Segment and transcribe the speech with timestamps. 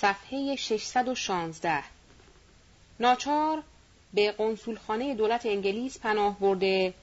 [0.00, 1.82] صفحه 616
[3.00, 3.62] ناچار
[4.14, 6.94] به قنسولخانه دولت انگلیس پناه برده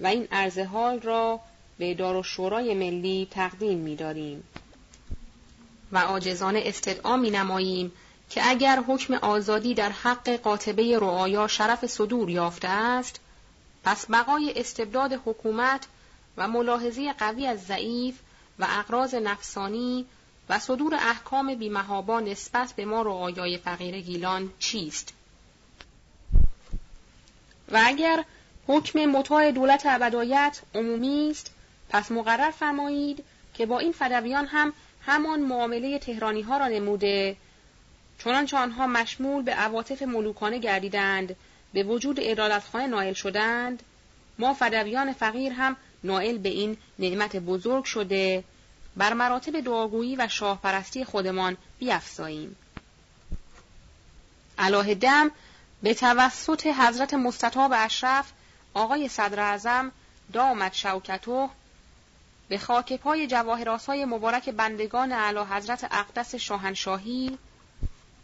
[0.00, 1.40] و این عرض حال را
[1.78, 4.44] به دار شورای ملی تقدیم می داریم.
[5.92, 7.92] و آجزانه استدعا می نماییم
[8.30, 13.20] که اگر حکم آزادی در حق قاطبه رعایا شرف صدور یافته است
[13.84, 15.86] پس بقای استبداد حکومت
[16.36, 18.14] و ملاحظه قوی از ضعیف
[18.58, 20.06] و اقراض نفسانی
[20.48, 25.12] و صدور احکام بیمهابا نسبت به ما رعایای فقیر گیلان چیست؟
[27.72, 28.24] و اگر
[28.66, 31.54] حکم مطاع دولت ابدایت عمومی است
[31.88, 34.72] پس مقرر فرمایید که با این فدویان هم
[35.06, 37.36] همان معامله تهرانی ها را نموده
[38.18, 41.36] چنانچه آنها مشمول به عواطف ملوکانه گردیدند
[41.72, 43.82] به وجود ادالتخانه نائل شدند
[44.38, 48.44] ما فدویان فقیر هم نائل به این نعمت بزرگ شده
[48.96, 52.56] بر مراتب دعاگویی و شاهپرستی خودمان بیافزاییم
[54.58, 55.30] علاه دم
[55.82, 58.32] به توسط حضرت مستطاب اشرف
[58.74, 59.92] آقای صدر اعظم
[60.32, 61.48] دامت شوکتو
[62.48, 63.28] به خاک پای
[63.88, 67.38] های مبارک بندگان اعلی حضرت اقدس شاهنشاهی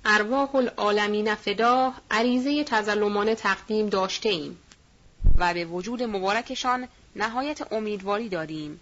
[0.05, 4.59] ارواح العالمین فدا عریضه تزلمانه تقدیم داشته ایم
[5.39, 8.81] و به وجود مبارکشان نهایت امیدواری داریم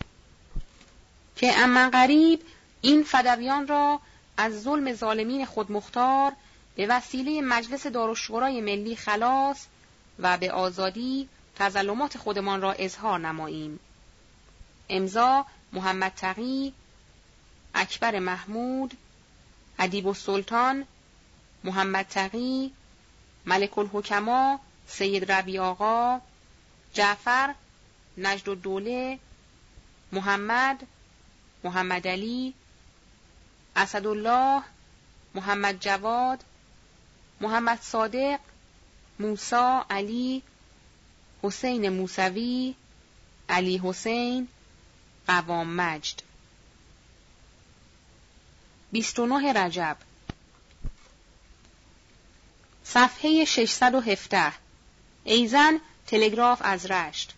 [1.40, 2.42] که اما قریب
[2.80, 4.00] این فدویان را
[4.36, 6.32] از ظلم ظالمین خودمختار
[6.76, 9.66] به وسیله مجلس دارالشورای ملی خلاص
[10.18, 13.80] و به آزادی تظلمات خودمان را اظهار نماییم.
[14.88, 16.72] امضا محمد تقی
[17.74, 18.94] اکبر محمود
[19.78, 20.86] ادیب السلطان
[21.64, 22.72] محمد تقی
[23.46, 26.20] ملک الحکما سید ربی آقا
[26.92, 27.54] جعفر
[28.18, 29.18] نجد الدوله
[30.12, 30.86] محمد
[31.64, 32.54] محمد علی
[33.76, 34.62] اسدالله
[35.34, 36.44] محمد جواد
[37.40, 38.40] محمد صادق
[39.18, 40.42] موسا علی
[41.42, 42.74] حسین موسوی
[43.48, 44.48] علی حسین
[45.26, 46.22] قوام مجد.
[48.92, 49.96] 29 رجب.
[52.84, 54.52] صفحه 617
[55.24, 57.34] ایزن تلگراف از رشت.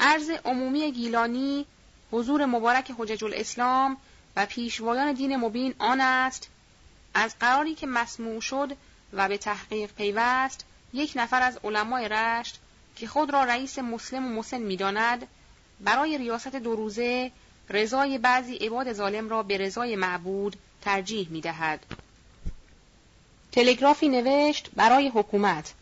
[0.00, 1.66] عرض عمومی گیلانی
[2.12, 3.96] حضور مبارک حجج الاسلام
[4.36, 6.48] و پیشوایان دین مبین آن است
[7.14, 8.76] از قراری که مسموع شد
[9.12, 12.60] و به تحقیق پیوست یک نفر از علمای رشت
[12.96, 15.26] که خود را رئیس مسلم و مسن می‌داند
[15.80, 17.30] برای ریاست دو روزه
[17.68, 21.86] رضای بعضی عباد ظالم را به رضای معبود ترجیح می دهد.
[23.52, 25.74] تلگرافی نوشت برای حکومت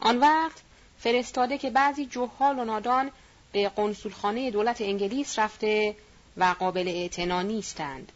[0.00, 0.62] آن وقت
[0.98, 3.10] فرستاده که بعضی جهال و نادان
[3.56, 5.96] به قنسولخانه دولت انگلیس رفته
[6.36, 8.12] و قابل اعتنا نیستند.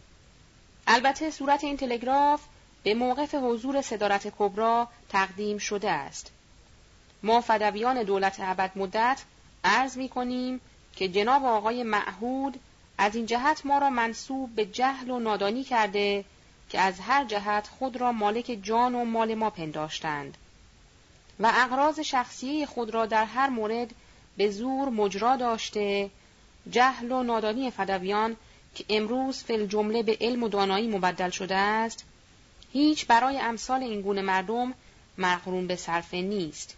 [0.86, 2.40] البته صورت این تلگراف
[2.82, 6.30] به موقف حضور صدارت کبرا تقدیم شده است.
[7.22, 9.22] ما فدویان دولت ابد مدت
[9.64, 10.60] عرض می کنیم
[10.96, 12.60] که جناب آقای معهود
[12.98, 16.24] از این جهت ما را منصوب به جهل و نادانی کرده
[16.70, 20.36] که از هر جهت خود را مالک جان و مال ما پنداشتند
[21.40, 23.94] و اقراض شخصی خود را در هر مورد
[24.40, 26.10] به زور مجرا داشته
[26.70, 28.36] جهل و نادانی فدویان
[28.74, 32.04] که امروز فل جمله به علم و دانایی مبدل شده است
[32.72, 34.74] هیچ برای امثال این گونه مردم
[35.18, 36.76] مقرون به صرفه نیست.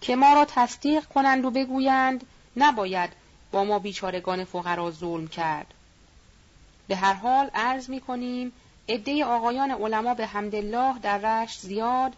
[0.00, 2.26] که ما را تصدیق کنند و بگویند
[2.56, 3.10] نباید
[3.52, 5.74] با ما بیچارگان فقرا ظلم کرد.
[6.88, 8.52] به هر حال عرض می کنیم
[8.88, 12.12] عده آقایان علما به حمدالله در رشت زیاد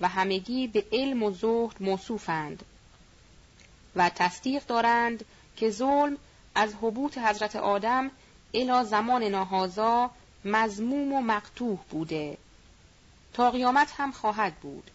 [0.00, 2.64] و همگی به علم و زهد موصوفند.
[3.96, 5.24] و تصدیق دارند
[5.56, 6.16] که ظلم
[6.54, 8.10] از حبوط حضرت آدم
[8.54, 10.10] الی زمان ناهازا
[10.44, 12.38] مزموم و مقتوح بوده.
[13.32, 14.90] تا قیامت هم خواهد بود.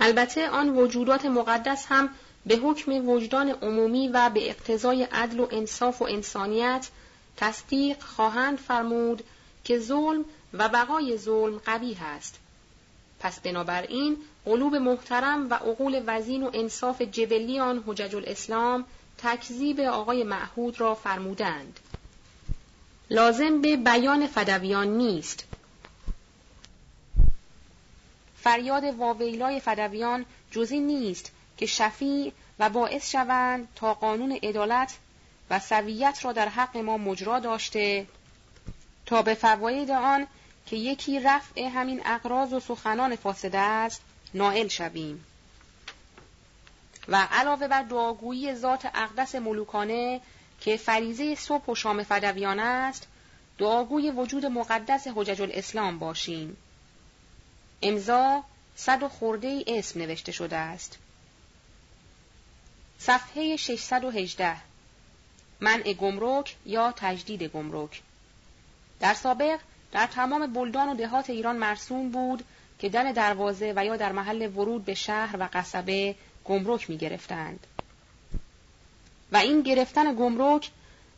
[0.00, 2.08] البته آن وجودات مقدس هم
[2.46, 6.88] به حکم وجدان عمومی و به اقتضای عدل و انصاف و انسانیت
[7.36, 9.24] تصدیق خواهند فرمود
[9.64, 12.38] که ظلم و بقای ظلم قبیه است.
[13.20, 18.84] پس بنابراین قلوب محترم و عقول وزین و انصاف جبلی آن حجج الاسلام
[19.18, 21.80] تکذیب آقای معهود را فرمودند.
[23.10, 25.44] لازم به بیان فدویان نیست.
[28.36, 34.98] فریاد واویلای فدویان جزی نیست که شفیع و باعث شوند تا قانون عدالت
[35.50, 38.06] و سویت را در حق ما مجرا داشته
[39.06, 40.26] تا به فواید آن
[40.66, 44.02] که یکی رفع همین اقراض و سخنان فاسده است
[44.34, 45.24] نائل شویم
[47.08, 50.20] و علاوه بر دعاگویی ذات اقدس ملوکانه
[50.60, 53.06] که فریزه صبح و شام فدویان است
[53.58, 56.56] دعاگوی وجود مقدس حجج الاسلام باشیم.
[57.82, 58.44] امضا
[58.76, 60.98] صد و خورده اسم نوشته شده است.
[62.98, 64.56] صفحه 618
[65.60, 68.02] منع گمرک یا تجدید گمرک
[69.00, 69.60] در سابق
[69.92, 72.44] در تمام بلدان و دهات ایران مرسوم بود
[72.78, 77.66] که دن دروازه و یا در محل ورود به شهر و قصبه گمرک می گرفتند.
[79.32, 80.70] و این گرفتن گمرک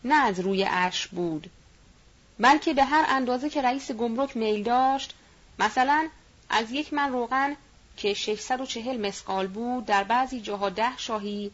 [0.05, 1.51] نه از روی اش بود
[2.39, 5.15] بلکه به هر اندازه که رئیس گمرک میل داشت
[5.59, 6.09] مثلا
[6.51, 7.57] از یک من روغن
[7.97, 11.51] که 640 مسقال بود در بعضی جاها ده شاهی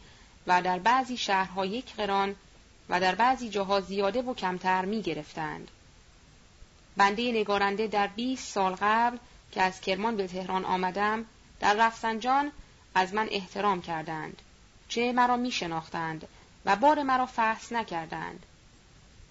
[0.47, 2.35] و در بعضی شهرها یک قران
[2.89, 5.71] و در بعضی جاها زیاده و کمتر می گرفتند.
[6.97, 9.17] بنده نگارنده در 20 سال قبل
[9.51, 11.25] که از کرمان به تهران آمدم
[11.59, 12.51] در رفسنجان
[12.95, 14.41] از من احترام کردند.
[14.89, 16.27] چه مرا می شناختند
[16.65, 18.45] و بار مرا فحص نکردند.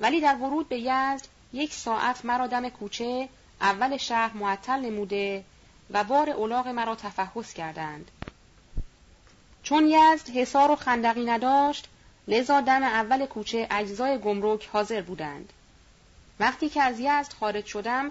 [0.00, 3.28] ولی در ورود به یزد یک ساعت مرا دم کوچه
[3.60, 5.44] اول شهر معطل نموده
[5.90, 8.10] و بار اولاغ مرا تفحص کردند.
[9.62, 11.88] چون یزد حصار و خندقی نداشت
[12.28, 15.52] لذا دم اول کوچه اجزای گمرک حاضر بودند.
[16.40, 18.10] وقتی که از یزد خارج شدم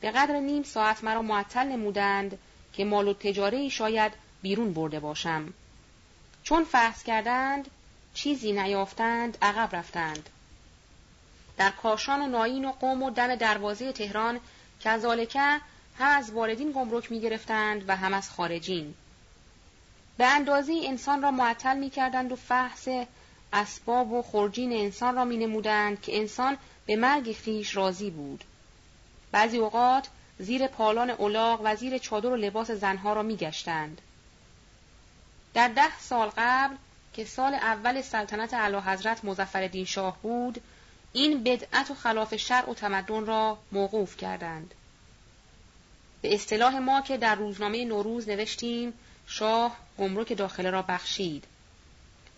[0.00, 2.38] به قدر نیم ساعت مرا معطل نمودند
[2.72, 5.54] که مال و تجاره شاید بیرون برده باشم.
[6.42, 7.70] چون فحص کردند
[8.14, 10.30] چیزی نیافتند عقب رفتند.
[11.56, 14.40] در کاشان و ناین و قوم و دم دروازه تهران
[14.80, 15.60] کذالکه هم
[15.98, 18.94] از واردین گمرک می گرفتند و هم از خارجین.
[20.16, 22.88] به اندازه انسان را معطل می کردند و فحص
[23.52, 26.56] اسباب و خرجین انسان را می نمودند که انسان
[26.86, 28.44] به مرگ خیش راضی بود.
[29.32, 30.08] بعضی اوقات
[30.38, 34.00] زیر پالان اولاغ و زیر چادر و لباس زنها را می گشتند.
[35.54, 36.76] در ده سال قبل
[37.12, 40.62] که سال اول سلطنت اعلی حضرت مظفرالدین شاه بود
[41.12, 44.74] این بدعت و خلاف شرع و تمدن را موقوف کردند.
[46.22, 48.92] به اصطلاح ما که در روزنامه نوروز نوشتیم
[49.26, 51.44] شاه گمرک داخله را بخشید.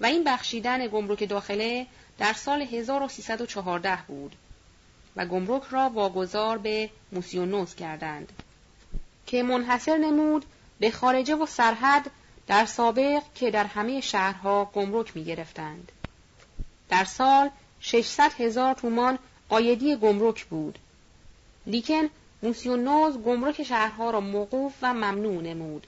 [0.01, 1.87] و این بخشیدن گمرک داخله
[2.19, 4.37] در سال 1314 بود
[5.17, 8.33] و گمرک را واگذار به موسیونوز کردند
[9.27, 10.45] که منحصر نمود
[10.81, 12.11] به خارجه و سرحد
[12.47, 15.93] در سابق که در همه شهرها گمرک می گرفتند.
[16.89, 17.51] در سال
[17.81, 19.19] 600 هزار تومان
[19.49, 20.79] قایدی گمرک بود.
[21.67, 22.09] لیکن
[22.43, 25.87] موسیونوز گمرک شهرها را موقوف و ممنوع نمود.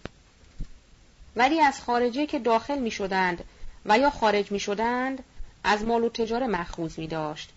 [1.36, 3.44] ولی از خارجه که داخل می شدند
[3.86, 5.24] و یا خارج می شدند
[5.68, 7.50] از مال و تجاره مخوض می داشت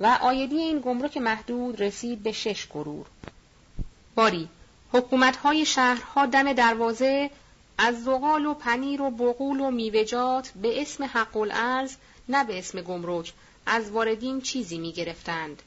[0.00, 3.06] و آیدی این گمرک محدود رسید به شش کرور.
[4.14, 4.48] باری
[4.92, 7.30] حکومتهای شهرها دم دروازه
[7.78, 11.96] از زغال و پنیر و بغول و میوجات به اسم حق الارز
[12.28, 13.32] نه به اسم گمرک
[13.66, 15.62] از واردین چیزی می گرفتند.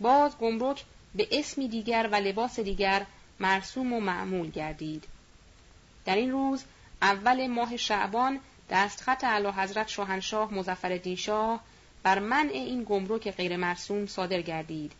[0.00, 0.84] باز گمرک
[1.14, 3.06] به اسمی دیگر و لباس دیگر
[3.40, 5.04] مرسوم و معمول گردید.
[6.04, 6.64] در این روز
[7.02, 8.40] اول ماه شعبان
[8.70, 11.60] دستخط اعلی حضرت شاهنشاه مظفرالدین شاه
[12.02, 14.92] بر منع این گمرک غیر مرسوم صادر گردید.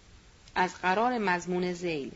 [0.55, 2.13] از قرار مضمون زیل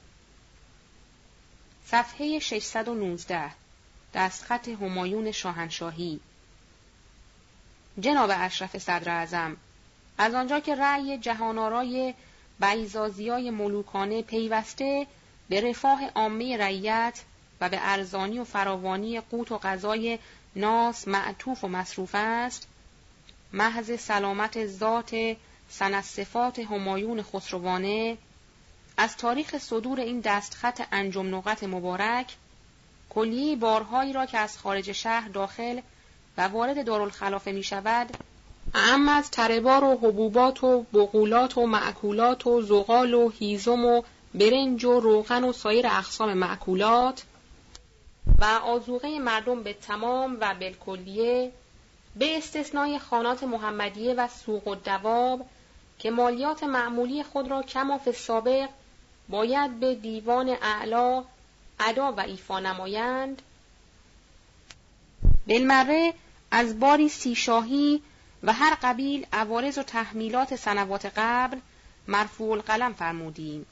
[1.85, 3.51] صفحه 619
[4.15, 6.21] دستخط همایون شاهنشاهی.
[8.01, 9.57] جناب اشرف صدر اعظم
[10.19, 12.15] از آنجا که رأی جهانارای
[12.61, 15.07] بیزازیای ملوکانه پیوسته
[15.49, 17.23] به رفاه عامه رعیت
[17.61, 20.19] و به ارزانی و فراوانی قوت و غذای
[20.57, 22.69] ناس معطوف و مصروف است.
[23.53, 25.37] محض سلامت ذات
[25.69, 28.19] سنصفات همایون خسروانه.
[28.97, 32.37] از تاریخ صدور این دستخط انجم نقط مبارک
[33.11, 35.81] کلیه بارهایی را که از خارج شهر داخل
[36.39, 38.15] و وارد دارالخلافه می شود
[38.75, 44.03] اما از تربار و حبوبات و بقولات و معکولات و زغال و هیزم و
[44.35, 47.25] برنج و روغن و سایر اقسام معکولات
[48.39, 51.53] و آزوغه مردم به تمام و بالکلیه
[52.17, 55.47] به استثنای خانات محمدیه و سوق و دواب
[55.99, 58.69] که مالیات معمولی خود را کماف سابق
[59.29, 61.25] باید به دیوان اعلا
[61.81, 63.43] ادا و ایفا نمایند.
[65.47, 66.15] بالمره
[66.51, 68.03] از باری سی شاهی
[68.43, 71.59] و هر قبیل عوارض و تحمیلات سنوات قبل
[72.09, 73.67] مرفوع القلم فرمودیم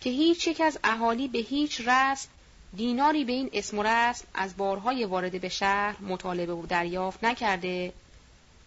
[0.00, 2.28] که هیچ یک از اهالی به هیچ رسم
[2.76, 7.92] دیناری به این اسم و رسم از بارهای وارد به شهر مطالبه و دریافت نکرده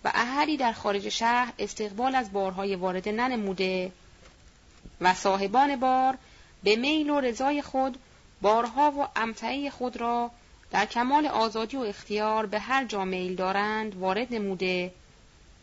[0.04, 3.92] و اهلی در خارج شهر استقبال از بارهای وارد ننموده
[5.02, 6.18] و صاحبان بار
[6.64, 7.98] به میل و رضای خود
[8.42, 10.32] بارها و امتعه خود را
[10.72, 14.92] در کمال آزادی و اختیار به هر جا میل دارند وارد نموده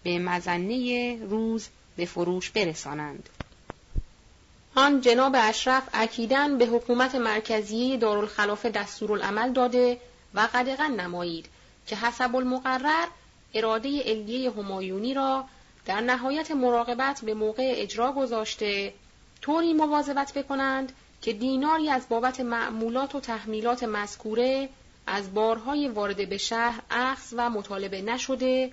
[0.03, 3.29] به مزنه روز به فروش برسانند.
[4.79, 10.01] آن جناب اشرف اکیدن به حکومت مرکزی دارالخلافه دستورالعمل داده
[10.35, 11.47] و قدغن نمایید
[11.87, 13.07] که حسب المقرر
[13.55, 15.45] اراده علیه همایونی را
[15.87, 18.95] در نهایت مراقبت به موقع اجرا گذاشته
[19.43, 20.93] طوری مواظبت بکنند
[21.23, 24.69] که دیناری از بابت معمولات و تحمیلات مذکوره
[25.07, 28.73] از بارهای وارد به شهر اخذ و مطالبه نشده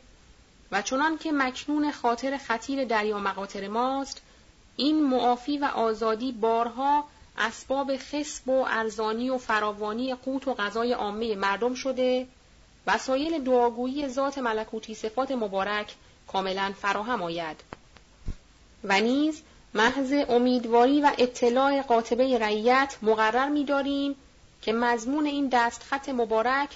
[0.71, 4.21] و چنان که مکنون خاطر خطیر دریا مقاطر ماست
[4.77, 7.03] این معافی و آزادی بارها
[7.37, 12.27] اسباب خسب و ارزانی و فراوانی قوت و غذای عامه مردم شده.
[12.87, 15.95] وسایل دعاگویی ذات ملکوتی صفات مبارک
[16.27, 17.57] کاملا فراهم آید.
[18.83, 19.41] و نیز
[19.73, 24.15] محض امیدواری و اطلاع قاطبه رعیت مقرر می‌داریم
[24.61, 26.69] که مضمون این دستخط مبارک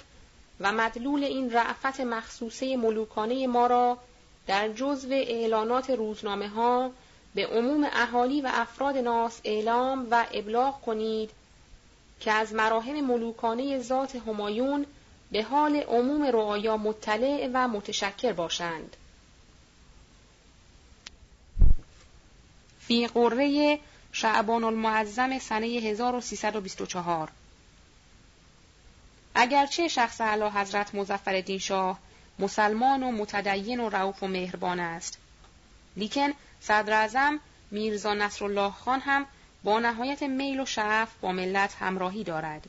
[0.60, 3.98] و مدلول این رعفت مخصوصه ملوکانه ما را
[4.46, 6.90] در جزو اعلانات روزنامه ها
[7.34, 11.30] به عموم اهالی و افراد ناس اعلام و ابلاغ کنید
[12.20, 14.86] که از مراحل ملوکانه ذات همایون
[15.32, 18.96] به حال عموم رعایا مطلع و متشکر باشند.
[22.80, 23.78] فی قره
[24.12, 27.30] شعبان المعظم سنه 1324
[29.34, 31.98] اگرچه شخص علا حضرت مزفر شاه
[32.38, 35.18] مسلمان و متدین و رعوف و مهربان است
[35.96, 37.38] لیکن صدر
[37.70, 39.26] میرزا نصرالله خان هم
[39.64, 42.68] با نهایت میل و شعف با ملت همراهی دارد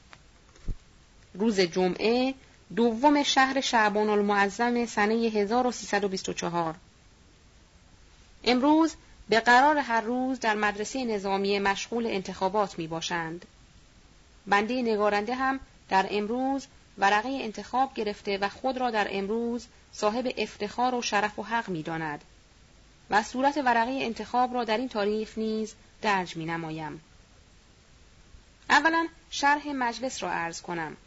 [1.33, 2.33] روز جمعه
[2.75, 6.75] دوم شهر شعبان المعظم سنه 1324
[8.43, 8.95] امروز
[9.29, 13.45] به قرار هر روز در مدرسه نظامی مشغول انتخابات می باشند.
[14.47, 16.67] بنده نگارنده هم در امروز
[16.97, 21.83] ورقه انتخاب گرفته و خود را در امروز صاحب افتخار و شرف و حق می
[21.83, 22.23] داند.
[23.11, 27.01] و صورت ورقه انتخاب را در این تاریخ نیز درج می نمایم.
[28.69, 30.97] اولا شرح مجلس را عرض کنم.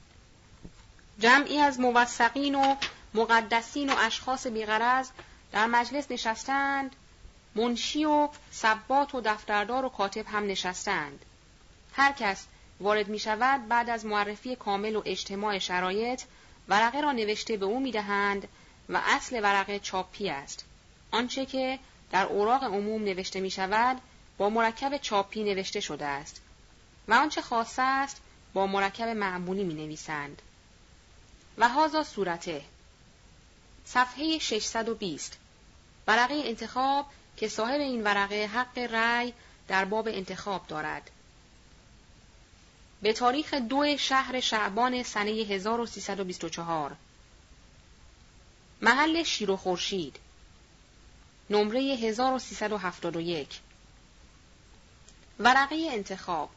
[1.18, 2.76] جمعی از موثقین و
[3.14, 5.10] مقدسین و اشخاص بیغرز
[5.52, 6.96] در مجلس نشستند
[7.54, 11.24] منشی و ثبات و دفتردار و کاتب هم نشستند.
[11.92, 12.46] هر کس
[12.80, 16.22] وارد می شود بعد از معرفی کامل و اجتماع شرایط
[16.68, 18.48] ورقه را نوشته به او می دهند
[18.88, 20.64] و اصل ورقه چاپی است.
[21.10, 21.78] آنچه که
[22.14, 24.00] در اوراق عموم نوشته می شود
[24.38, 26.40] با مرکب چاپی نوشته شده است.
[27.08, 28.20] و آنچه خاصه است
[28.52, 30.42] با مرکب معمولی می نویسند.
[31.58, 32.62] و هازا صورته.
[33.84, 35.38] صفحه 620
[36.06, 37.06] ورقه انتخاب
[37.36, 39.32] که صاحب این ورقه حق رأی
[39.68, 41.10] در باب انتخاب دارد.
[43.02, 46.96] به تاریخ دو شهر شعبان سنه 1324
[48.82, 50.18] محل شیر و خورشید.
[51.50, 53.60] نمره 1371
[55.38, 56.50] ورقه انتخاب.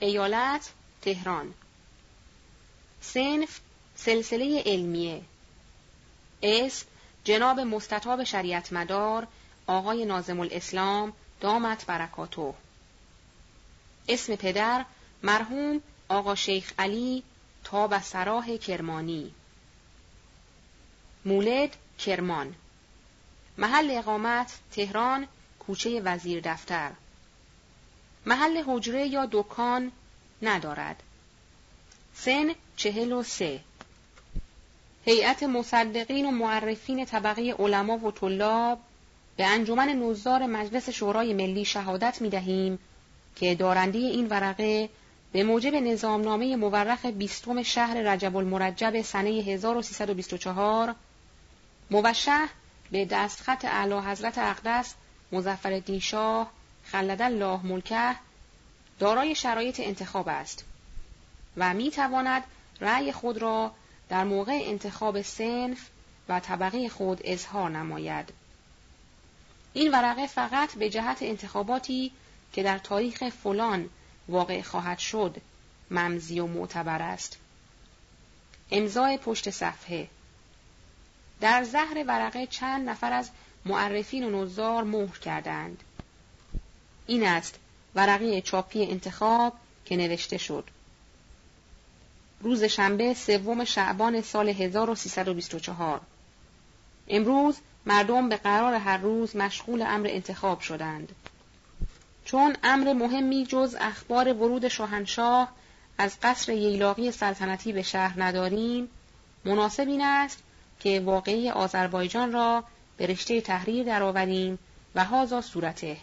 [0.00, 0.70] ایالت
[1.02, 1.54] تهران.
[3.00, 3.60] سنف
[3.96, 5.22] سلسله علمیه.
[6.42, 6.86] اسم
[7.24, 9.26] جناب مستطاب شریعت مدار
[9.66, 12.54] آقای نازم الاسلام دامت برکاتو
[14.08, 14.84] اسم پدر
[15.22, 17.22] مرحوم آقا شیخ علی
[17.64, 19.30] تاب سراح کرمانی.
[21.24, 22.54] مولد کرمان.
[23.58, 25.26] محل اقامت تهران
[25.58, 26.90] کوچه وزیر دفتر.
[28.26, 29.92] محل حجره یا دکان
[30.42, 31.02] ندارد.
[32.14, 33.60] سن چهل و سه.
[35.04, 38.78] هیئت مصدقین و معرفین طبقه علما و طلاب
[39.36, 42.78] به انجمن نوزار مجلس شورای ملی شهادت می دهیم
[43.36, 44.88] که دارنده این ورقه
[45.32, 50.94] به موجب نظامنامه مورخ بیستم شهر رجب المرجب سنه 1324
[51.90, 52.48] موشح
[52.94, 54.94] به دستخط اعلی حضرت اقدس
[55.32, 56.50] مزفر شاه
[56.84, 58.14] خلد الله ملکه
[58.98, 60.64] دارای شرایط انتخاب است
[61.56, 62.42] و می تواند
[62.80, 63.72] رأی خود را
[64.08, 65.88] در موقع انتخاب سنف
[66.28, 68.32] و طبقه خود اظهار نماید.
[69.72, 72.12] این ورقه فقط به جهت انتخاباتی
[72.52, 73.90] که در تاریخ فلان
[74.28, 75.36] واقع خواهد شد
[75.90, 77.38] ممزی و معتبر است.
[78.70, 80.08] امضای پشت صفحه
[81.44, 83.30] در زهر ورقه چند نفر از
[83.64, 85.82] معرفین و نوزار مهر کردند.
[87.06, 87.58] این است
[87.94, 89.52] ورقه چاپی انتخاب
[89.84, 90.64] که نوشته شد.
[92.40, 96.00] روز شنبه سوم شعبان سال 1324
[97.08, 101.12] امروز مردم به قرار هر روز مشغول امر انتخاب شدند.
[102.24, 105.48] چون امر مهمی جز اخبار ورود شاهنشاه
[105.98, 108.88] از قصر ییلاقی سلطنتی به شهر نداریم،
[109.44, 110.43] مناسب این است
[110.80, 112.64] که واقعی آذربایجان را
[112.96, 114.58] به رشته تحریر درآوریم
[114.94, 115.96] و هازا صورته.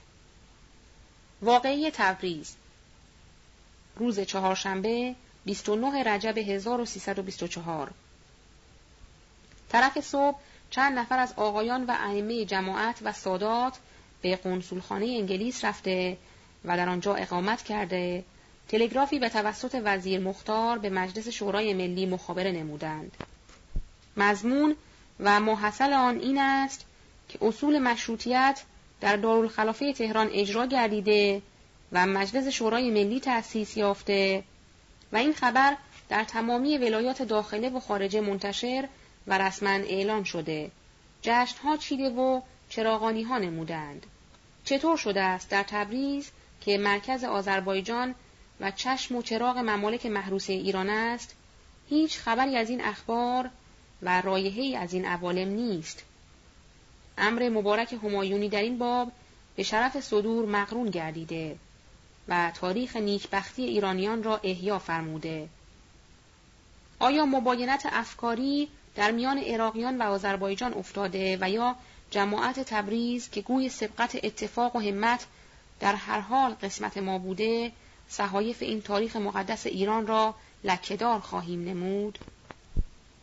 [1.41, 2.55] واقعی تبریز.
[3.95, 7.91] روز چهارشنبه 29 رجب 1324
[9.69, 10.37] طرف صبح
[10.69, 13.77] چند نفر از آقایان و ائمه جماعت و سادات
[14.21, 16.17] به قنصولخانه انگلیس رفته
[16.65, 18.23] و در آنجا اقامت کرده
[18.67, 23.17] تلگرافی به توسط وزیر مختار به مجلس شورای ملی مخابره نمودند.
[24.17, 24.75] مضمون
[25.19, 26.85] و محصل آن این است
[27.29, 28.63] که اصول مشروطیت
[29.01, 31.41] در دارالخلافه تهران اجرا گردیده
[31.91, 34.43] و مجلس شورای ملی تأسیس یافته
[35.13, 35.77] و این خبر
[36.09, 38.87] در تمامی ولایات داخله و خارجه منتشر
[39.27, 40.71] و رسما اعلان شده.
[41.21, 44.05] جشنها چیده و چراغانی ها نمودند.
[44.65, 48.15] چطور شده است در تبریز که مرکز آذربایجان
[48.59, 51.35] و چشم و چراغ ممالک محروسه ایران است؟
[51.89, 53.49] هیچ خبری از این اخبار
[54.01, 56.03] و رایحه‌ای از این عوالم نیست.
[57.17, 59.11] امر مبارک همایونی در این باب
[59.55, 61.57] به شرف صدور مقرون گردیده
[62.27, 65.49] و تاریخ نیکبختی ایرانیان را احیا فرموده.
[66.99, 71.75] آیا مباینت افکاری در میان عراقیان و آذربایجان افتاده و یا
[72.11, 75.25] جماعت تبریز که گوی سبقت اتفاق و همت
[75.79, 77.71] در هر حال قسمت ما بوده
[78.09, 82.19] صحایف این تاریخ مقدس ایران را لکهدار خواهیم نمود؟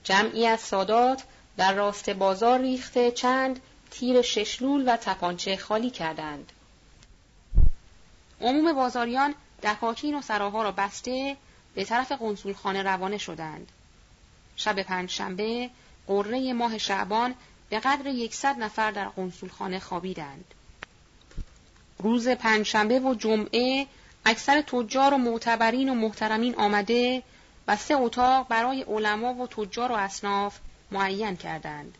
[0.08, 1.22] جمعی از سادات
[1.56, 3.60] در راست بازار ریخته چند
[3.90, 6.52] تیر ششلول و تپانچه خالی کردند.
[8.40, 11.36] عموم بازاریان دکاکین و سراها را بسته
[11.74, 13.72] به طرف قنصولخانه روانه شدند.
[14.56, 15.70] شب پنجشنبه
[16.06, 17.34] قره ماه شعبان
[17.70, 20.44] به قدر یکصد نفر در قنصولخانه خوابیدند.
[21.98, 23.86] روز پنجشنبه و جمعه
[24.26, 27.22] اکثر تجار و معتبرین و محترمین آمده
[27.68, 30.58] و سه اتاق برای علما و تجار و اصناف
[30.90, 31.98] معین کردند.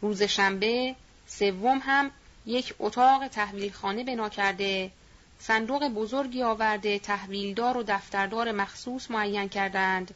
[0.00, 0.94] روز شنبه
[1.26, 2.10] سوم هم
[2.46, 4.90] یک اتاق تحویلخانه بنا کرده
[5.38, 10.14] صندوق بزرگی آورده تحویلدار و دفتردار مخصوص معین کردند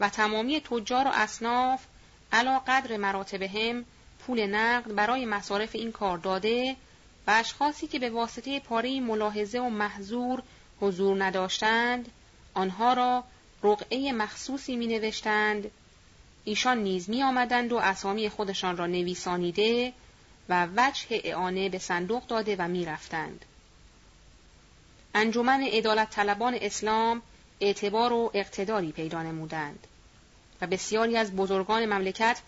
[0.00, 1.84] و تمامی تجار و اصناف
[2.32, 3.84] علا قدر مراتب هم
[4.18, 6.76] پول نقد برای مصارف این کار داده
[7.26, 10.42] و اشخاصی که به واسطه پاره ملاحظه و محضور
[10.80, 12.08] حضور نداشتند
[12.54, 13.24] آنها را
[13.66, 15.70] رقعه مخصوصی می نوشتند
[16.44, 19.92] ایشان نیز می آمدند و اسامی خودشان را نویسانیده
[20.48, 23.44] و وجه اعانه به صندوق داده و می رفتند.
[25.14, 27.22] انجمن ادالت طلبان اسلام
[27.60, 29.86] اعتبار و اقتداری پیدا نمودند
[30.60, 32.40] و بسیاری از بزرگان مملکت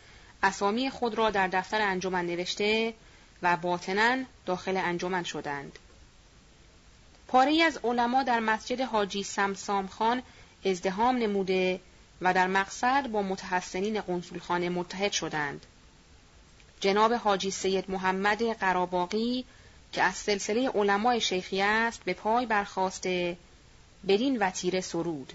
[0.43, 2.95] اسامی خود را در دفتر انجمن نوشته
[3.43, 5.79] و باطنا داخل انجمن شدند.
[7.29, 10.23] پاره از علما در مسجد حاجی سمسام خان
[10.64, 11.81] ازدهام نموده
[12.21, 15.66] و در مقصد با متحسنین قنصولخانه متحد شدند.
[16.81, 19.44] جناب حاجی سید محمد قراباقی
[19.92, 23.37] که از سلسله علمای شیخی است به پای برخواسته
[24.09, 25.33] بدین وطیره سرود.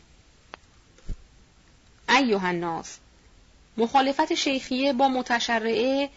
[2.10, 2.98] ایوه الناس
[3.78, 6.10] مخالفت شیخیه با متشرعه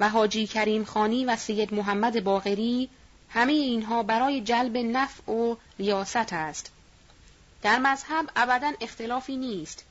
[0.00, 2.88] و حاجی کریم خانی و سید محمد باغری
[3.28, 6.72] همه اینها برای جلب نفع و ریاست است.
[7.62, 9.84] در مذهب ابدا اختلافی نیست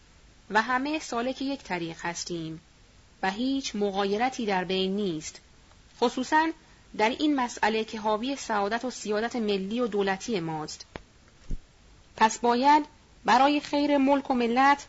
[0.49, 2.61] و همه سالک یک طریق هستیم
[3.23, 5.41] و هیچ مغایرتی در بین نیست.
[5.99, 6.49] خصوصا
[6.97, 10.85] در این مسئله که حاوی سعادت و سیادت ملی و دولتی ماست.
[12.17, 12.85] پس باید
[13.25, 14.87] برای خیر ملک و ملت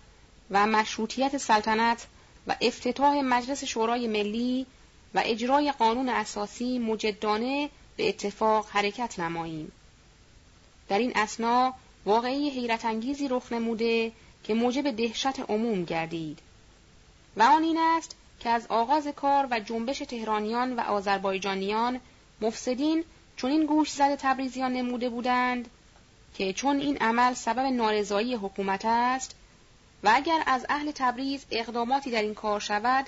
[0.50, 2.06] و مشروطیت سلطنت
[2.46, 4.66] و افتتاح مجلس شورای ملی
[5.14, 9.72] و اجرای قانون اساسی مجدانه به اتفاق حرکت نماییم.
[10.88, 11.74] در این اسنا
[12.06, 14.12] واقعی حیرت انگیزی رخ نموده
[14.44, 16.38] که موجب دهشت عموم گردید.
[17.36, 22.00] و آن این است که از آغاز کار و جنبش تهرانیان و آذربایجانیان
[22.40, 23.04] مفسدین
[23.36, 25.70] چون این گوش زد تبریزیان نموده بودند
[26.34, 29.34] که چون این عمل سبب نارضایی حکومت است
[30.04, 33.06] و اگر از اهل تبریز اقداماتی در این کار شود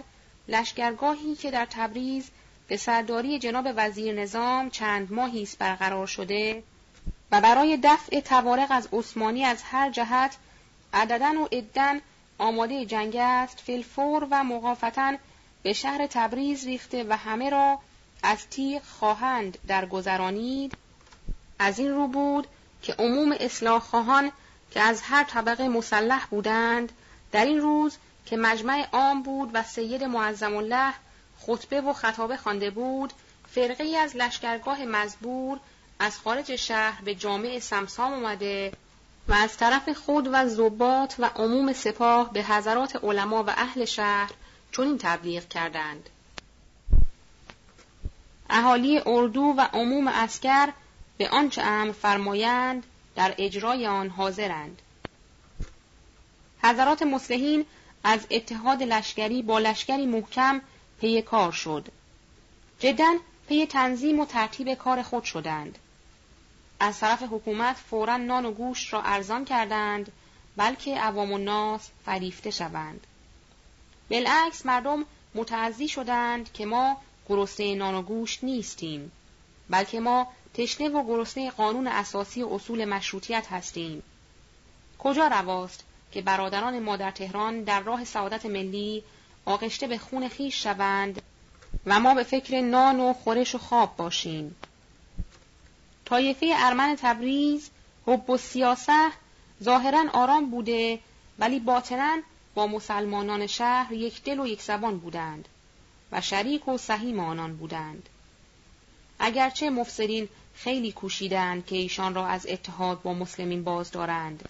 [0.48, 2.31] لشکرگاهی که در تبریز
[2.68, 6.62] به سرداری جناب وزیر نظام چند ماهی است برقرار شده
[7.32, 10.36] و برای دفع توارق از عثمانی از هر جهت
[10.94, 12.00] عددن و عدن
[12.38, 15.18] آماده جنگ است فلفور و مقافتن
[15.62, 17.78] به شهر تبریز ریخته و همه را
[18.22, 20.76] از تیغ خواهند درگذرانید.
[21.58, 22.46] از این رو بود
[22.82, 24.32] که عموم اصلاح خواهان
[24.70, 26.92] که از هر طبقه مسلح بودند
[27.32, 30.94] در این روز که مجمع عام بود و سید معظم الله
[31.40, 33.12] خطبه و خطابه خوانده بود
[33.50, 35.60] فرقه از لشکرگاه مزبور
[36.02, 38.72] از خارج شهر به جامع سمسام آمده
[39.28, 44.30] و از طرف خود و زبات و عموم سپاه به حضرات علما و اهل شهر
[44.72, 46.08] چنین تبلیغ کردند.
[48.50, 50.68] اهالی اردو و عموم اسکر
[51.18, 52.86] به آنچه امر فرمایند
[53.16, 54.82] در اجرای آن حاضرند.
[56.62, 57.66] حضرات مسلحین
[58.04, 60.60] از اتحاد لشکری با لشکری محکم
[61.00, 61.88] پی کار شد.
[62.80, 63.14] جدا
[63.48, 65.78] پی تنظیم و ترتیب کار خود شدند.
[66.85, 70.12] از طرف حکومت فورا نان و گوشت را ارزان کردند
[70.57, 73.07] بلکه عوام الناس فریفته شوند.
[74.11, 76.97] بالعکس مردم متعذی شدند که ما
[77.29, 79.12] گرسنه نان و گوشت نیستیم
[79.71, 84.03] بلکه ما تشنه و گرسنه قانون اساسی و اصول مشروطیت هستیم.
[84.99, 89.03] کجا رواست که برادران ما در تهران در راه سعادت ملی
[89.45, 91.23] آغشته به خون خیش شوند
[91.87, 94.57] و ما به فکر نان و خورش و خواب باشیم؟
[96.12, 97.70] طایفه ارمن تبریز
[98.07, 99.11] حب و سیاسه
[99.62, 100.98] ظاهرا آرام بوده
[101.38, 102.16] ولی باطنا
[102.55, 105.48] با مسلمانان شهر یک دل و یک زبان بودند
[106.12, 108.09] و شریک و سهیم آنان بودند.
[109.18, 114.48] اگرچه مفسرین خیلی کوشیدند که ایشان را از اتحاد با مسلمین باز دارند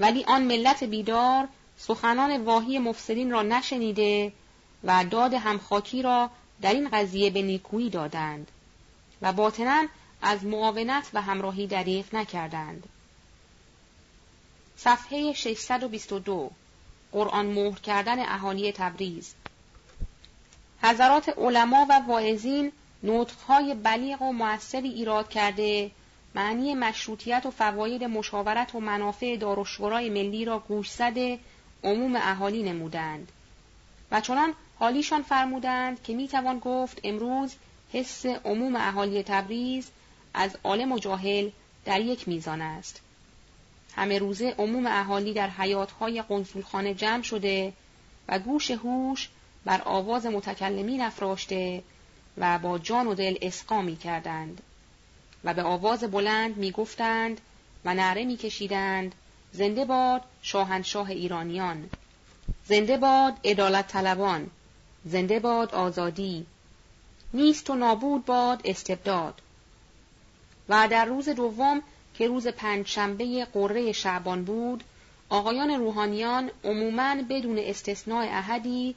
[0.00, 4.32] ولی آن ملت بیدار سخنان واهی مفسرین را نشنیده
[4.84, 6.30] و داد همخاکی را
[6.62, 8.50] در این قضیه به نیکویی دادند
[9.22, 9.86] و باطنا
[10.22, 12.88] از معاونت و همراهی دریغ نکردند.
[14.76, 16.50] صفحه 622
[17.12, 19.34] قرآن مهر کردن اهالی تبریز
[20.82, 25.90] حضرات علما و واعظین نطقهای بلیغ و موثری ایراد کرده
[26.34, 31.38] معنی مشروطیت و فواید مشاورت و منافع دارالشورای ملی را گوش زده
[31.84, 33.32] عموم اهالی نمودند
[34.10, 37.54] و چنان حالیشان فرمودند که می‌توان گفت امروز
[37.92, 39.90] حس عموم اهالی تبریز
[40.34, 41.50] از عالم و جاهل
[41.84, 43.00] در یک میزان است.
[43.94, 47.72] همه روزه عموم اهالی در حیاتهای قنسولخانه جمع شده
[48.28, 49.28] و گوش هوش
[49.64, 51.82] بر آواز متکلمین افراشته
[52.38, 54.62] و با جان و دل اسقا می کردند
[55.44, 57.40] و به آواز بلند می گفتند
[57.84, 59.14] و نعره می کشیدند
[59.52, 61.90] زنده باد شاهنشاه ایرانیان
[62.64, 64.50] زنده باد ادالت طلبان
[65.04, 66.46] زنده باد آزادی
[67.34, 69.42] نیست و نابود باد استبداد.
[70.68, 71.82] و در روز دوم
[72.14, 74.84] که روز پنجشنبه قره شعبان بود
[75.28, 78.94] آقایان روحانیان عموماً بدون استثناء احدی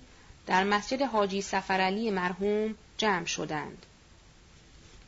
[0.47, 3.85] در مسجد حاجی سفرعلی مرحوم جمع شدند.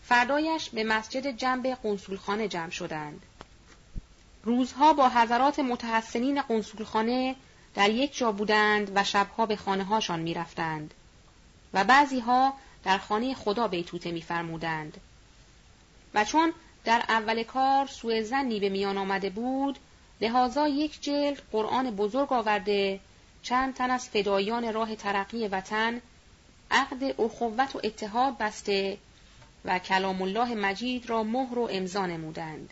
[0.03, 3.21] فردایش به مسجد جنب قنسولخانه جمع شدند.
[4.43, 7.35] روزها با حضرات متحسنین قنسولخانه
[7.75, 10.93] در یک جا بودند و شبها به خانه هاشان می رفتند
[11.73, 14.97] و بعضی ها در خانه خدا بیتوته می فرمودند.
[16.13, 16.53] و چون
[16.85, 19.79] در اول کار سوء زنی به میان آمده بود
[20.21, 22.99] لحاظا یک جلد قرآن بزرگ آورده
[23.43, 26.01] چند تن از فدایان راه ترقی وطن
[26.71, 28.97] عقد اخوت و اتحاد بسته
[29.65, 32.69] و کلام الله مجید را مهر و امضا نمودند.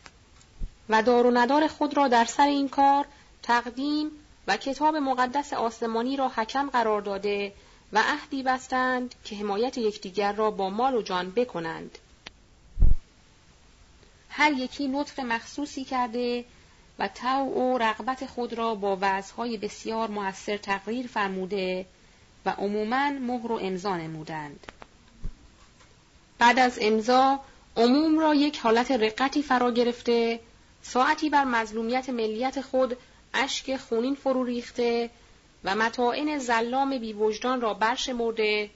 [0.89, 3.05] و دار و ندار خود را در سر این کار
[3.43, 4.11] تقدیم
[4.47, 7.53] و کتاب مقدس آسمانی را حکم قرار داده
[7.93, 11.97] و عهدی بستند که حمایت یکدیگر را با مال و جان بکنند.
[14.37, 16.45] هر یکی نطق مخصوصی کرده
[16.99, 21.85] و تو و رغبت خود را با وضعهای بسیار موثر تقریر فرموده
[22.45, 24.67] و عموماً مهر و امضا نمودند.
[26.39, 27.39] بعد از امضا
[27.77, 30.39] عموم را یک حالت رقتی فرا گرفته
[30.81, 32.97] ساعتی بر مظلومیت ملیت خود
[33.33, 35.09] اشک خونین فرو ریخته
[35.63, 38.69] و متاعن زلام بیوجدان را برشمرده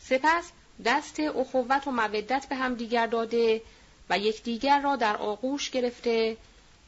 [0.00, 0.50] سپس
[0.84, 3.62] دست اخوت و مودت به هم دیگر داده
[4.10, 6.36] و یکدیگر را در آغوش گرفته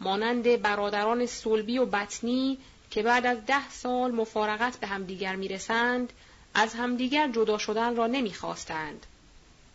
[0.00, 2.58] مانند برادران سلبی و بطنی
[2.90, 6.12] که بعد از ده سال مفارقت به همدیگر می‌رسند
[6.54, 9.06] از همدیگر جدا شدن را نمی‌خواستند.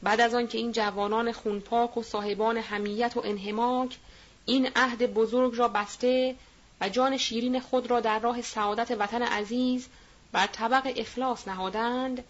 [0.04, 3.98] بعد از آنکه این جوانان خونپاک و صاحبان همیت و انهماک
[4.46, 6.36] این عهد بزرگ را بسته
[6.82, 9.88] و جان شیرین خود را در راه سعادت وطن عزیز
[10.32, 12.24] بر طبق اخلاص نهادند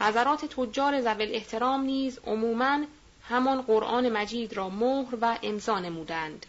[0.00, 2.78] حضرات تجار زول احترام نیز عموماً
[3.28, 6.46] همان قرآن مجید را مهر و امضا نمودند.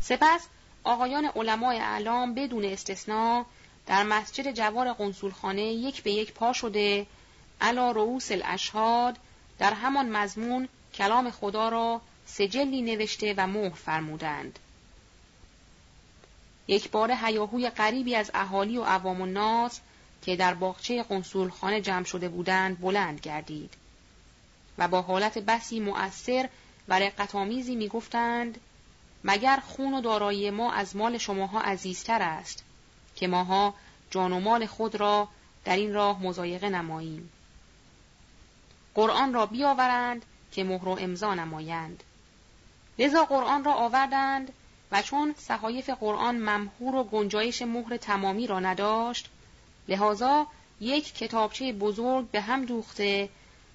[0.00, 0.46] سپس
[0.84, 3.46] آقایان علمای اعلام بدون استثنا
[3.86, 7.06] در مسجد جوار قنسولخانه یک به یک پا شده
[7.60, 9.16] علا رؤوس الاشهاد
[9.58, 14.58] در همان مضمون کلام خدا را سجلی نوشته و مهر فرمودند.
[16.68, 19.80] یک بار هیاهوی غریبی از اهالی و عوام الناس
[20.22, 23.74] که در باغچه قنسولخانه جمع شده بودند بلند گردید.
[24.78, 26.48] و با حالت بسی مؤثر
[26.88, 28.60] و رقتآمیزی می‌گفتند
[29.24, 32.64] مگر خون و دارایی ما از مال شماها عزیزتر است
[33.16, 33.74] که ماها
[34.10, 35.28] جان و مال خود را
[35.64, 37.32] در این راه مزایقه نماییم.
[38.94, 42.02] قرآن را بیاورند که مهر و امضا نمایند.
[42.98, 44.52] لذا قرآن را آوردند
[44.92, 49.30] و چون صحایف قرآن ممهور و گنجایش مهر تمامی را نداشت
[49.88, 50.46] لذا
[50.80, 53.28] یک کتابچه بزرگ به هم دوخته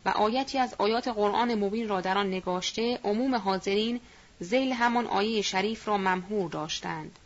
[0.05, 3.99] و آیتی از آیات قرآن مبین را در آن نگاشته عموم حاضرین
[4.39, 7.19] زیل همان آیه شریف را ممهور داشتند.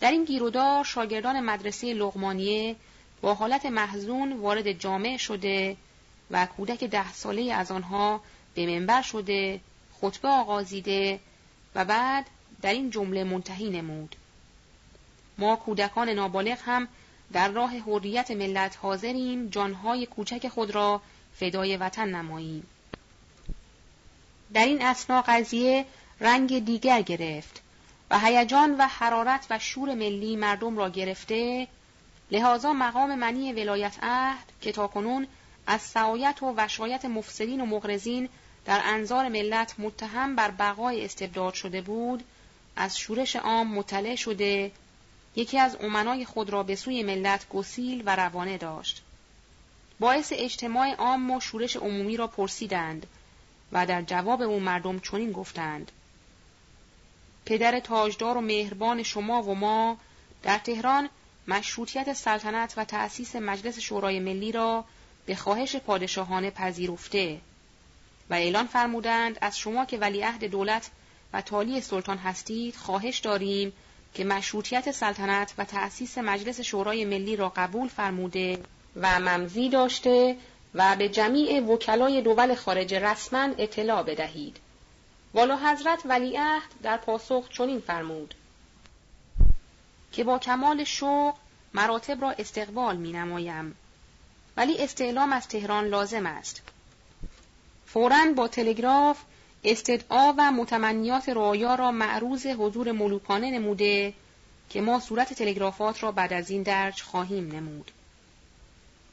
[0.00, 2.76] در این گیرودار شاگردان مدرسه لغمانیه
[3.20, 5.76] با حالت محزون وارد جامع شده
[6.30, 8.20] و کودک ده ساله از آنها
[8.54, 9.60] به منبر شده
[10.00, 11.20] خطبه آغازیده
[11.74, 12.26] و بعد
[12.62, 14.16] در این جمله منتهی نمود.
[15.38, 16.88] ما کودکان نابالغ هم
[17.32, 21.00] در راه حریت ملت حاضریم جانهای کوچک خود را
[21.40, 22.66] فدای وطن نماییم.
[24.52, 25.84] در این اسنا قضیه
[26.20, 27.62] رنگ دیگر گرفت
[28.10, 31.68] و هیجان و حرارت و شور ملی مردم را گرفته
[32.30, 35.26] لحاظا مقام منی ولایت عهد که تاکنون
[35.66, 38.28] از سعایت و وشایت مفسدین و مغرزین
[38.64, 42.24] در انظار ملت متهم بر بقای استبداد شده بود
[42.76, 44.72] از شورش عام مطلع شده
[45.36, 49.02] یکی از امنای خود را به سوی ملت گسیل و روانه داشت.
[50.00, 53.06] باعث اجتماع عام و شورش عمومی را پرسیدند
[53.72, 55.92] و در جواب او مردم چنین گفتند.
[57.44, 59.96] پدر تاجدار و مهربان شما و ما
[60.42, 61.08] در تهران
[61.48, 64.84] مشروطیت سلطنت و تأسیس مجلس شورای ملی را
[65.26, 67.40] به خواهش پادشاهانه پذیرفته
[68.30, 70.90] و اعلان فرمودند از شما که ولیعهد دولت
[71.32, 73.72] و تالی سلطان هستید خواهش داریم
[74.14, 78.58] که مشروطیت سلطنت و تأسیس مجلس شورای ملی را قبول فرموده
[78.96, 80.36] و ممزی داشته
[80.74, 84.56] و به جمیع وکلای دول خارج رسما اطلاع بدهید.
[85.34, 88.34] والا حضرت ولیعهد در پاسخ چنین فرمود
[90.12, 91.34] که با کمال شوق
[91.74, 93.76] مراتب را استقبال می نمایم
[94.56, 96.62] ولی استعلام از تهران لازم است.
[97.86, 99.18] فوراً با تلگراف
[99.64, 104.14] استدعا و متمنیات رعایا را معروض حضور ملوکانه نموده
[104.70, 107.90] که ما صورت تلگرافات را بعد از این درج خواهیم نمود.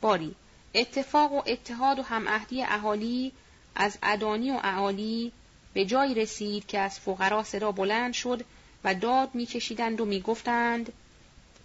[0.03, 0.35] باری.
[0.75, 3.31] اتفاق و اتحاد و همعهدی اهالی
[3.75, 5.31] از ادانی و اعالی
[5.73, 8.45] به جایی رسید که از فقرا صدا بلند شد
[8.83, 10.93] و داد میکشیدند و می‌گفتند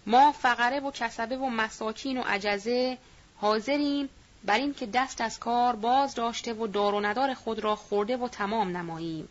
[0.05, 2.97] ما فقره و کسبه و مساکین و عجزه
[3.37, 4.09] حاضریم
[4.43, 8.17] بر این که دست از کار باز داشته و دار و ندار خود را خورده
[8.17, 9.29] و تمام نماییم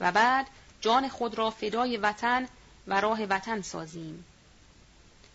[0.00, 0.46] و بعد
[0.80, 2.48] جان خود را فدای وطن
[2.86, 4.24] و راه وطن سازیم.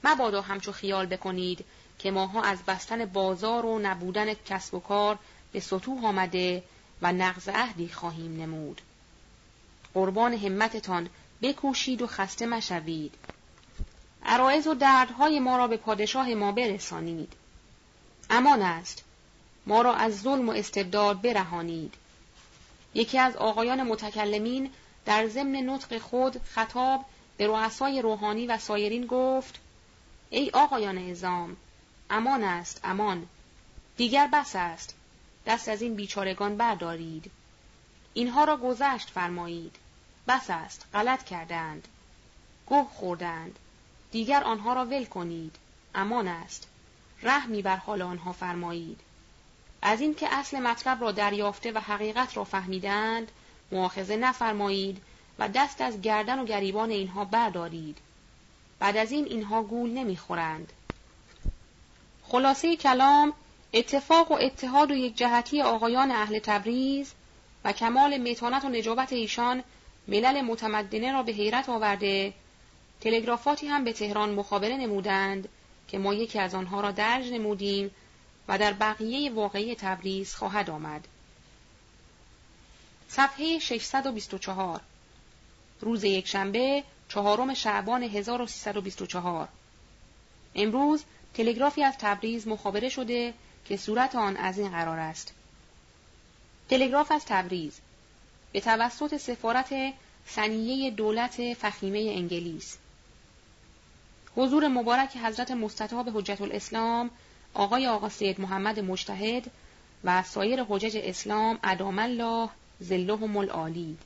[0.04, 1.66] مبادا همچو خیال بکنید
[2.04, 5.20] که ماها از بستن بازار و نبودن کسب و کار
[5.52, 6.64] به سطوح آمده
[7.02, 8.82] و نقض عهدی خواهیم نمود.
[9.94, 11.10] قربان همتتان
[11.42, 13.16] بکوشید و خسته مشوید.
[14.26, 17.34] عرایز و دردهای ما را به پادشاه ما برسانید.
[18.30, 19.04] امان است.
[19.66, 21.94] ما را از ظلم و استبداد برهانید.
[22.94, 24.70] یکی از آقایان متکلمین
[25.06, 27.06] در ضمن نطق خود خطاب
[27.38, 29.60] به رؤسای روحانی و سایرین گفت
[30.30, 31.58] ای آقایان ازام
[32.14, 33.28] امان است امان.
[33.98, 34.96] دیگر بس است.
[35.46, 37.32] دست از این بیچارگان بردارید.
[38.14, 39.76] اینها را گذشت فرمایید.
[40.28, 41.88] بس است غلط کردند.
[42.66, 43.60] گوه خوردند.
[44.12, 45.56] دیگر آنها را ول کنید.
[45.96, 46.68] امان است.
[47.24, 49.02] رحمی بر حال آنها فرمایید.
[49.82, 53.32] از اینکه اصل مطلب را دریافته و حقیقت را فهمیدند
[53.72, 55.02] مؤاخذه نفرمایید
[55.40, 57.98] و دست از گردن و گریبان اینها بردارید.
[58.80, 60.74] بعد از این اینها گول نمی‌خورند.
[62.34, 63.34] خلاصه کلام
[63.74, 67.12] اتفاق و اتحاد و یک جهتی آقایان اهل تبریز
[67.66, 69.64] و کمال متانت و نجابت ایشان
[70.08, 72.34] ملل متمدنه را به حیرت آورده.
[73.02, 75.50] تلگرافاتی هم به تهران مخابره نمودند
[75.88, 77.92] که ما یکی از آنها را درج نمودیم
[78.48, 81.08] و در بقیه واقعی تبریز خواهد آمد.
[83.10, 84.82] صفحه 624
[85.82, 89.48] روز یکشنبه چهارم شعبان 1324
[90.56, 93.34] امروز تلگرافی از تبریز مخابره شده
[93.66, 95.34] که صورت آن از این قرار است.
[96.70, 97.80] تلگراف از تبریز.
[98.52, 99.94] به توسط سفارت
[100.26, 102.78] سنیه دولت فخیمه انگلیس.
[104.36, 107.10] حضور مبارک حضرت مستطاب حجت الاسلام
[107.54, 109.52] آقای آقا سید محمد مجتهد
[110.04, 113.98] و سایر حجج اسلام ادام الله زلهم العالی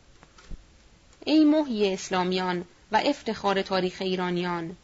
[1.25, 4.75] ای محی اسلامیان و افتخار تاریخ ایرانیان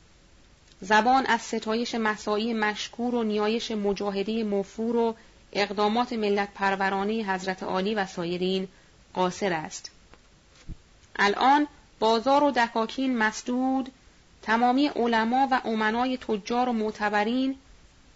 [0.84, 5.16] زبان از ستایش مساعی مشکور و نیایش مجاهده مفور و
[5.54, 8.68] اقدامات ملت پرورانه حضرت عالی و سایرین
[9.14, 9.92] قاصر است.
[11.16, 11.68] الان
[12.00, 13.92] بازار و دکاکین مسدود
[14.42, 17.56] تمامی علما و امنای تجار و معتبرین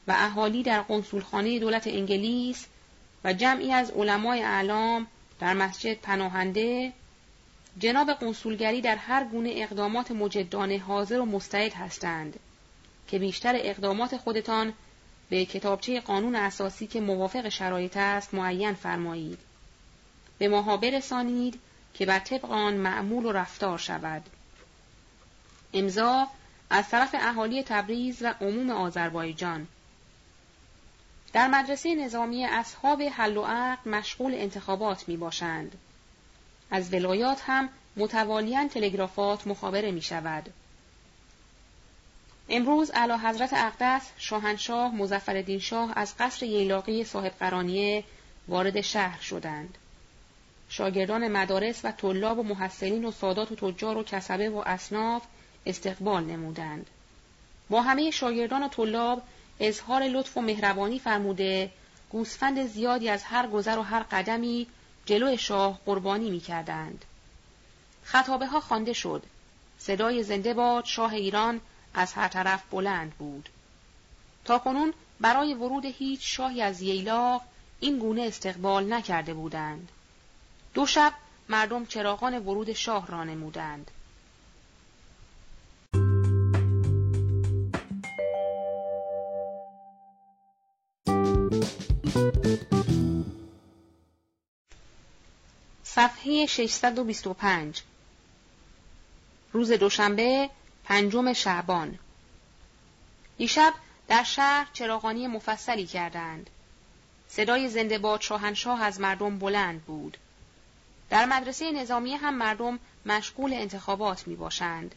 [0.08, 2.66] و اهالی در قنصولخانه دولت انگلیس
[3.24, 5.08] و جمعی از علمای اعلام
[5.40, 6.94] در مسجد پناهنده
[7.80, 12.40] جناب قنسولگری در هر گونه اقدامات مجدانه حاضر و مستعد هستند
[13.08, 14.74] که بیشتر اقدامات خودتان
[15.30, 19.40] به کتابچه قانون اساسی که موافق شرایط است معین فرمایید
[20.38, 21.60] به ماها برسانید
[21.94, 24.24] که بر طبق آن معمول و رفتار شود
[25.74, 26.28] امضا
[26.70, 29.68] از طرف اهالی تبریز و عموم آذربایجان
[31.34, 35.78] در مدرسه نظامی اصحاب حل و عقد مشغول انتخابات می باشند.
[36.72, 40.54] از ولایات هم متوالیان تلگرافات مخابره می شود.
[42.50, 48.04] امروز علا حضرت اقدس شاهنشاه مزفردین شاه از قصر ییلاقی صاحب قرانیه
[48.48, 49.78] وارد شهر شدند.
[50.70, 55.24] شاگردان مدارس و طلاب و محصلین و سادات و تجار و کسبه و اصناف
[55.66, 56.90] استقبال نمودند.
[57.70, 59.22] با همه شاگردان و طلاب
[59.60, 61.72] اظهار لطف و مهربانی فرموده
[62.10, 64.68] گوسفند زیادی از هر گذر و هر قدمی
[65.06, 67.06] جلو شاه قربانی می کردند.
[68.04, 69.24] خطابه ها خوانده شد.
[69.80, 71.62] صدای زنده باد شاه ایران
[71.94, 73.50] از هر طرف بلند بود.
[74.46, 77.42] تا کنون برای ورود هیچ شاهی از ییلاق
[77.80, 79.92] این گونه استقبال نکرده بودند.
[80.74, 81.14] دو شب
[81.50, 83.92] مردم چراغان ورود شاه را نمودند.
[95.84, 97.82] صفحه 625
[99.54, 100.50] روز دوشنبه
[100.88, 102.00] پنجم شعبان
[103.38, 103.74] دیشب
[104.08, 106.50] در شهر چراغانی مفصلی کردند.
[107.28, 110.18] صدای زنده باد شاهنشاه از مردم بلند بود.
[111.10, 114.96] در مدرسه نظامی هم مردم مشغول انتخابات می باشند.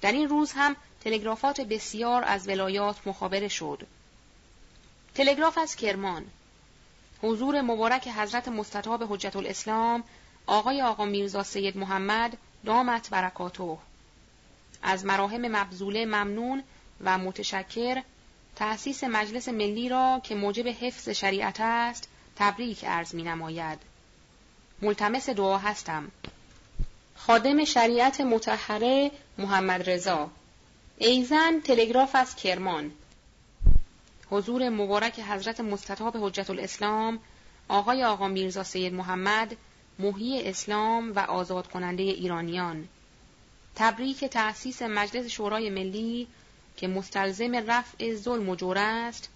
[0.00, 3.86] در این روز هم تلگرافات بسیار از ولایات مخابره شد.
[5.14, 6.24] تلگراف از کرمان
[7.22, 10.04] حضور مبارک حضرت مستطاب حجت الاسلام
[10.46, 13.78] آقای آقا میرزا سید محمد دامت برکاتو
[14.82, 16.62] از مراهم مبزوله ممنون
[17.04, 18.02] و متشکر
[18.56, 23.78] تأسیس مجلس ملی را که موجب حفظ شریعت است تبریک عرض می نماید.
[24.82, 26.10] ملتمس دعا هستم.
[27.16, 30.30] خادم شریعت متحره محمد رضا
[30.98, 32.92] ایزن تلگراف از کرمان
[34.30, 37.18] حضور مبارک حضرت مستطاب حجت الاسلام
[37.68, 39.56] آقای آقا میرزا سید محمد
[39.98, 42.88] محی اسلام و آزاد کننده ایرانیان
[43.76, 46.28] تبریک تأسیس مجلس شورای ملی
[46.76, 49.28] که مستلزم رفع ظلم و جور است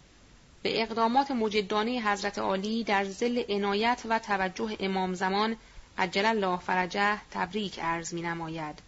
[0.62, 5.56] به اقدامات مجدانه حضرت عالی در زل عنایت و توجه امام زمان
[5.98, 8.78] عجل الله فرجه تبریک عرض می نماید.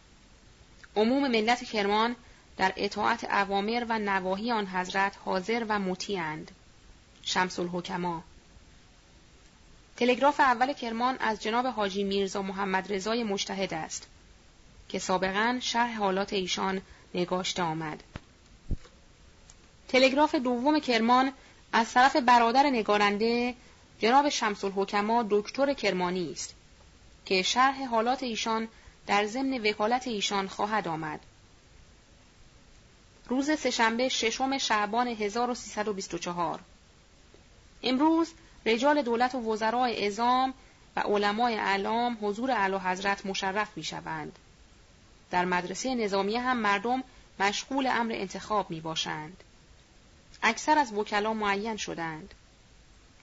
[0.97, 2.17] عموم ملت کرمان
[2.57, 6.51] در اطاعت اوامر و نواهی آن حضرت حاضر و مطیعند.
[7.23, 8.25] شمس الحکما
[9.97, 14.07] تلگراف اول کرمان از جناب حاجی میرزا محمد رضای مجتهد است
[14.92, 16.83] که سابقا شرح حالات ایشان
[17.14, 18.02] نگاشته آمد.
[19.88, 21.33] تلگراف دوم کرمان
[21.72, 23.55] از طرف برادر نگارنده
[23.98, 26.55] جناب شمس الحکما دکتر کرمانی است
[27.24, 28.68] که شرح حالات ایشان
[29.07, 31.20] در ضمن وکالت ایشان خواهد آمد.
[33.28, 36.61] روز سهشنبه ششم شعبان 1324
[37.83, 38.33] امروز
[38.66, 40.55] رجال دولت و وزرای ازام
[40.96, 44.38] و علمای اعلام حضور اعلی حضرت مشرف می شوند.
[45.33, 47.03] در مدرسه نظامیه هم مردم
[47.40, 49.45] مشغول امر انتخاب می باشند.
[50.42, 52.35] اکثر از وکلا معین شدند.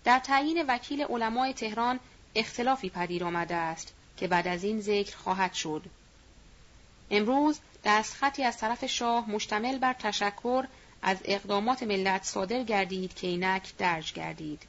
[0.04, 2.00] در تعیین وکیل علمای تهران
[2.36, 5.86] اختلافی پدید آمده است که بعد از این ذکر خواهد شد.
[7.12, 10.66] امروز دستخطی از طرف شاه مشتمل بر تشکر
[11.02, 14.62] از اقدامات ملت صادر گردید که اینک درج گردید.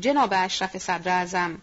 [0.00, 1.60] جناب اشرف صدر ازم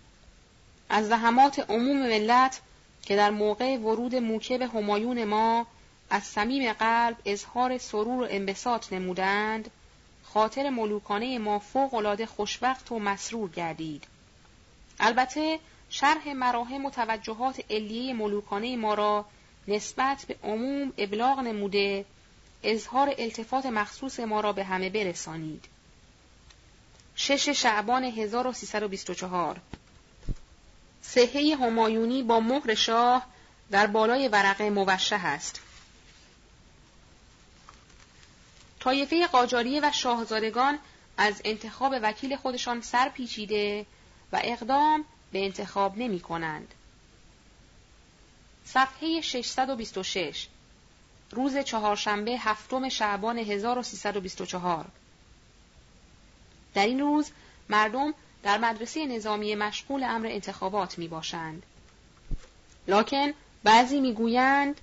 [0.89, 2.61] از زحمات عموم ملت
[3.07, 5.67] که در موقع ورود موکب همایون ما
[6.09, 9.71] از صمیم قلب اظهار سرور و انبساط نمودند
[10.23, 14.03] خاطر ملوکانه ما فوق العاده خوشبخت و مسرور گردید.
[14.99, 19.25] البته شرح مراهم و توجهات علیه ملوکانه ما را
[19.67, 22.05] نسبت به عموم ابلاغ نموده
[22.63, 25.65] اظهار التفات مخصوص ما را به همه برسانید.
[27.15, 29.61] شش شعبان 1324
[31.07, 33.25] سهه همایونی با مهر شاه
[33.71, 35.61] در بالای ورقه موشه است.
[38.79, 40.79] طایفه قاجاریه و شاهزادگان
[41.17, 43.85] از انتخاب وکیل خودشان سر پیچیده
[44.31, 46.73] و اقدام به انتخاب نمی کنند.
[48.65, 50.47] صفحه 626
[51.31, 54.85] روز چهارشنبه هفتم شعبان 1324
[56.73, 57.31] در این روز
[57.69, 58.13] مردم
[58.47, 61.63] در مدرسه نظامی مشغول امر انتخابات می باشند.
[62.87, 63.33] لکن
[63.63, 64.81] بعضی می گویند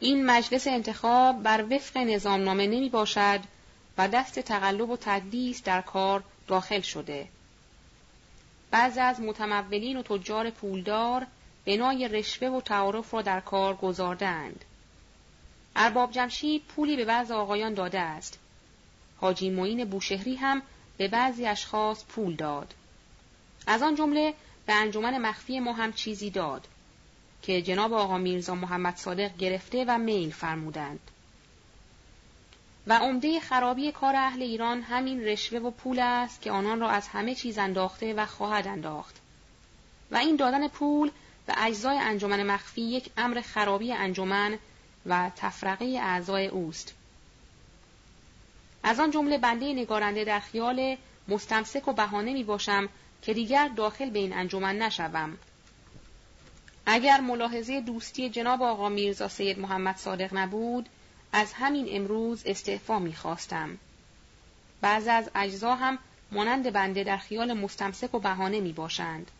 [0.00, 3.40] این مجلس انتخاب بر وفق نظامنامه نمی باشد
[3.98, 7.28] و دست تقلب و تدلیس در کار داخل شده.
[8.70, 11.26] بعضی از متمولین و تجار پولدار
[11.66, 14.64] بنای رشوه و تعارف را در کار گذاردند.
[15.76, 18.38] ارباب جمشید پولی به بعض آقایان داده است.
[19.20, 20.62] حاجی معین بوشهری هم
[20.96, 22.74] به بعضی اشخاص پول داد.
[23.66, 24.34] از آن جمله
[24.66, 26.68] به انجمن مخفی ما هم چیزی داد
[27.42, 31.00] که جناب آقا میرزا محمد صادق گرفته و میل فرمودند.
[32.86, 37.08] و عمده خرابی کار اهل ایران همین رشوه و پول است که آنان را از
[37.08, 39.16] همه چیز انداخته و خواهد انداخت.
[40.10, 41.10] و این دادن پول
[41.46, 44.58] به اجزای انجمن مخفی یک امر خرابی انجمن
[45.06, 46.94] و تفرقه اعضای اوست.
[48.82, 50.96] از آن جمله بنده نگارنده در خیال
[51.28, 52.88] مستمسک و بهانه می باشم
[53.26, 55.38] که دیگر داخل به این انجمن نشوم.
[56.86, 60.88] اگر ملاحظه دوستی جناب آقا میرزا سید محمد صادق نبود،
[61.32, 63.78] از همین امروز استعفا می خواستم.
[64.80, 65.98] بعض از اجزا هم
[66.32, 69.30] مانند بنده در خیال مستمسک و بهانه می باشند.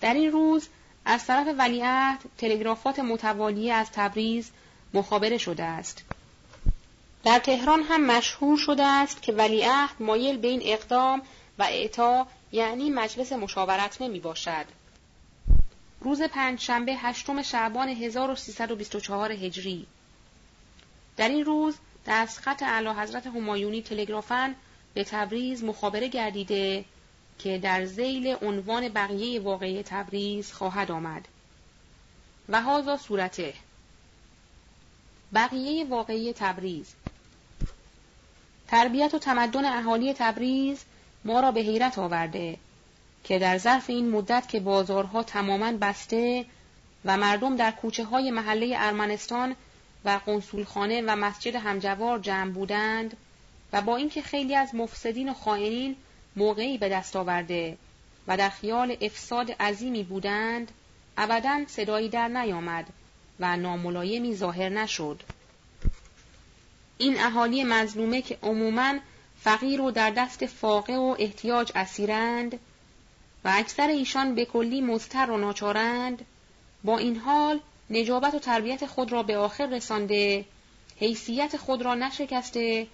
[0.00, 0.68] در این روز
[1.04, 4.50] از طرف ولیعهد تلگرافات متوالیه از تبریز
[4.94, 6.04] مخابره شده است.
[7.24, 11.22] در تهران هم مشهور شده است که ولیعهد مایل به این اقدام
[11.58, 14.64] و اعطا یعنی مجلس مشاورت نمی باشد.
[16.00, 19.86] روز پنج شنبه هشتم شعبان 1324 هجری.
[21.16, 21.74] در این روز
[22.06, 24.54] دستخط اعلی حضرت همایونی تلگرافن
[24.94, 26.84] به تبریز مخابره گردیده
[27.38, 31.28] که در زیل عنوان بقیه واقعی تبریز خواهد آمد.
[32.48, 33.54] و هازا صورته.
[35.34, 36.94] بقیه واقعی تبریز.
[38.68, 40.84] تربیت و تمدن اهالی تبریز
[41.28, 42.56] ما را به حیرت آورده
[43.24, 46.44] که در ظرف این مدت که بازارها تماما بسته
[47.04, 49.56] و مردم در کوچه های محله ارمنستان
[50.04, 53.16] و قنسولخانه و مسجد همجوار جمع بودند
[53.72, 55.96] و با اینکه خیلی از مفسدین و خائنین
[56.36, 57.76] موقعی به دست آورده
[58.28, 60.70] و در خیال افساد عظیمی بودند
[61.18, 62.86] ابدا صدایی در نیامد
[63.40, 65.22] و ناملایمی ظاهر نشد.
[66.98, 68.94] این اهالی مظلومه که عموماً
[69.42, 72.58] فقیر و در دست فاقه و احتیاج اسیرند
[73.44, 76.24] و اکثر ایشان به کلی مضطر و ناچارند
[76.84, 77.60] با این حال
[77.90, 80.44] نجابت و تربیت خود را به آخر رسانده
[80.96, 82.86] حیثیت خود را نشکسته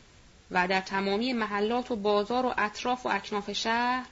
[0.51, 4.07] و در تمامی محلات و بازار و اطراف و اکناف شهر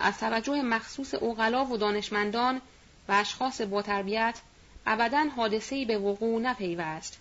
[0.00, 2.60] از توجه مخصوص اوغلا و دانشمندان
[3.08, 4.40] و اشخاص با تربیت
[4.86, 7.18] ابدا حادثه‌ای به وقوع نپیوست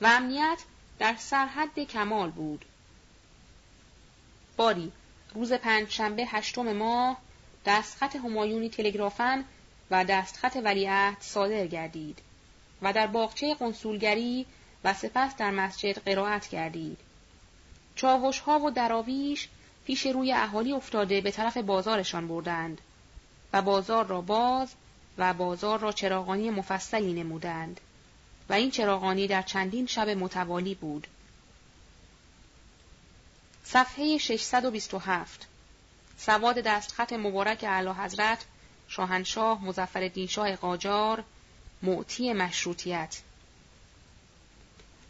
[0.00, 0.58] و امنیت
[0.98, 2.64] در سرحد کمال بود.
[4.56, 4.92] باری
[5.34, 7.16] روز پنج شنبه هشتم ماه
[7.66, 9.44] دستخط همایونی تلگرافن
[9.90, 12.18] و دستخط ولیعهد صادر گردید
[12.82, 14.46] و در باغچه قنسولگری
[14.84, 16.98] و سپس در مسجد قرائت کردید.
[17.96, 19.48] چاوش ها و دراویش
[19.84, 22.80] پیش روی اهالی افتاده به طرف بازارشان بردند
[23.52, 24.74] و بازار را باز
[25.18, 27.80] و بازار را چراغانی مفصلی نمودند
[28.48, 31.06] و این چراغانی در چندین شب متوالی بود.
[33.64, 35.46] صفحه 627
[36.18, 38.44] سواد دستخط مبارک اعلی حضرت
[38.88, 41.24] شاهنشاه مزفر شاه قاجار
[41.82, 43.20] معطی مشروطیت.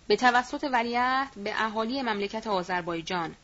[0.06, 3.34] به توسط ولیعهد به اهالی مملکت آذربایجان.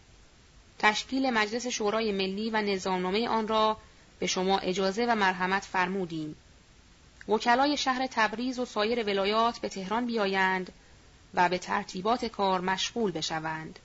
[0.79, 3.77] تشکیل مجلس شورای ملی و نظامنامه آن را
[4.19, 6.37] به شما اجازه و مرحمت فرمودیم.
[7.29, 10.73] وکلای شهر تبریز و سایر ولایات به تهران بیایند
[11.35, 13.79] و به ترتیبات کار مشغول بشوند.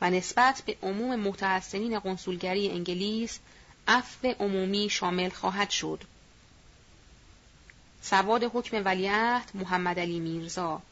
[0.00, 3.38] و نسبت به عموم متحسنین قنسولگری انگلیس
[3.88, 6.02] عفو عمومی شامل خواهد شد.
[8.02, 10.82] سواد حکم ولیعهد محمد علی میرزا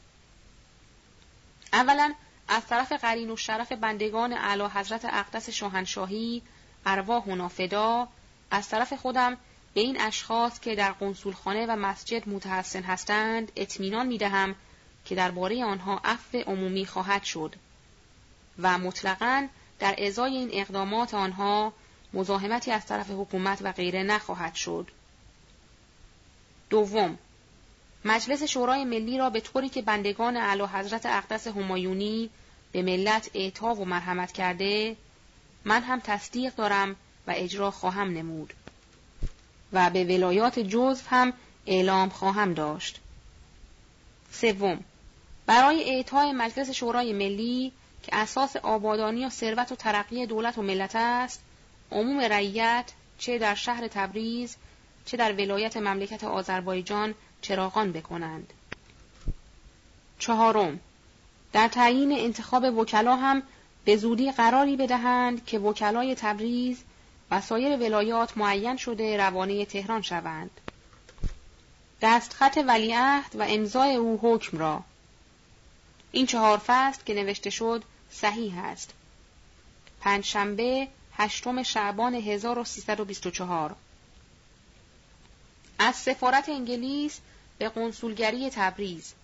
[1.72, 2.14] اولا
[2.48, 6.42] از طرف قرین و شرف بندگان اعلی حضرت اقدس شاهنشاهی
[6.86, 8.08] ارواح و نافدا
[8.50, 9.36] از طرف خودم
[9.74, 14.54] به این اشخاص که در قنسولخانه و مسجد متحسن هستند اطمینان می دهم
[15.04, 17.54] که درباره آنها عفو عمومی خواهد شد
[18.58, 19.48] و مطلقا
[19.78, 21.72] در ازای این اقدامات آنها
[22.12, 24.90] مزاحمتی از طرف حکومت و غیره نخواهد شد.
[26.70, 27.18] دوم
[28.04, 32.30] مجلس شورای ملی را به طوری که بندگان اعلی حضرت اقدس همایونی
[32.72, 34.96] به ملت اعطا و مرحمت کرده
[35.64, 36.96] من هم تصدیق دارم
[37.26, 38.54] و اجرا خواهم نمود
[39.72, 41.32] و به ولایات جزف هم
[41.66, 43.00] اعلام خواهم داشت.
[44.30, 44.84] سوم
[45.46, 47.72] برای اعطای مجلس شورای ملی
[48.04, 51.42] که اساس آبادانی و ثروت و ترقی دولت و ملت است
[51.92, 54.56] عموم رعیت چه در شهر تبریز
[55.04, 58.52] چه در ولایت مملکت آذربایجان چراغان بکنند
[60.18, 60.80] چهارم
[61.52, 63.42] در تعیین انتخاب وکلا هم
[63.84, 66.84] به زودی قراری بدهند که وکلای تبریز
[67.30, 70.50] و سایر ولایات معین شده روانه تهران شوند.
[72.02, 74.82] دستخط ولیعهد و امضای او حکم را
[76.12, 77.84] این چهار فصل که نوشته شد
[78.14, 78.90] صحیح است.
[80.00, 83.76] پنجشنبه هشتم شعبان 1324
[85.78, 87.20] از سفارت انگلیس
[87.58, 89.14] به قنسولگری تبریز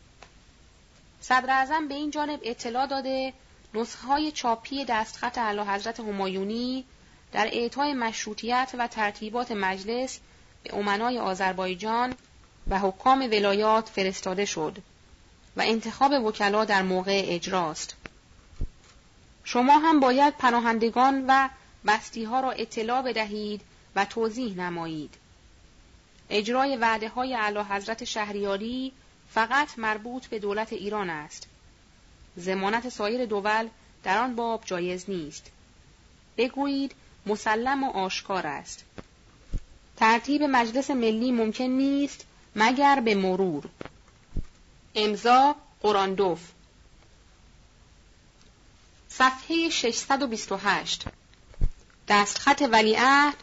[1.21, 3.33] صدر به این جانب اطلاع داده
[3.75, 6.85] نسخه های چاپی دستخط اعلی حضرت همایونی
[7.33, 10.21] در اعطای مشروطیت و ترتیبات مجلس
[10.63, 12.15] به امنای آذربایجان
[12.69, 14.79] و حکام ولایات فرستاده شد
[15.57, 17.97] و انتخاب وکلا در موقع اجراست.
[19.53, 21.49] شما هم باید پناهندگان و
[21.87, 23.61] بستی ها را اطلاع بدهید
[23.97, 25.15] و توضیح نمایید.
[26.31, 28.93] اجرای وعده های اعلی حضرت شهریاری
[29.31, 31.49] فقط مربوط به دولت ایران است.
[32.37, 33.69] زمانت سایر دول
[34.05, 35.51] در آن باب جایز نیست.
[36.37, 36.95] بگویید
[37.27, 38.85] مسلم و آشکار است.
[39.97, 42.27] ترتیب مجلس ملی ممکن نیست
[42.57, 43.69] مگر به مرور.
[44.95, 46.41] امضا قراندوف
[49.13, 51.05] صفحه 628
[52.09, 53.35] دستخط ولیعهد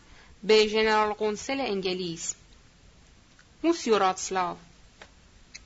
[0.44, 2.36] به ژنرال قنسل انگلیس.
[3.64, 4.58] موسیو راتسلاو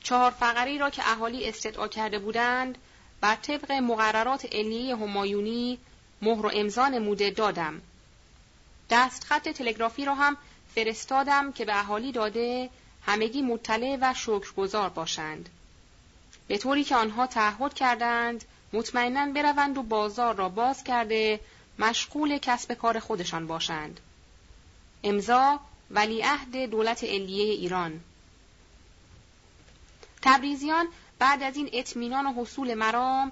[0.03, 2.77] چهار فقری را که اهالی استدعا کرده بودند
[3.21, 5.77] بر طبق مقررات علیه همایونی
[6.21, 7.81] مهر و امضا نموده دادم.
[8.89, 10.37] دستخط تلگرافی را هم
[10.75, 12.69] فرستادم که به اهالی داده
[13.05, 15.49] همگی مطلع و شکرگزار باشند.
[16.47, 21.39] به طوری که آنها تعهد کردند مطمئنا بروند و بازار را باز کرده
[21.79, 23.99] مشغول کسب کار خودشان باشند
[25.03, 25.59] امضا
[25.91, 27.99] ولیعهد دولت علیه ایران
[30.21, 30.87] تبریزیان
[31.19, 33.31] بعد از این اطمینان و حصول مرام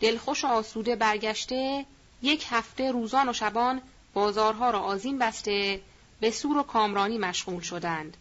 [0.00, 1.86] دلخوش و آسوده برگشته
[2.22, 3.82] یک هفته روزان و شبان
[4.14, 5.80] بازارها را آزین بسته
[6.20, 8.16] به سور و کامرانی مشغول شدند.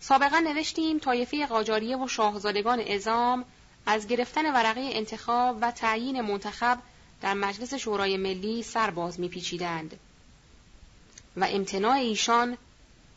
[0.00, 3.44] سابقا نوشتیم طایفه قاجاریه و شاهزادگان ازام
[3.86, 6.78] از گرفتن ورقه انتخاب و تعیین منتخب
[7.22, 9.98] در مجلس شورای ملی سرباز میپیچیدند
[11.36, 12.56] و امتناع ایشان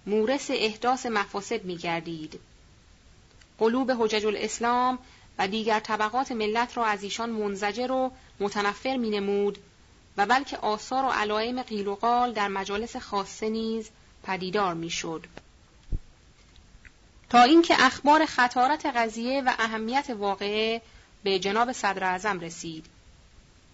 [0.06, 2.40] مورس احداث مفاسد میگردید.
[3.60, 5.00] قلوب حجج الاسلام
[5.38, 9.58] و دیگر طبقات ملت را از ایشان منزجر و متنفر می نمود
[10.18, 13.90] و بلکه آثار و علائم قیل و قال در مجالس خاصه نیز
[14.24, 15.26] پدیدار می‌شد.
[17.30, 20.82] تا اینکه اخبار خطارت قضیه و اهمیت واقعه
[21.24, 22.86] به جناب صدر اعظم رسید.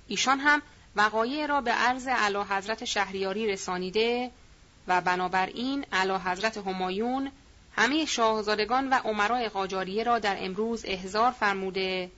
[0.08, 0.62] ایشان هم
[0.96, 4.32] وقایع را به عرض علا حضرت شهریاری رسانیده
[4.88, 7.32] و بنابراین علا حضرت همایون
[7.76, 12.12] همه شاهزادگان و عمرای قاجاریه را در امروز احضار فرموده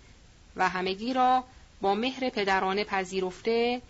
[0.55, 1.43] و همگی را
[1.81, 3.81] با مهر پدرانه پذیرفته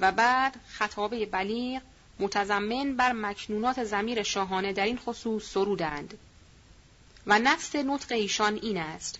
[0.00, 1.82] و بعد خطابه بلیغ
[2.20, 6.18] متضمن بر مکنونات زمیر شاهانه در این خصوص سرودند
[7.26, 9.18] و نفس نطق ایشان این است.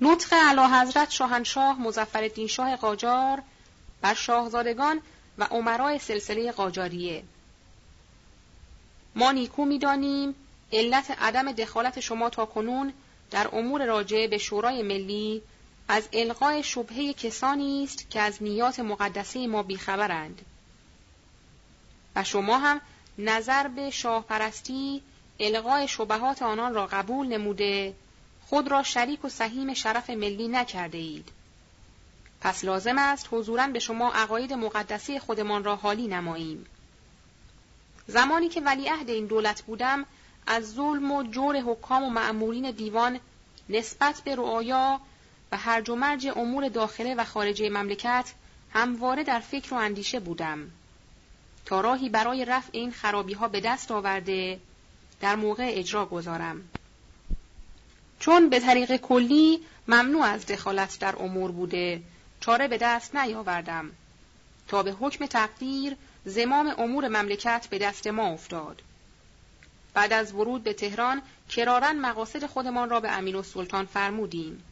[0.00, 3.42] نطق علا حضرت شاهنشاه مزفر شاه قاجار
[4.00, 5.00] بر شاهزادگان
[5.38, 7.22] و عمرای سلسله قاجاریه.
[9.14, 10.34] ما نیکو می‌دانیم
[10.72, 12.92] علت عدم دخالت شما تا کنون
[13.30, 15.42] در امور راجع به شورای ملی
[15.88, 20.42] از القای شبهه کسانی است که از نیات مقدسه ما بیخبرند.
[22.16, 22.80] و شما هم
[23.18, 25.02] نظر به شاه پرستی
[25.40, 27.94] القای شبهات آنان را قبول نموده
[28.46, 31.28] خود را شریک و سهیم شرف ملی نکرده اید.
[32.40, 36.66] پس لازم است حضورا به شما عقاید مقدسی خودمان را حالی نماییم.
[38.06, 40.06] زمانی که ولیعهد این دولت بودم
[40.46, 43.20] از ظلم و جور حکام و معمورین دیوان
[43.68, 45.00] نسبت به رعایا
[45.52, 48.32] و هرج و مرج امور داخله و خارجه مملکت
[48.72, 50.70] همواره در فکر و اندیشه بودم
[51.64, 54.60] تا راهی برای رفع این خرابی ها به دست آورده
[55.20, 56.68] در موقع اجرا گذارم
[58.20, 62.02] چون به طریق کلی ممنوع از دخالت در امور بوده
[62.40, 63.90] چاره به دست نیاوردم
[64.68, 68.82] تا به حکم تقدیر زمام امور مملکت به دست ما افتاد.
[69.94, 74.62] بعد از ورود به تهران کرارن مقاصد خودمان را به امین سلطان فرمودیم.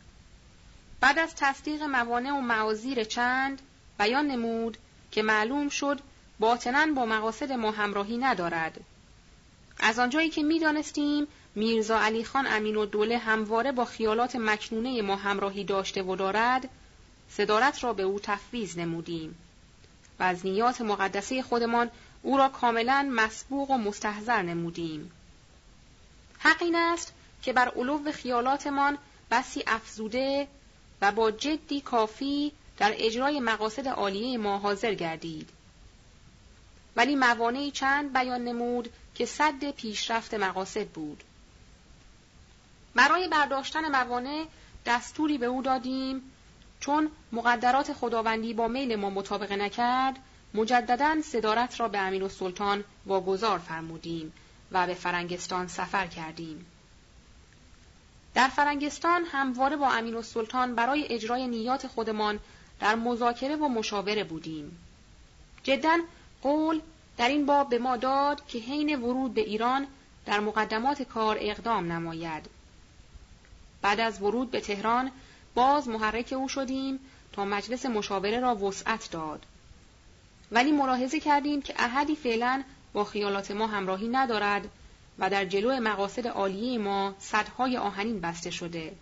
[1.01, 3.63] بعد از تصدیق موانع و معازیر چند
[3.99, 4.79] بیان نمود
[5.11, 6.01] که معلوم شد
[6.39, 8.81] باطنا با مقاصد ما همراهی ندارد.
[9.79, 15.17] از آنجایی که می‌دانستیم میرزا علی خان امین و دوله همواره با خیالات مکنونه ما
[15.17, 16.69] همراهی داشته و دارد
[17.29, 19.39] صدارت را به او تفویض نمودیم
[20.19, 21.91] و از نیات مقدسه خودمان
[22.23, 25.11] او را کاملا مسبوق و مستحضر نمودیم.
[26.39, 27.13] حق این است
[27.43, 28.99] که بر علو خیالاتمان
[29.31, 30.49] بسی افزوده
[31.01, 35.49] و با جدی کافی در اجرای مقاصد عالیه ما حاضر گردید.
[36.97, 41.25] ولی موانعی چند بیان نمود که صد پیشرفت مقاصد بود
[42.95, 44.45] برای برداشتن موانع
[44.87, 46.23] دستوری به او دادیم
[46.81, 50.19] چون مقدرات خداوندی با میل ما مطابق نکرد
[50.55, 54.33] مجددا صدارت را به امین و سلطان واگذار فرمودیم
[54.73, 56.67] و به فرنگستان سفر کردیم.
[58.35, 62.39] در فرنگستان همواره با امین و سلطان برای اجرای نیات خودمان
[62.81, 64.79] در مذاکره و مشاوره بودیم.
[65.63, 65.99] جدا
[66.43, 66.81] قول
[67.17, 69.87] در این باب به ما داد که حین ورود به ایران
[70.27, 72.47] در مقدمات کار اقدام نماید.
[73.83, 75.11] بعد از ورود به تهران
[75.55, 77.01] باز محرک او شدیم
[77.33, 79.47] تا مجلس مشاوره را وسعت داد.
[80.53, 82.63] ولی ملاحظه کردیم که احدی فعلا
[82.93, 84.69] با خیالات ما همراهی ندارد
[85.19, 88.93] و در جلو مقاصد عالیه ما صدهای آهنین بسته شده.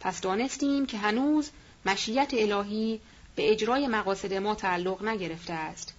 [0.00, 1.50] پس دانستیم که هنوز
[1.86, 3.00] مشیت الهی
[3.36, 5.94] به اجرای مقاصد ما تعلق نگرفته است.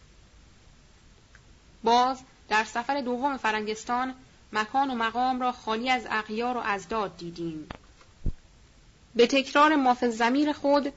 [1.83, 2.19] باز
[2.49, 4.15] در سفر دوم فرنگستان
[4.53, 7.73] مکان و مقام را خالی از اغیار و ازداد دیدیم.
[9.15, 10.93] به تکرار ماف زمیر خود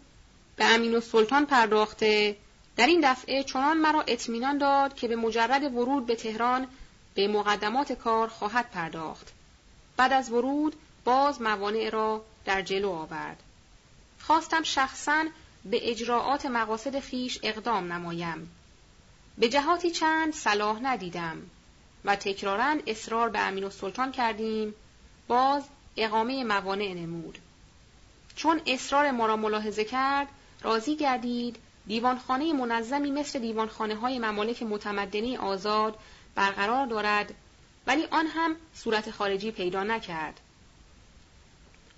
[0.57, 2.37] به امین و سلطان پرداخته
[2.77, 6.67] در این دفعه چنان مرا اطمینان داد که به مجرد ورود به تهران
[7.15, 9.33] به مقدمات کار خواهد پرداخت.
[9.97, 13.43] بعد از ورود باز موانع را در جلو آورد.
[14.21, 15.25] خواستم شخصا
[15.65, 18.56] به اجراعات مقاصد خیش اقدام نمایم.
[19.39, 21.43] به جهاتی چند صلاح ندیدم
[22.05, 24.75] و تکرارا اصرار به امین و سلطان کردیم
[25.29, 25.63] باز
[25.97, 27.39] اقامه موانع نمود.
[28.37, 30.29] چون اصرار ما را ملاحظه کرد
[30.63, 31.57] راضی گردید
[31.87, 35.99] دیوانخانه منظمی مثل دیوانخانه های ممالک متمدنی آزاد
[36.35, 37.35] برقرار دارد
[37.87, 40.41] ولی آن هم صورت خارجی پیدا نکرد.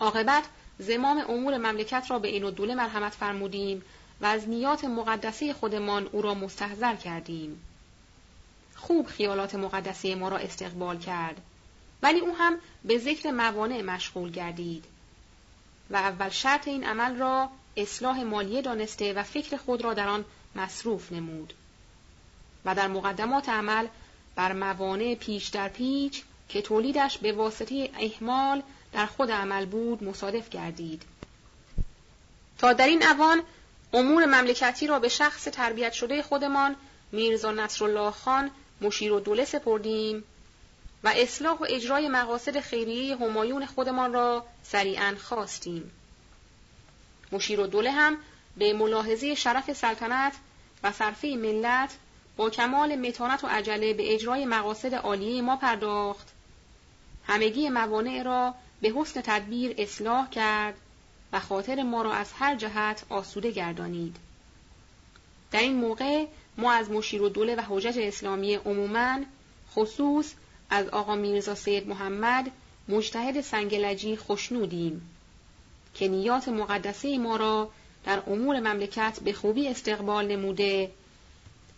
[0.00, 0.44] عاقبت
[0.78, 3.82] زمام امور مملکت را به این و دوله مرحمت فرمودیم
[4.20, 7.62] و از نیات مقدسه خودمان او را مستحضر کردیم.
[8.76, 11.40] خوب خیالات مقدسه ما را استقبال کرد
[12.02, 14.84] ولی او هم به ذکر موانع مشغول گردید
[15.90, 20.24] و اول شرط این عمل را اصلاح مالیه دانسته و فکر خود را در آن
[20.56, 21.54] مصروف نمود
[22.64, 23.86] و در مقدمات عمل
[24.34, 28.62] بر موانع پیش در پیچ که تولیدش به واسطه احمال
[28.92, 31.02] در خود عمل بود مصادف گردید
[32.58, 33.42] تا در این اوان
[33.92, 36.76] امور مملکتی را به شخص تربیت شده خودمان
[37.12, 40.24] میرزا نصرالله خان مشیر و دوله سپردیم
[41.04, 45.90] و اصلاح و اجرای مقاصد خیریه همایون خودمان را سریعا خواستیم.
[47.32, 48.16] مشیر و دوله هم
[48.56, 50.32] به ملاحظه شرف سلطنت
[50.82, 51.96] و صرفه ملت
[52.36, 56.28] با کمال متانت و عجله به اجرای مقاصد عالیه ما پرداخت
[57.26, 60.74] همگی موانع را به حسن تدبیر اصلاح کرد
[61.32, 64.16] و خاطر ما را از هر جهت آسوده گردانید.
[65.50, 66.26] در این موقع
[66.56, 69.18] ما از مشیر و دوله و حجج اسلامی عموماً
[69.74, 70.32] خصوص
[70.70, 72.50] از آقا میرزا سید محمد
[72.88, 75.10] مجتهد سنگلجی خوشنودیم
[75.94, 77.70] که نیات مقدسه ما را
[78.04, 80.90] در امور مملکت به خوبی استقبال نموده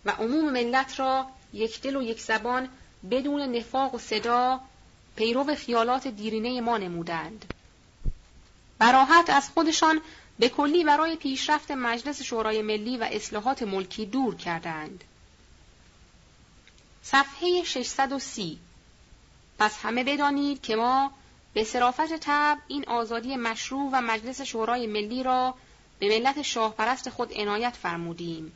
[0.04, 2.68] و عموم ملت را یک دل و یک زبان
[3.10, 4.60] بدون نفاق و صدا
[5.16, 7.54] پیرو خیالات دیرینه ما نمودند.
[8.80, 10.00] براحت از خودشان
[10.38, 15.04] به کلی برای پیشرفت مجلس شورای ملی و اصلاحات ملکی دور کردند.
[17.02, 18.58] صفحه 630
[19.58, 21.12] پس همه بدانید که ما
[21.54, 25.54] به صرافت تب این آزادی مشروع و مجلس شورای ملی را
[25.98, 28.52] به ملت شاهپرست خود عنایت فرمودیم.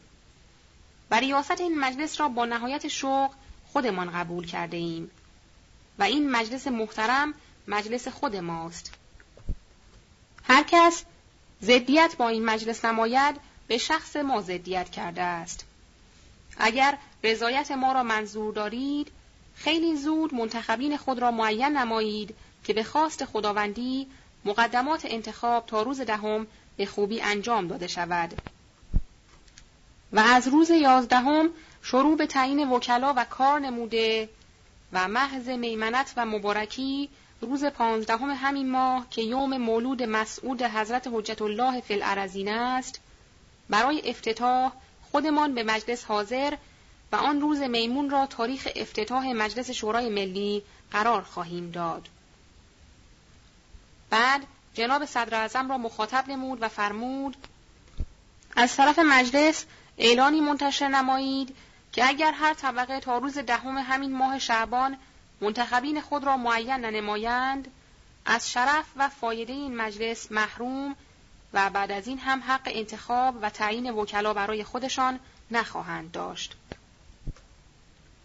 [1.10, 3.30] و ریاست این مجلس را با نهایت شوق
[3.72, 5.10] خودمان قبول کرده ایم
[5.98, 7.34] و این مجلس محترم
[7.68, 9.03] مجلس خود ماست.
[10.44, 11.04] هر کس
[11.60, 13.36] زدیت با این مجلس نماید
[13.68, 15.64] به شخص ما زدیت کرده است.
[16.56, 19.12] اگر رضایت ما را منظور دارید
[19.54, 22.34] خیلی زود منتخبین خود را معین نمایید
[22.64, 24.06] که به خواست خداوندی
[24.44, 28.34] مقدمات انتخاب تا روز دهم به خوبی انجام داده شود
[30.12, 31.50] و از روز یازدهم
[31.82, 34.28] شروع به تعیین وکلا و کار نموده
[34.92, 37.08] و محض میمنت و مبارکی
[37.40, 43.00] روز پانزدهم همین ماه که یوم مولود مسعود حضرت حجت الله فی الارزین است
[43.68, 44.72] برای افتتاح
[45.10, 46.56] خودمان به مجلس حاضر
[47.12, 52.08] و آن روز میمون را تاریخ افتتاح مجلس شورای ملی قرار خواهیم داد.
[54.10, 54.42] بعد
[54.74, 57.36] جناب صدر را مخاطب نمود و فرمود
[58.56, 59.64] از طرف مجلس
[59.98, 61.56] اعلانی منتشر نمایید
[61.92, 64.96] که اگر هر طبقه تا روز دهم همین ماه شعبان
[65.40, 67.68] منتخبین خود را معین ننمایند
[68.26, 70.96] از شرف و فایده این مجلس محروم
[71.52, 75.20] و بعد از این هم حق انتخاب و تعیین وکلا برای خودشان
[75.50, 76.56] نخواهند داشت.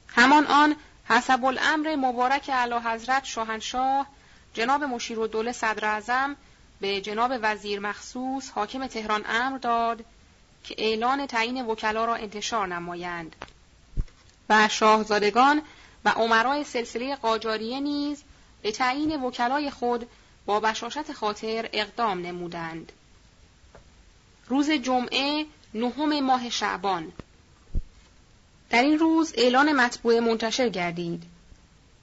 [0.07, 0.75] همان آن
[1.09, 4.07] حسب الامر مبارک اعلی حضرت شاهنشاه
[4.53, 6.35] جناب مشیر و دوله صدر اعظم
[6.81, 10.05] به جناب وزیر مخصوص حاکم تهران امر داد
[10.63, 13.35] که اعلان تعیین وکلا را انتشار نمایند
[14.49, 15.61] و شاهزادگان
[16.05, 18.23] و عمرای سلسله قاجاریه نیز
[18.61, 20.09] به تعیین وکلای خود
[20.45, 22.91] با بشاشت خاطر اقدام نمودند.
[24.47, 27.11] روز جمعه نهم ماه شعبان
[28.69, 31.23] در این روز اعلان مطبوع منتشر گردید.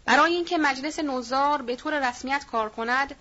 [0.05, 3.15] برای اینکه مجلس نوزار به طور رسمیت کار کند،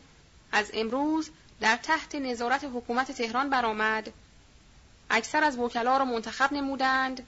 [0.52, 1.30] از امروز
[1.62, 4.14] در تحت نظارت حکومت تهران برآمد
[5.10, 7.28] اکثر از وکلا را منتخب نمودند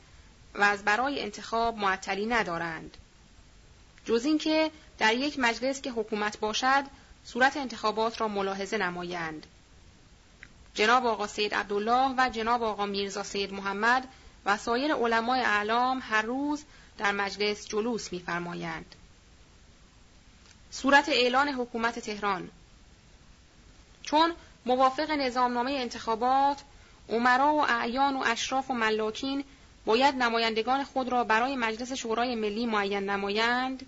[0.55, 2.97] و از برای انتخاب معطلی ندارند
[4.07, 6.83] جز اینکه در یک مجلس که حکومت باشد
[7.25, 9.45] صورت انتخابات را ملاحظه نمایند
[10.73, 14.07] جناب آقا سید عبدالله و جناب آقا میرزا سید محمد
[14.45, 16.63] و سایر علمای اعلام هر روز
[16.97, 18.95] در مجلس جلوس می‌فرمایند.
[20.71, 22.49] صورت اعلان حکومت تهران
[24.01, 24.33] چون
[24.65, 26.61] موافق نظامنامه انتخابات
[27.09, 29.43] عمرا و اعیان و اشراف و ملاکین
[29.85, 33.85] باید نمایندگان خود را برای مجلس شورای ملی معین نمایند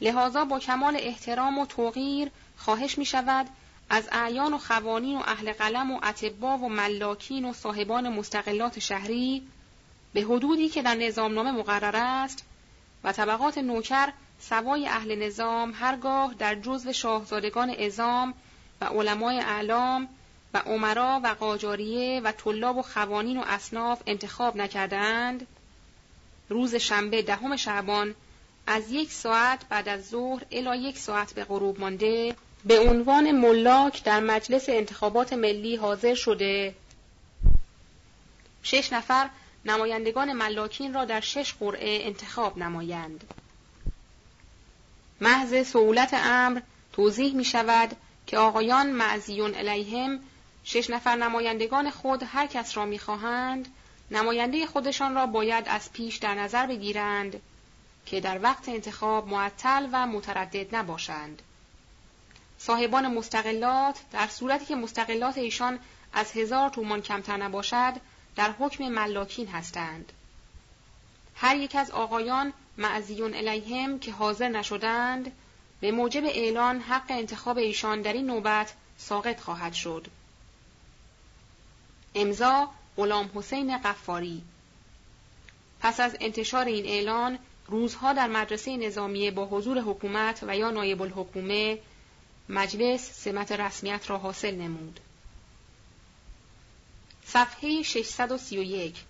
[0.00, 3.46] لحاظا با کمال احترام و توقیر خواهش می شود
[3.90, 9.42] از اعیان و خوانین و اهل قلم و اطبا و ملاکین و صاحبان مستقلات شهری
[10.12, 12.44] به حدودی که در نظامنامه مقرر است
[13.04, 18.34] و طبقات نوکر سوای اهل نظام هرگاه در جزو شاهزادگان ازام
[18.80, 20.08] و علمای اعلام
[20.54, 25.46] و عمرا و قاجاریه و طلاب و خوانین و اصناف انتخاب نکردند
[26.48, 28.14] روز شنبه دهم شعبان
[28.70, 34.04] از یک ساعت بعد از ظهر الی یک ساعت به غروب مانده به عنوان ملاک
[34.04, 36.74] در مجلس انتخابات ملی حاضر شده.
[38.62, 39.30] شش نفر
[39.64, 43.34] نمایندگان ملاکین را در شش قرعه انتخاب نمایند.
[45.20, 46.60] محض سهولت امر
[46.92, 47.96] توضیح می شود
[48.26, 50.20] که آقایان معزیون الیهم
[50.64, 53.68] شش نفر نمایندگان خود هر کس را می‌خواهند
[54.10, 57.40] نماینده خودشان را باید از پیش در نظر بگیرند.
[58.10, 61.42] که در وقت انتخاب معطل و متردد نباشند.
[62.58, 65.78] صاحبان مستقلات در صورتی که مستقلات ایشان
[66.12, 67.92] از هزار تومان کمتر نباشد
[68.36, 70.12] در حکم ملاکین هستند.
[71.34, 75.32] هر یک از آقایان معزیون الیهم که حاضر نشدند
[75.80, 80.06] به موجب اعلان حق انتخاب ایشان در این نوبت ساقط خواهد شد.
[82.14, 84.42] امضا غلام حسین قفاری
[85.80, 87.38] پس از انتشار این اعلان
[87.68, 91.78] روزها در مدرسه نظامیه با حضور حکومت و یا نایب الحکومه
[92.48, 95.00] مجلس سمت رسمیت را حاصل نمود.
[97.24, 99.04] صفحه 631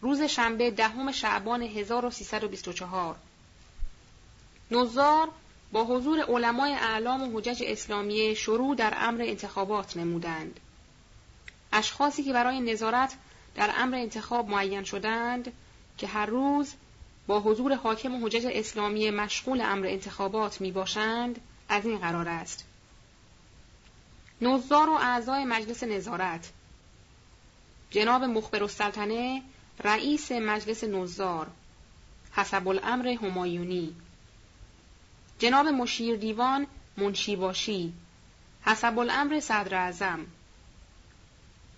[0.00, 3.16] روز شنبه دهم شعبان 1324
[4.70, 5.28] نوزار
[5.72, 10.60] با حضور علمای اعلام و حجج اسلامیه شروع در امر انتخابات نمودند.
[11.72, 13.14] اشخاصی که برای نظارت
[13.54, 15.52] در امر انتخاب معین شدند
[15.98, 16.74] که هر روز
[17.32, 22.64] با حضور حاکم و حجج اسلامی مشغول امر انتخابات می باشند از این قرار است.
[24.40, 26.52] نوزار و اعضای مجلس نظارت.
[27.90, 29.42] جناب مخبر السلطنه
[29.84, 31.50] رئیس مجلس نوزار
[32.32, 33.94] حسب الامر همایونی.
[35.38, 36.66] جناب مشیر دیوان
[36.96, 37.92] منشی باشی
[38.62, 40.26] حسب الامر صدر اعظم.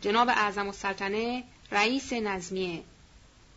[0.00, 2.82] جناب اعظم السلطنه رئیس نظمیه.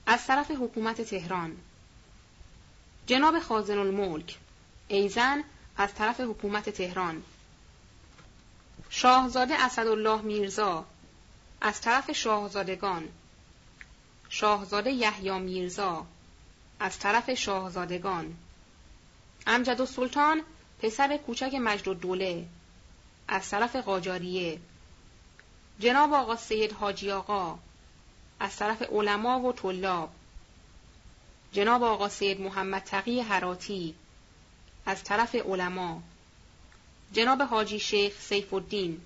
[0.07, 1.57] از طرف حکومت تهران.
[3.07, 4.37] جناب خازن الملک
[4.87, 5.43] ایزن
[5.77, 7.23] از طرف حکومت تهران.
[8.89, 10.85] شاهزاده اسدالله میرزا
[11.61, 13.09] از طرف شاهزادگان.
[14.29, 16.05] شاهزاده یحیی میرزا
[16.79, 18.37] از طرف شاهزادگان.
[19.47, 20.41] امجد سلطان
[20.81, 22.45] پسر کوچک مجد دوله
[23.27, 24.59] از طرف قاجاریه.
[25.79, 27.59] جناب آقا سید حاجی آقا
[28.39, 30.09] از طرف علما و طلاب.
[31.51, 33.95] جناب آقا سید محمد تقی حراتی
[34.85, 36.01] از طرف علما.
[37.13, 39.01] جناب حاجی شیخ سیف الدین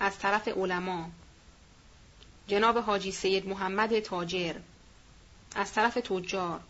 [0.00, 1.10] از طرف علما.
[2.48, 4.54] جناب حاجی سید محمد تاجر
[5.54, 6.60] از طرف تجار.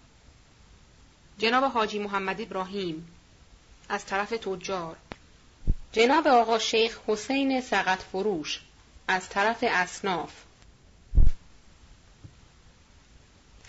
[1.39, 3.09] جناب حاجی محمد ابراهیم
[3.89, 4.97] از طرف تجار.
[5.93, 8.61] جناب آقا شیخ حسین سقط فروش
[9.09, 10.33] از طرف اصناف.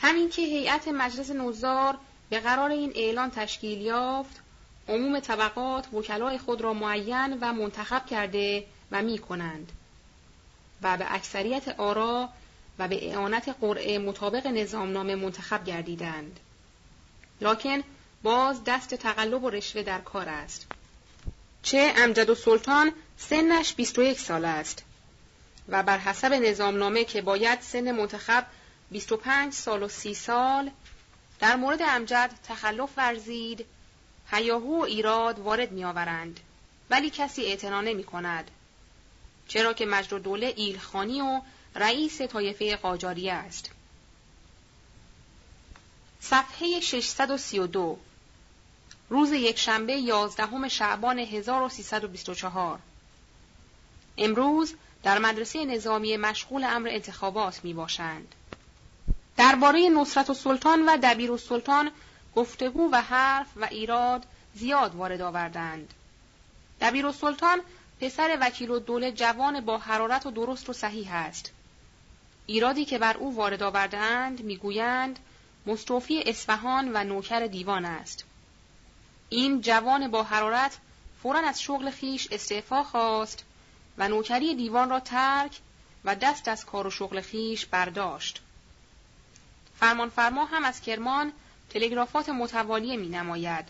[0.01, 1.97] همین که هیئت مجلس نوزار
[2.29, 4.41] به قرار این اعلان تشکیل یافت
[4.87, 9.71] عموم طبقات وکلای خود را معین و منتخب کرده و می کنند
[10.81, 12.29] و به اکثریت آرا
[12.79, 16.39] و به اعانت قرعه مطابق نظامنامه منتخب گردیدند.
[17.41, 17.83] لکن
[18.23, 20.67] باز دست تقلب و رشوه در کار است.
[21.63, 24.83] چه امجد و سلطان سنش 21 سال است
[25.69, 28.45] و بر حسب نظامنامه که باید سن منتخب
[28.91, 30.71] 25 سال و 30 سال
[31.39, 33.65] در مورد امجد تخلف ورزید
[34.31, 36.39] هیاهو و ایراد وارد میآورند
[36.89, 38.51] ولی کسی اعتنا نمی کند
[39.47, 41.41] چرا که مجد دوله ایلخانی و
[41.75, 43.71] رئیس طایفه قاجاری است
[46.19, 47.99] صفحه 632
[49.09, 52.79] روز یکشنبه یازدهم شعبان 1324
[54.17, 54.73] امروز
[55.03, 58.35] در مدرسه نظامی مشغول امر انتخابات می باشند.
[59.39, 61.91] درباره نصرت و سلطان و دبیر و سلطان
[62.35, 65.93] گفتگو و حرف و ایراد زیاد وارد آوردند.
[66.81, 67.61] دبیر و سلطان
[68.01, 71.51] پسر وکیل و دوله جوان با حرارت و درست و صحیح است.
[72.45, 75.19] ایرادی که بر او وارد آوردهاند می‌گویند
[75.65, 78.25] مستوفی اصفهان و نوکر دیوان است.
[79.29, 80.77] این جوان با حرارت
[81.23, 83.43] فورا از شغل خیش استعفا خواست
[83.97, 85.59] و نوکری دیوان را ترک
[86.05, 88.41] و دست از کار و شغل خیش برداشت.
[89.79, 91.31] فرمان فرما هم از کرمان
[91.69, 93.65] تلگرافات متوالیه می نماید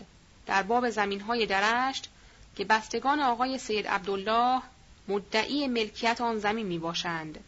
[0.46, 2.08] در باب زمین های درشت
[2.56, 4.62] که بستگان آقای سید عبدالله
[5.08, 7.44] مدعی ملکیت آن زمین می باشند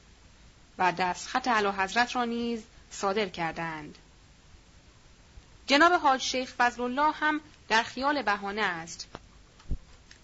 [0.79, 3.99] و دستخط علا حضرت را نیز صادر کردند.
[5.67, 9.09] جناب حاج شیخ فضل الله هم در خیال بهانه است.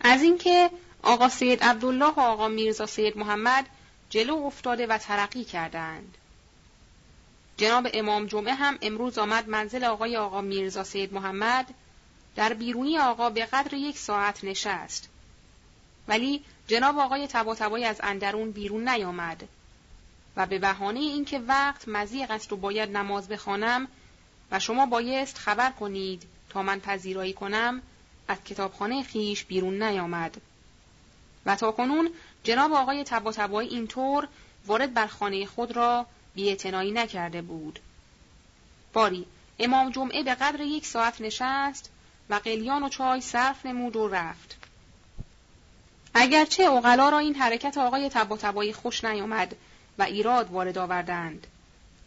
[0.01, 0.71] از اینکه
[1.03, 3.67] آقا سید عبدالله و آقا میرزا سید محمد
[4.11, 6.18] جلو افتاده و ترقی کردند.
[7.59, 11.75] جناب امام جمعه هم امروز آمد منزل آقای آقا میرزا سید محمد
[12.37, 15.09] در بیرونی آقا به قدر یک ساعت نشست.
[16.09, 17.57] ولی جناب آقای تبا
[17.87, 19.49] از اندرون بیرون نیامد
[20.37, 23.89] و به بهانه اینکه وقت مزیق است و باید نماز بخوانم
[24.51, 27.83] و شما بایست خبر کنید تا من پذیرایی کنم
[28.29, 30.41] از کتابخانه خیش بیرون نیامد
[31.47, 32.11] و تا کنون
[32.43, 34.29] جناب آقای تبا تبایی اینطور
[34.67, 36.07] وارد بر خانه خود را
[36.39, 37.79] بیاعتنایی نکرده بود.
[38.93, 39.27] باری
[39.59, 41.91] امام جمعه به قدر یک ساعت نشست
[42.31, 44.57] و قلیان و چای صرف نمود و رفت.
[46.15, 49.57] اگرچه اوغلا را این حرکت آقای تبا خوش نیامد
[49.99, 51.47] و ایراد وارد آوردند.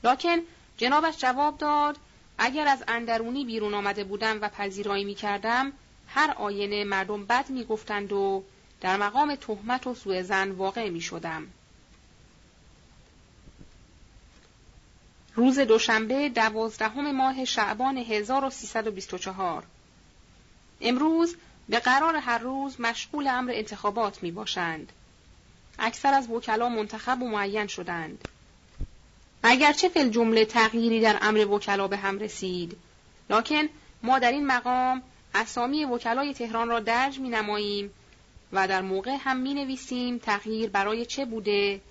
[0.04, 0.38] لکن
[0.78, 1.98] جنابش جواب داد
[2.38, 5.74] اگر از اندرونی بیرون آمده بودم و پذیرایی می کردم
[6.08, 8.44] هر آینه مردم بد می گفتند و
[8.82, 11.48] در مقام تهمت و سوء زن واقع می شدم.
[15.42, 19.64] روز دوشنبه دوازدهم ماه شعبان 1324
[20.82, 21.36] امروز
[21.70, 24.92] به قرار هر روز مشغول امر انتخابات می باشند.
[25.80, 28.28] اکثر از وکلا منتخب و معین شدند.
[29.44, 32.78] اگرچه فل جمله تغییری در امر وکلا به هم رسید
[33.30, 33.70] لکن
[34.04, 35.02] ما در این مقام
[35.36, 37.92] اسامی وکلای تهران را درج می نماییم
[38.54, 41.82] و در موقع هم می نویسیم تغییر برای چه بوده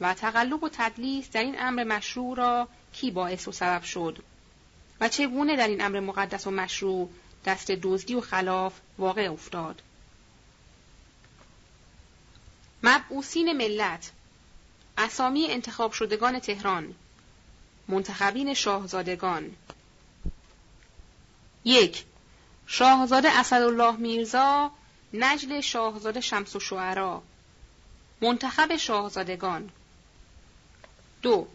[0.00, 4.24] و تقلب و تدلیس در این امر مشروع را کی باعث و سبب شد
[5.00, 7.10] و چگونه در این امر مقدس و مشروع
[7.44, 9.82] دست دزدی و خلاف واقع افتاد.
[12.82, 14.12] مبعوثین ملت
[14.98, 16.94] اسامی انتخاب شدگان تهران
[17.88, 19.56] منتخبین شاهزادگان.
[21.64, 22.04] یک
[22.66, 24.70] شاهزاده اسدالله میرزا
[25.14, 27.22] نجل شاهزاده شمس و شعرا
[28.20, 29.70] منتخب شاهزادگان.
[31.22, 31.48] دو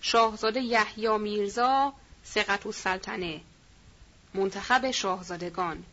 [0.00, 1.92] شاهزاده یحیی میرزا
[2.24, 3.40] سقط و سلطنه
[4.34, 5.84] منتخب شاهزادگان.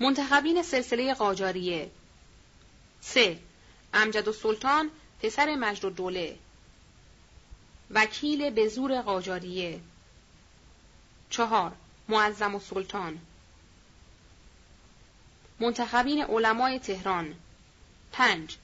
[0.00, 1.90] منتخبین سلسله قاجاریه.
[3.00, 3.38] سه
[3.94, 4.90] امجد و سلطان
[5.22, 6.38] پسر مجد و دوله
[7.90, 9.80] وکیل به زور قاجاریه.
[11.30, 11.72] چهار
[12.08, 13.20] معظم و سلطان
[15.60, 17.34] منتخبین علمای تهران.
[18.12, 18.56] پنج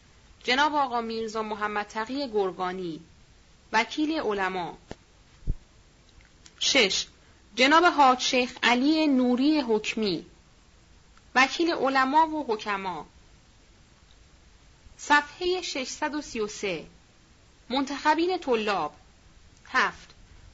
[0.43, 3.01] جناب آقا میرزا محمد تقی گرگانی.
[3.73, 4.79] وکیل علما.
[6.61, 7.07] شش.
[7.55, 10.27] جناب حاج شیخ علی نوری حکمی.
[11.35, 13.07] وکیل علما و حکما.
[14.99, 16.87] صفحه 633
[17.71, 18.95] منتخبین طلاب.
[19.67, 20.09] هفت.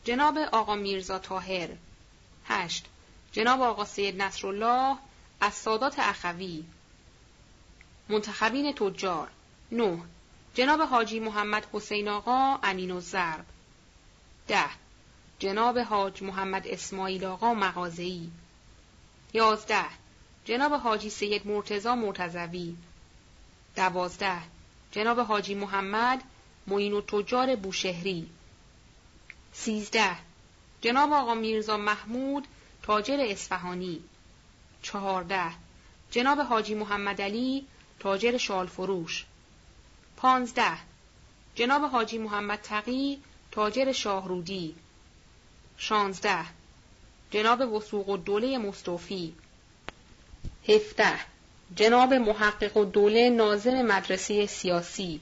[0.04, 1.68] جناب آقا میرزا تاهر
[2.46, 2.86] هشت.
[3.32, 4.96] جناب آقا سید نصرالله
[5.40, 6.64] از سادات اخوی.
[8.08, 9.28] منتخبین تجار.
[9.72, 10.02] نه.
[10.56, 13.44] جناب حاجی محمد حسین آقا امین و زرب.
[14.48, 14.64] ده.
[15.38, 18.30] جناب حاج محمد اسماعیل آقا مغازهی
[19.32, 19.84] یازده.
[20.44, 22.76] جناب حاجی سید مرتزا مرتزوی
[23.76, 24.38] دوازده.
[24.92, 26.22] جناب حاجی محمد
[26.66, 28.30] معین و تجار بوشهری.
[29.52, 30.16] سیزده.
[30.80, 32.46] جناب آقا میرزا محمود
[32.82, 34.00] تاجر اصفهانی.
[34.82, 35.50] چهارده.
[36.10, 37.66] جناب حاجی محمد علی
[38.00, 39.24] تاجر شال فروش.
[40.16, 40.78] پانزده.
[41.54, 44.74] جناب حاجی محمد تقی تاجر شاهرودی.
[45.76, 46.44] شانزده.
[47.30, 49.34] جناب وسوق و دوله مستوفی
[50.68, 51.12] هفته
[51.76, 55.20] جناب محقق و دوله ناظم مدرسه سیاسی.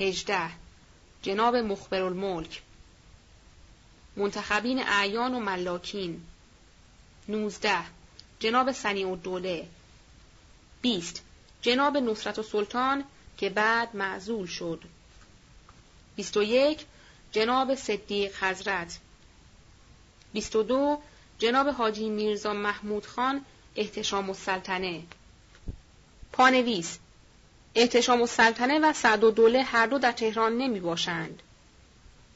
[0.00, 0.50] هجده.
[1.22, 2.62] جناب مخبر الملک.
[4.16, 6.22] منتخبین اعیان و ملاکین.
[7.28, 7.82] نوزده.
[8.38, 9.66] جناب سنی و دوله
[10.82, 11.22] بیست.
[11.62, 13.04] جناب نصرت و سلطان
[13.36, 14.82] که بعد معزول شد.
[16.16, 16.84] بیست و یک
[17.32, 18.98] جناب صدیق حضرت.
[20.32, 21.00] بیست و دو
[21.38, 23.44] جناب حاجی میرزا محمود خان
[23.76, 25.02] احتشام السلطنه.
[26.32, 26.98] پانویس
[27.74, 31.42] احتشام السلطنه و سعد و دوله هر دو در تهران نمی باشند.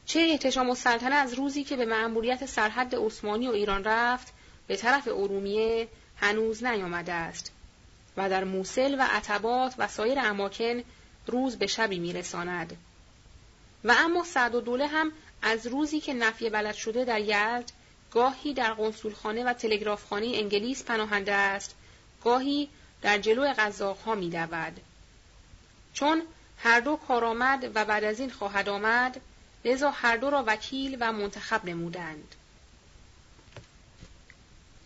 [0.07, 4.33] چه احتشام السلطنه از روزی که به مأموریت سرحد عثمانی و ایران رفت
[4.67, 7.53] به طرف ارومیه هنوز نیامده است.
[8.21, 10.83] و در موسل و عتبات و سایر اماکن
[11.27, 12.77] روز به شبی میرساند.
[13.85, 15.13] و اما سعد و دوله هم
[15.43, 17.73] از روزی که نفی بلد شده در یلد
[18.11, 21.75] گاهی در قنسولخانه و تلگرافخانه انگلیس پناهنده است
[22.25, 22.69] گاهی
[23.03, 24.81] در جلو قزاقها میدود.
[25.93, 26.23] چون
[26.59, 29.21] هر دو کارآمد و بعد از این خواهد آمد
[29.65, 32.35] لذا هر دو را وکیل و منتخب نمودند.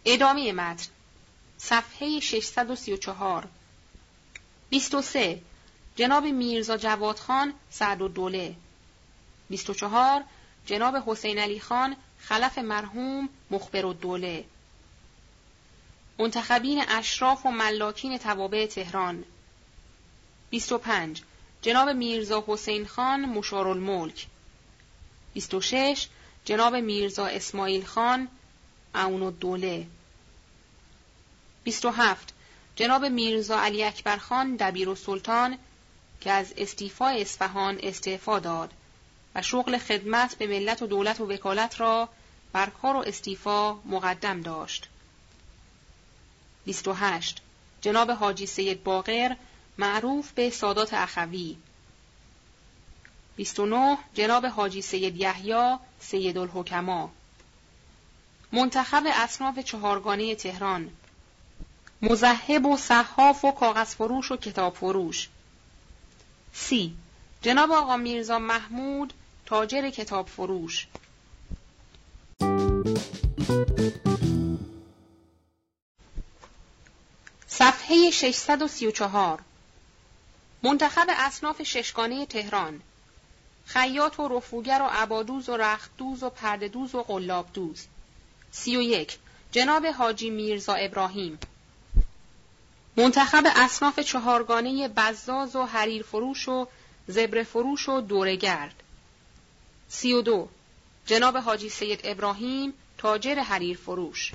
[0.05, 0.89] ادامه متن
[1.69, 3.49] صفحه 634
[4.71, 5.43] 23
[5.97, 8.55] جناب میرزا جواد خان سعد و دوله.
[9.51, 10.25] 24
[10.67, 14.45] جناب حسین علی خان خلف مرحوم مخبر و دوله.
[16.19, 19.25] منتخبین اشراف و ملاکین توابع تهران.
[20.51, 21.23] 25
[21.63, 24.27] جناب میرزا حسین خان مشارالملک.
[25.35, 26.09] 26
[26.45, 28.29] جناب میرزا اسماعیل خان
[28.95, 29.87] اون الدوله
[31.65, 32.35] 27
[32.77, 35.59] جناب میرزا علی اکبر خان دبیر و سلطان
[36.21, 38.73] که از استیفای اصفهان استعفا داد
[39.35, 42.09] و شغل خدمت به ملت و دولت و وکالت را
[42.53, 44.89] بر کار و استیفا مقدم داشت.
[46.65, 47.41] 28.
[47.81, 49.37] جناب حاجی سید باقر
[49.79, 51.57] معروف به سادات اخوی
[53.37, 53.99] 29.
[54.15, 57.11] جناب حاجی سید یحیی سید الحکما
[58.53, 60.91] منتخب اصناف چهارگانه تهران
[62.05, 65.29] مزهب و صحاف و کاغذ فروش و کتاب فروش.
[66.53, 66.95] سی.
[67.43, 69.13] جناب آقا میرزا محمود
[69.47, 70.87] تاجر کتاب فروش.
[77.47, 79.43] صفحه 634
[80.63, 82.81] منتخب اصناف ششگانه تهران.
[83.65, 87.87] خیاط و رفوگر و عبادوز و رختدوز و پردهدوز و قلابدوز.
[88.51, 89.19] سی و یک.
[89.53, 91.39] جناب حاجی میرزا ابراهیم.
[92.97, 96.67] منتخب اصناف چهارگانه بزاز و حریر فروش و
[97.07, 98.83] زبر فروش و دورگرد.
[99.89, 100.49] سی و دو.
[101.07, 104.33] جناب حاجی سید ابراهیم تاجر حریر فروش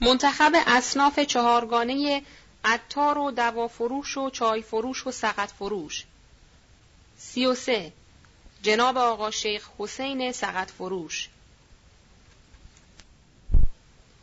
[0.00, 2.22] منتخب اصناف چهارگانه
[2.64, 6.04] عطار و دوا فروش و چای فروش و سقط فروش
[7.18, 7.92] سی و سه.
[8.62, 11.28] جناب آقا شیخ حسین سقط فروش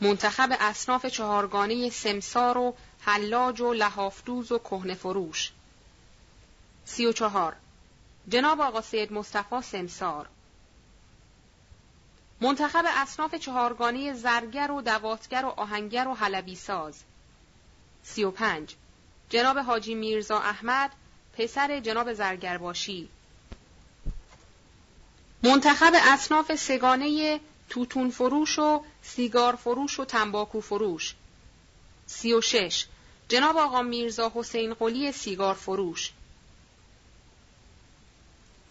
[0.01, 2.73] منتخب اصناف چهارگانه سمسار و
[3.05, 5.51] حلاج و لحافدوز و کهنه فروش.
[6.85, 7.55] سی و چهار.
[8.29, 10.29] جناب آقا سید مصطفی سمسار.
[12.41, 17.03] منتخب اصناف چهارگانه زرگر و دواتگر و آهنگر و حلبی ساز.
[18.03, 18.75] سی و پنج.
[19.29, 20.91] جناب حاجی میرزا احمد
[21.37, 23.09] پسر جناب زرگرباشی.
[25.43, 27.39] منتخب اصناف سگانه
[27.69, 31.15] توتون فروش و سیگار فروش و تنباکو فروش.
[32.05, 32.85] سی و شش.
[33.29, 36.11] جناب آقا میرزا حسین قلی سیگار فروش.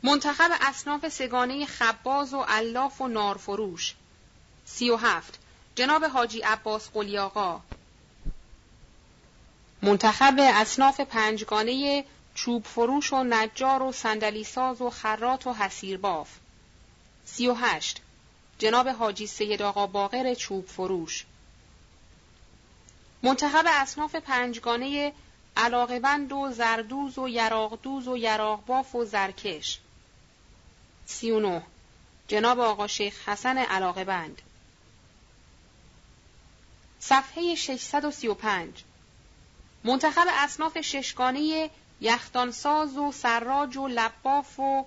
[0.02, 3.94] منتخب اصناف سگانه خباز و علاف و نارفروش
[4.64, 5.38] سی و هفت.
[5.74, 7.60] جناب حاجی عباس قلی آقا.
[9.82, 16.28] منتخب اصناف پنجگانه چوب فروش و نجار و صندلی ساز و خرات و حسیرباف
[17.24, 18.00] سی و هشت.
[18.58, 21.24] جناب حاجی سید آقا باقر چوب فروش.
[23.24, 25.12] منتخب اصناف پنجگانه
[25.56, 29.78] علاقبند و زردوز و یراقدوز و یراقباف و زرکش.
[31.06, 31.62] سی و نه.
[32.28, 34.42] جناب آقا شیخ حسن علاقه بند
[37.00, 38.84] صفحه 635
[39.84, 41.70] منتخب اصناف ششگانه
[42.00, 44.84] یختانساز و سراج و لباف و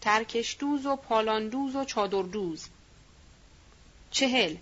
[0.00, 2.68] ترکشدوز و پالاندوز و چادردوز.
[4.10, 4.56] چهل.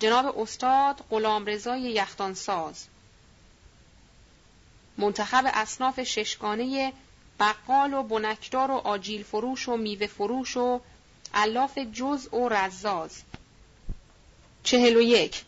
[0.00, 2.86] جناب استاد غلام رضای یختانساز
[4.98, 6.92] منتخب اصناف ششگانه
[7.40, 10.80] بقال و بنکدار و آجیل فروش و میوه فروش و
[11.34, 13.22] علاف جز و رزاز.
[14.62, 15.44] چهل و یک.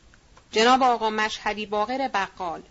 [0.52, 2.62] جناب آقا مشهدی باقر بقال.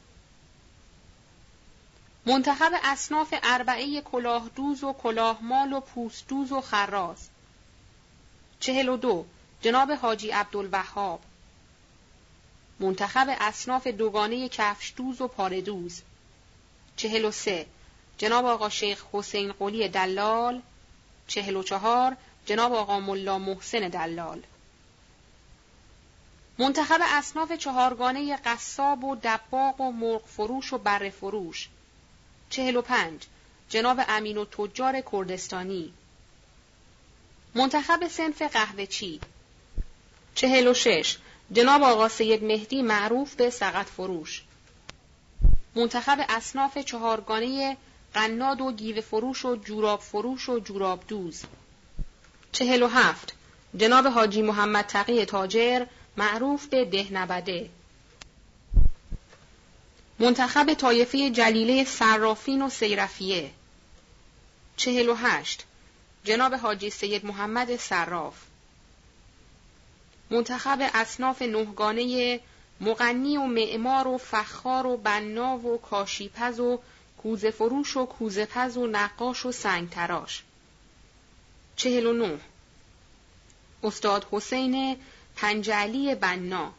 [2.25, 7.29] منتخب اصناف اربعه کلاهدوز و کلاهمال و پوستدوز و خراز.
[8.59, 9.25] چهل و دو.
[9.61, 11.19] جناب حاجی عبدالوهاب.
[12.81, 16.01] منتخب اصناف دوگانه کفشدوز و پاردوز.
[16.95, 17.65] چهل و سه.
[18.17, 20.61] جناب آقا شیخ حسین قلی دلال.
[21.27, 22.17] چهل و چهار.
[22.45, 24.41] جناب آقا ملا محسن دلال.
[26.57, 31.69] منتخب اصناف چهارگانه قصاب و دباغ و مرغ فروش و بره فروش
[32.49, 33.21] چهل و پنج.
[33.69, 35.93] جناب امین و تجار کردستانی.
[37.55, 39.21] منتخب سنف قهوه چی
[40.35, 41.17] چهل و شش.
[41.53, 44.43] جناب آقا سید مهدی معروف به سقط فروش.
[45.75, 47.77] منتخب اصناف چهارگانه
[48.13, 51.43] قناد و گیوه فروش و جوراب فروش و جوراب دوز.
[52.51, 53.33] چهل و هفت.
[53.77, 55.85] جناب حاجی محمد تقی تاجر
[56.17, 57.69] معروف به دهنبده.
[60.19, 63.51] منتخب طایفه جلیله صرافین و سیرفیه.
[64.77, 65.65] چهل و هشت.
[66.23, 68.50] جناب حاجی سید محمد صراف.
[70.31, 72.39] منتخب اصناف نهگانه
[72.81, 76.79] مغنی و معمار و فخار و بنا و کاشیپز و
[77.23, 80.43] کوزه فروش و کوزه پز و نقاش و سنگ تراش
[81.75, 82.39] چهل و نه.
[83.83, 84.97] استاد حسین
[85.35, 86.71] پنجعلی بنا.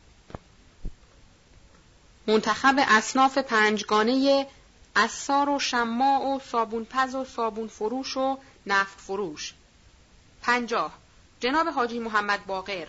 [2.26, 4.46] منتخب اصناف پنجگانه
[4.96, 9.54] اثار و شماع و صابونپز و صابون فروش و نفت فروش.
[10.42, 10.98] پنجاه.
[11.40, 12.86] جناب حاجی محمد باقر.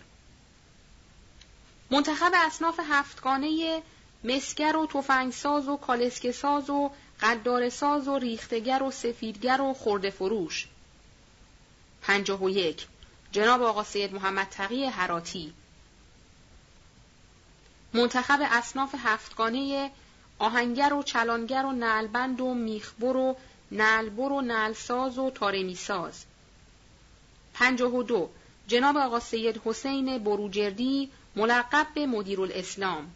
[1.93, 3.81] منتخب اصناف هفتگانه
[4.23, 6.91] مسگر و تفنگساز و کالسکه ساز و
[7.21, 10.67] قدار ساز و ریختگر و سفیدگر و خورده فروش.
[12.01, 12.87] پنجاه و یک.
[13.31, 15.53] جناب آقا سید محمد تقی حراتی.
[17.93, 19.91] منتخب اصناف هفتگانه
[20.39, 23.37] آهنگر و چلانگر و نلبند و میخبر و
[23.71, 26.25] نلبر و نلساز و تارمیساز.
[27.53, 28.29] پنجاه و دو.
[28.67, 33.11] جناب آقا سید حسین بروجردی ملقب به مدیر الاسلام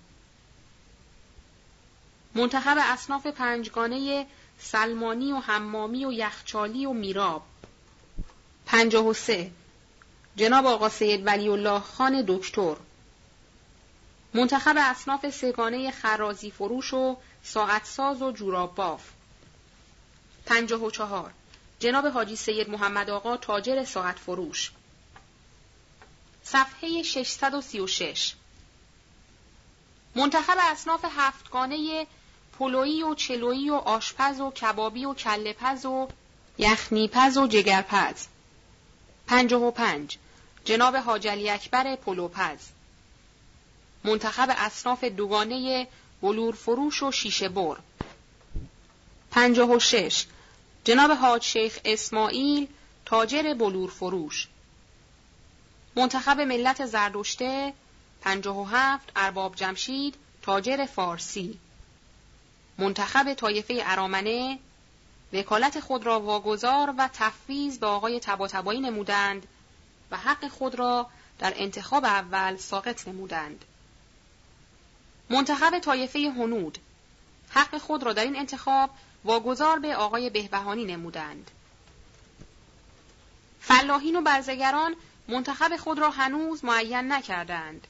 [2.36, 4.28] منتخب اصناف پنجگانه
[4.60, 7.42] سلمانی و حمامی و یخچالی و میراب.
[8.66, 9.52] پنجاه و سه.
[10.36, 12.76] جناب آقا سید ولی الله خان دکتر.
[14.34, 19.10] منتخب اصناف سگانه خرازی فروش و ساعت ساز و جوراب باف.
[20.46, 21.32] پنجاه و چهار.
[21.80, 24.72] جناب حاجی سید محمد آقا تاجر ساعت فروش.
[26.52, 28.34] صفحه 636
[30.16, 32.08] منتخب اصناف هفتگانه
[32.60, 36.08] پلویی و چلویی و آشپز و کبابی و کلپز و
[36.58, 38.28] یخنیپز و جگرپز.
[39.28, 40.18] پنجاه و پنج.
[40.66, 42.60] جناب حاجلی اکبر پلوپز
[44.04, 45.88] منتخب اصناف دوگانه
[46.22, 47.78] بلور فروش و شیشه بر.
[49.32, 50.26] پنجاه و شش.
[50.84, 52.68] جناب حاج شیخ اسماعیل
[53.06, 54.48] تاجر بلور فروش
[55.98, 57.74] منتخب ملت زردشته
[58.22, 61.60] پنجاه و هفت ارباب جمشید تاجر فارسی
[62.78, 64.60] منتخب طایفه ارامنه
[65.34, 69.48] وکالت خود را واگذار و تفویض به آقای تباتبایی نمودند
[70.12, 71.08] و حق خود را
[71.40, 73.66] در انتخاب اول ساقط نمودند.
[75.30, 76.78] منتخب طایفه هنود
[77.50, 78.90] حق خود را در این انتخاب
[79.26, 81.52] واگذار به آقای بهبهانی نمودند.
[83.62, 84.96] فلاحین و برزگران
[85.28, 87.88] منتخب خود را هنوز معین نکردند.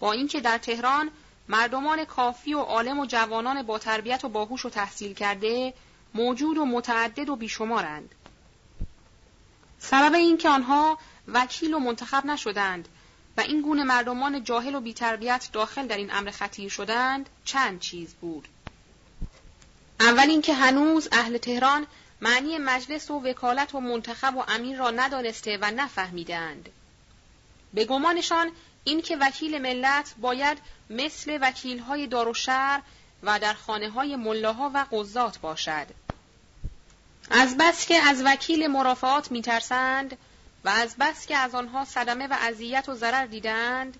[0.00, 1.10] با اینکه در تهران
[1.48, 5.74] مردمان کافی و عالم و جوانان با تربیت و باهوش و تحصیل کرده
[6.14, 8.14] موجود و متعدد و بیشمارند.
[9.78, 10.98] سبب اینکه آنها
[11.28, 12.88] وکیل و منتخب نشدند
[13.36, 18.14] و این گونه مردمان جاهل و بیتربیت داخل در این امر خطیر شدند چند چیز
[18.14, 18.48] بود.
[20.00, 21.86] اول اینکه هنوز اهل تهران
[22.20, 26.68] معنی مجلس و وکالت و منتخب و امیر را ندانسته و نفهمیدند.
[27.74, 28.50] به گمانشان
[28.84, 30.58] اینکه وکیل ملت باید
[30.90, 32.82] مثل وکیلهای دار و شهر
[33.22, 35.86] و در خانه های ملاها و قضات باشد.
[37.30, 40.18] از بس که از وکیل مرافعات میترسند
[40.64, 43.96] و از بس که از آنها صدمه و اذیت و ضرر دیدند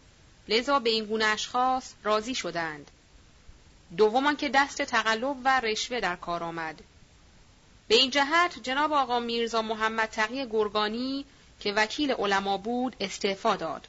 [0.49, 2.91] لذا به این گونه اشخاص راضی شدند
[3.97, 6.81] دومان که دست تقلب و رشوه در کار آمد
[7.91, 11.25] به این جهت جناب آقا میرزا محمد تقی گرگانی
[11.61, 13.89] که وکیل علما بود استعفا داد.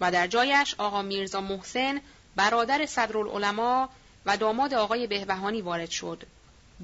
[0.00, 2.00] و در جایش آقا میرزا محسن
[2.36, 3.88] برادر صدرالعلما
[4.26, 6.22] و داماد آقای بهبهانی وارد شد.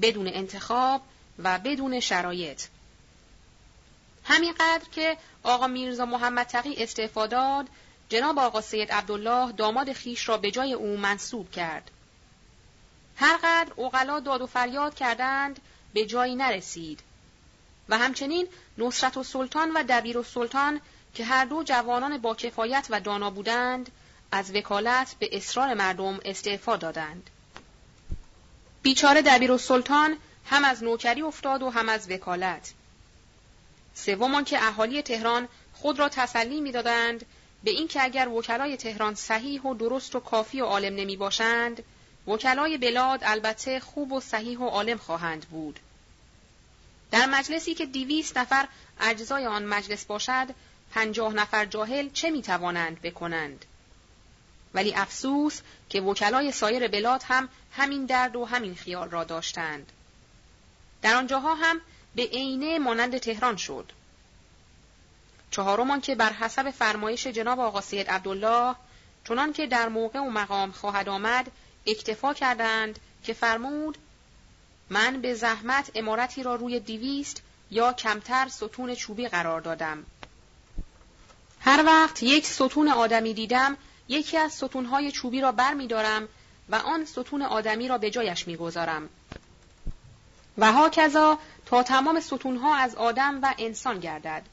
[0.01, 1.01] بدون انتخاب
[1.39, 2.63] و بدون شرایط.
[4.23, 7.67] همینقدر که آقا میرزا محمد تقی استعفا داد
[8.09, 11.91] جناب آقا سید عبدالله داماد خیش را به جای او منصوب کرد.
[13.15, 15.59] هرقدر اوغلا داد و فریاد کردند
[15.93, 16.99] به جایی نرسید.
[17.89, 18.47] و همچنین
[18.77, 20.81] نصرت و سلطان و دبیر و سلطان
[21.13, 23.91] که هر دو جوانان با کفایت و دانا بودند
[24.31, 27.29] از وکالت به اصرار مردم استعفا دادند.
[28.81, 32.73] بیچاره دبیر و سلطان هم از نوکری افتاد و هم از وکالت.
[33.93, 37.25] سومان که اهالی تهران خود را تسلی می‌دادند
[37.63, 41.83] به اینکه اگر وکلای تهران صحیح و درست و کافی و عالم نمی باشند
[42.27, 45.79] وکلای بلاد البته خوب و صحیح و عالم خواهند بود.
[47.11, 48.67] در مجلسی که دیویست نفر
[48.99, 50.47] اجزای آن مجلس باشد
[50.91, 53.65] پنجاه نفر جاهل چه می توانند بکنند؟
[54.73, 59.91] ولی افسوس که وکلای سایر بلاد هم همین درد و همین خیال را داشتند.
[61.01, 61.81] در آنجاها هم
[62.15, 63.91] به عینه مانند تهران شد.
[65.51, 68.75] چهارمان که بر حسب فرمایش جناب آقا سید عبدالله
[69.27, 71.51] چنان که در موقع و مقام خواهد آمد
[71.87, 73.97] اکتفا کردند که فرمود
[74.89, 77.41] من به زحمت امارتی را روی دیویست
[77.71, 80.05] یا کمتر ستون چوبی قرار دادم
[81.59, 83.77] هر وقت یک ستون آدمی دیدم
[84.07, 86.27] یکی از ستونهای چوبی را بر می دارم
[86.69, 89.09] و آن ستون آدمی را به جایش می گذارم.
[90.57, 94.43] و هاکذا تا تمام ستونها از آدم و انسان گردد.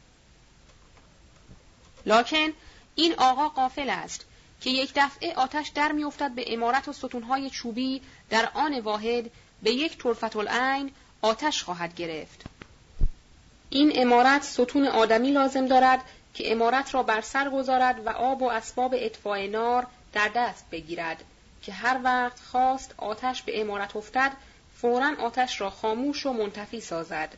[2.07, 2.53] لکن
[2.95, 4.25] این آقا قافل است
[4.61, 9.31] که یک دفعه آتش در میافتد به امارت و ستونهای چوبی در آن واحد
[9.63, 10.93] به یک طرفت العین
[11.23, 12.45] آتش خواهد گرفت.
[13.71, 16.01] این امارت ستون آدمی لازم دارد
[16.35, 21.25] که امارت را بر سر گذارد و آب و اسباب اطفاع نار در دست بگیرد
[21.63, 24.33] که هر وقت خواست آتش به امارت افتد
[24.77, 27.35] فورا آتش را خاموش و منتفی سازد.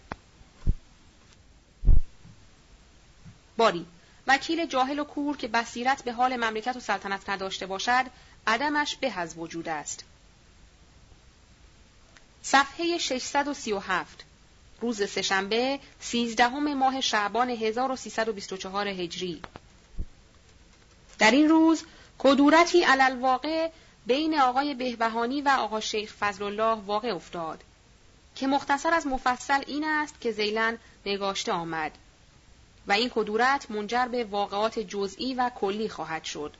[3.56, 3.86] باری
[4.26, 8.06] وکیل جاهل و کور که بصیرت به حال مملکت و سلطنت نداشته باشد
[8.46, 10.04] عدمش به از وجود است.
[12.42, 14.24] صفحه 637
[14.80, 19.42] روز سهشنبه سیزدهم ماه شعبان 1324 هجری
[21.18, 21.84] در این روز
[22.18, 23.70] کدورتی علالواقع
[24.06, 27.64] بین آقای بهبهانی و آقا شیخ فضل الله واقع افتاد
[28.36, 31.92] که مختصر از مفصل این است که زیلن نگاشته آمد
[32.86, 36.56] و این کدورت منجر به واقعات جزئی و کلی خواهد شد.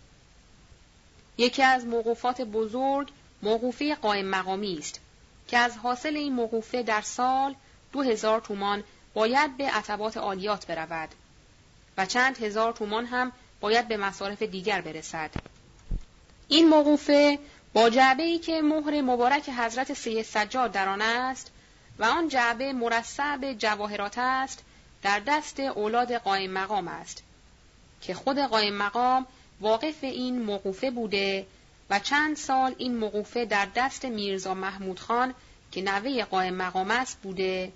[1.38, 3.08] یکی از موقوفات بزرگ
[3.42, 5.00] موقوفه قائم مقامی است
[5.48, 7.54] که از حاصل این موقوفه در سال
[7.92, 8.84] دو هزار تومان
[9.14, 11.08] باید به عتبات عالیات برود
[11.96, 15.30] و چند هزار تومان هم باید به مصارف دیگر برسد.
[16.48, 17.38] این موقوفه
[17.72, 21.50] با جعبه ای که مهر مبارک حضرت سید سجاد در آن است
[21.98, 24.64] و آن جعبه مرصع به جواهرات است
[25.02, 27.22] در دست اولاد قائم مقام است
[28.00, 29.26] که خود قائم مقام
[29.60, 31.46] واقف این موقوفه بوده
[31.90, 35.34] و چند سال این موقوفه در دست میرزا محمود خان
[35.72, 37.72] که نوه قائم مقام است بوده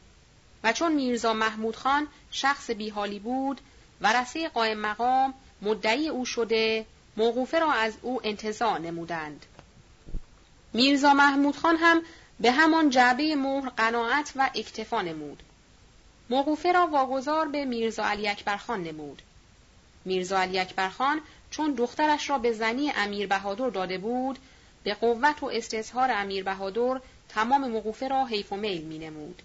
[0.65, 3.61] و چون میرزا محمود خان شخص بیحالی بود
[4.01, 6.87] ورسه قائم مقام مدعی او شده
[7.17, 9.47] موقوفه را از او انتظار نمودند.
[10.73, 12.03] میرزا محمود خان هم
[12.41, 15.43] به همان جعبه مهر قناعت و اکتفا نمود.
[16.31, 19.23] موقوفه را واگذار به میرزا علی اکبر خان نمود.
[20.05, 21.21] میرزا علی اکبر خان
[21.51, 24.39] چون دخترش را به زنی امیر بهادر داده بود،
[24.83, 29.43] به قوت و استظهار امیر بهادر تمام موقوفه را حیف و میل می نمود.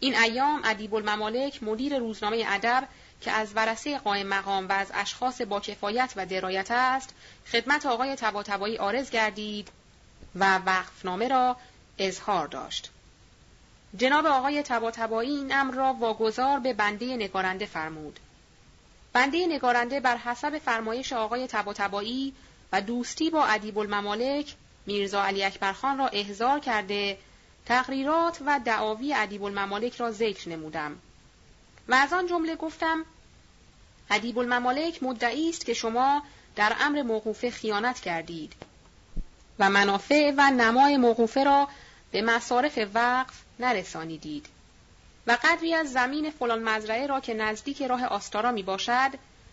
[0.00, 2.88] این ایام ادیب الممالک مدیر روزنامه ادب
[3.20, 7.14] که از ورسه قائم مقام و از اشخاص با کفایت و درایت است
[7.52, 9.68] خدمت آقای تباتبایی آرز گردید
[10.34, 11.56] و وقفنامه را
[11.98, 12.90] اظهار داشت.
[13.98, 18.20] جناب آقای تباتبایی این امر را واگذار به بنده نگارنده فرمود.
[19.12, 22.34] بنده نگارنده بر حسب فرمایش آقای تباتبایی
[22.72, 24.54] و دوستی با ادیب الممالک
[24.86, 27.18] میرزا علی اکبرخان را احضار کرده
[27.66, 30.98] تقریرات و دعاوی ادیب الممالک را ذکر نمودم
[31.88, 33.04] و از آن جمله گفتم
[34.10, 36.22] ادیب الممالک مدعی است که شما
[36.56, 38.52] در امر موقوفه خیانت کردید
[39.58, 41.68] و منافع و نمای موقوفه را
[42.12, 44.46] به مصارف وقف نرسانیدید
[45.26, 49.10] و قدری از زمین فلان مزرعه را که نزدیک راه آستارا می باشد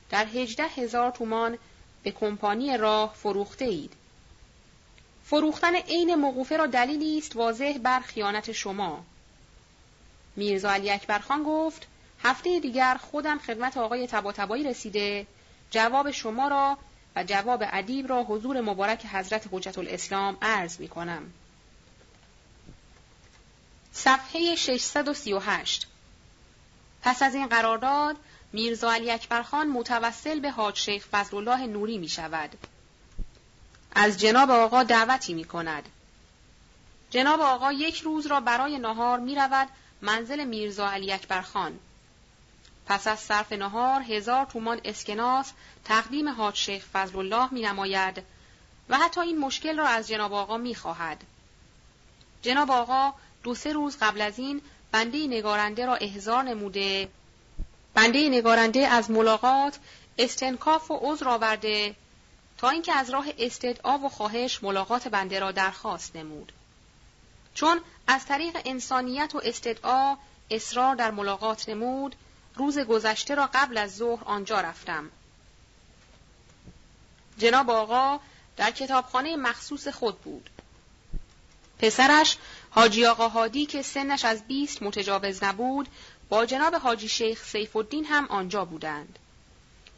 [0.10, 1.58] در هجده هزار تومان
[2.04, 3.94] به کمپانی راه فروخته اید.
[5.24, 9.04] فروختن عین موقوفه را دلیلی است واضح بر خیانت شما.
[10.36, 11.88] میرزا علی اکبرخان گفت
[12.24, 15.28] هفته دیگر خودم خدمت آقای تباتبایی رسیده
[15.72, 16.78] جواب شما را
[17.16, 21.34] و جواب ادیب را حضور مبارک حضرت حجت الاسلام عرض می کنم.
[23.94, 25.88] صفحه 638
[27.02, 28.16] پس از این قرارداد
[28.54, 32.58] میرزا علی اکبرخان متوسل به حاج شیخ فضل الله نوری می شود.
[33.96, 35.90] از جناب آقا دعوتی می کند.
[37.10, 39.68] جناب آقا یک روز را برای نهار می رود
[40.02, 41.80] منزل میرزا علی اکبرخان.
[42.86, 45.52] پس از صرف نهار هزار تومان اسکناس
[45.86, 48.24] تقدیم حاج شیخ فضل الله می نماید
[48.90, 51.24] و حتی این مشکل را از جناب آقا می خواهد.
[52.42, 53.14] جناب آقا
[53.44, 54.62] دو سه روز قبل از این
[54.92, 57.10] بنده نگارنده را احضار نموده.
[57.94, 59.80] بنده نگارنده از ملاقات
[60.18, 61.96] استنکاف و عذر آورده
[62.58, 66.52] تا اینکه از راه استدعا و خواهش ملاقات بنده را درخواست نمود.
[67.54, 70.18] چون از طریق انسانیت و استدعا
[70.52, 72.16] اصرار در ملاقات نمود
[72.56, 75.10] روز گذشته را قبل از ظهر آنجا رفتم.
[77.38, 78.20] جناب آقا
[78.58, 80.50] در کتابخانه مخصوص خود بود.
[81.80, 82.38] پسرش
[82.76, 85.88] حاجی آقا هادی که سنش از بیست متجاوز نبود
[86.30, 89.20] با جناب حاجی شیخ سیف الدین هم آنجا بودند.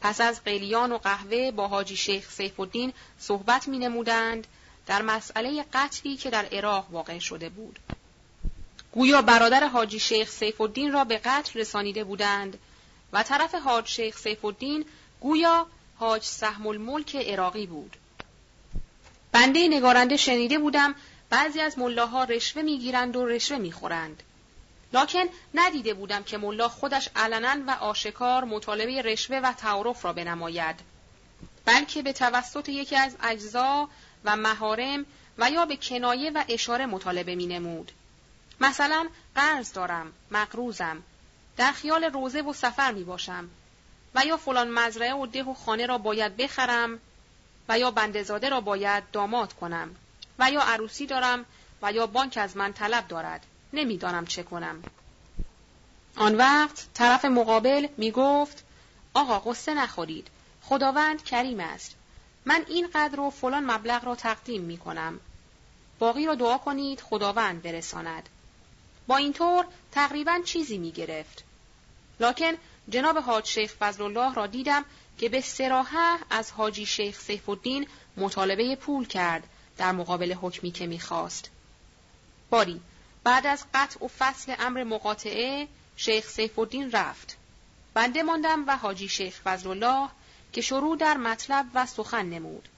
[0.00, 4.46] پس از قلیان و قهوه با حاجی شیخ سیف الدین صحبت می نمودند
[4.86, 7.78] در مسئله قتلی که در عراق واقع شده بود.
[8.92, 12.58] گویا برادر حاجی شیخ سیف الدین را به قتل رسانیده بودند
[13.12, 14.84] و طرف حاج شیخ سیف الدین
[15.20, 15.66] گویا
[15.96, 17.96] حاج سهم الملک عراقی بود.
[19.32, 20.94] بنده نگارنده شنیده بودم
[21.30, 24.22] بعضی از ملاها رشوه می‌گیرند و رشوه می‌خورند.
[24.92, 25.24] لکن
[25.54, 30.76] ندیده بودم که ملا خودش علنا و آشکار مطالبه رشوه و تعارف را بنماید
[31.64, 33.88] بلکه به توسط یکی از اجزا
[34.24, 35.06] و مهارم
[35.38, 37.92] و یا به کنایه و اشاره مطالبه می نمود.
[38.60, 41.02] مثلا قرض دارم، مقروزم،
[41.56, 43.50] در خیال روزه و سفر می باشم
[44.14, 47.00] و یا فلان مزرعه و ده و خانه را باید بخرم
[47.68, 49.96] و یا بندزاده را باید داماد کنم
[50.38, 51.44] و یا عروسی دارم
[51.82, 53.46] و یا بانک از من طلب دارد.
[53.72, 54.82] نمی‌دانم چه کنم.
[56.16, 58.64] آن وقت طرف مقابل می گفت
[59.14, 60.28] آقا قصه نخورید.
[60.62, 61.94] خداوند کریم است.
[62.44, 65.20] من این قدر و فلان مبلغ را تقدیم می کنم
[65.98, 68.28] باقی را دعا کنید خداوند برساند.
[69.06, 71.44] با این طور تقریبا چیزی می گرفت
[72.20, 72.52] لکن
[72.88, 74.84] جناب حاج شیخ فضل الله را دیدم
[75.18, 77.86] که به سراحه از حاجی شیخ سیف الدین
[78.16, 79.48] مطالبه پول کرد
[79.78, 81.50] در مقابل حکمی که می‌خواست.
[82.50, 82.80] باری
[83.24, 87.36] بعد از قطع و فصل امر مقاطعه شیخ سیف الدین رفت.
[87.94, 90.08] بنده ماندم و حاجی شیخ فضل الله
[90.52, 92.68] که شروع در مطلب و سخن نمود.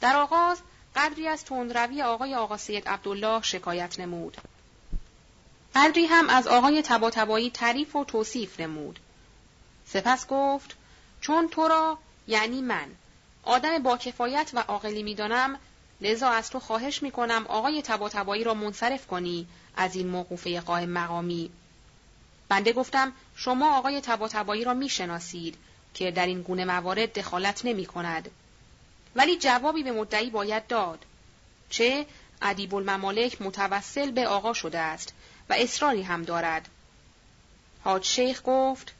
[0.00, 0.58] در آغاز
[0.96, 4.36] قدری از تندروی آقای آقا سید عبدالله شکایت نمود.
[5.74, 9.00] قدری هم از آقای تباتبایی تعریف و توصیف نمود.
[9.86, 10.76] سپس گفت
[11.20, 12.86] چون تو را یعنی من
[13.42, 15.58] آدم با کفایت و عاقلی می‌دانم
[16.00, 19.46] لذا از تو خواهش می‌کنم آقای تباتبایی را منصرف کنی
[19.76, 21.50] از این موقوفه قائم مقامی.
[22.48, 25.56] بنده گفتم شما آقای تباتبایی را می‌شناسید
[25.94, 28.30] که در این گونه موارد دخالت نمی کند.
[29.16, 31.04] ولی جوابی به مدعی باید داد.
[31.70, 32.06] چه
[32.42, 35.14] ادیب الممالک متوسل به آقا شده است
[35.48, 36.68] و اصراری هم دارد.
[37.84, 38.94] حاج شیخ گفت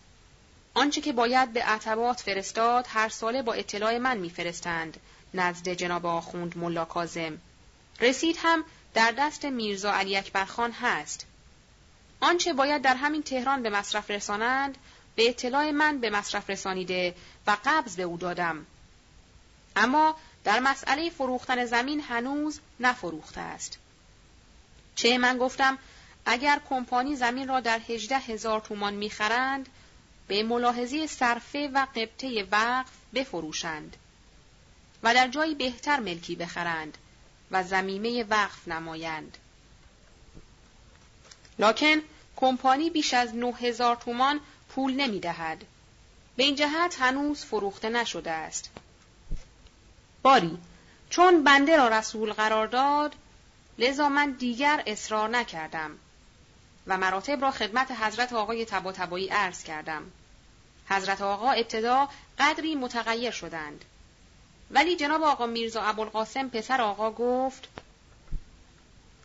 [0.75, 5.01] آنچه که باید به عتبات فرستاد هر ساله با اطلاع من میفرستند
[5.35, 7.39] نزد جناب آخوند ملا کازم
[8.01, 11.27] رسید هم در دست میرزا علی اکبرخان هست.
[12.21, 14.79] آنچه باید در همین تهران به مصرف رسانند
[15.17, 17.15] به اطلاع من به مصرف رسانیده
[17.47, 18.67] و قبض به او دادم.
[19.77, 23.79] اما در مسئله فروختن زمین هنوز نفروخته است.
[24.95, 25.79] چه من گفتم؟
[26.27, 29.69] اگر کمپانی زمین را در هجده هزار تومان می‌خرند
[30.29, 33.97] به ملاحظه صرفه و قبطه وقف بفروشند.
[35.03, 36.99] و در جایی بهتر ملکی بخرند
[37.51, 39.39] و زمیمه وقف نمایند.
[41.59, 42.03] لکن
[42.37, 45.65] کمپانی بیش از نه هزار تومان پول نمی دهد.
[46.37, 48.71] به این جهت هنوز فروخته نشده است.
[50.23, 50.59] باری
[51.11, 53.15] چون بنده را رسول قرار داد
[53.79, 55.91] لذا من دیگر اصرار نکردم
[56.87, 60.03] و مراتب را خدمت حضرت آقای تبا تبایی عرض کردم.
[60.89, 62.09] حضرت آقا ابتدا
[62.39, 63.85] قدری متغیر شدند.
[64.71, 67.69] ولی جناب آقا میرزا ابوالقاسم پسر آقا گفت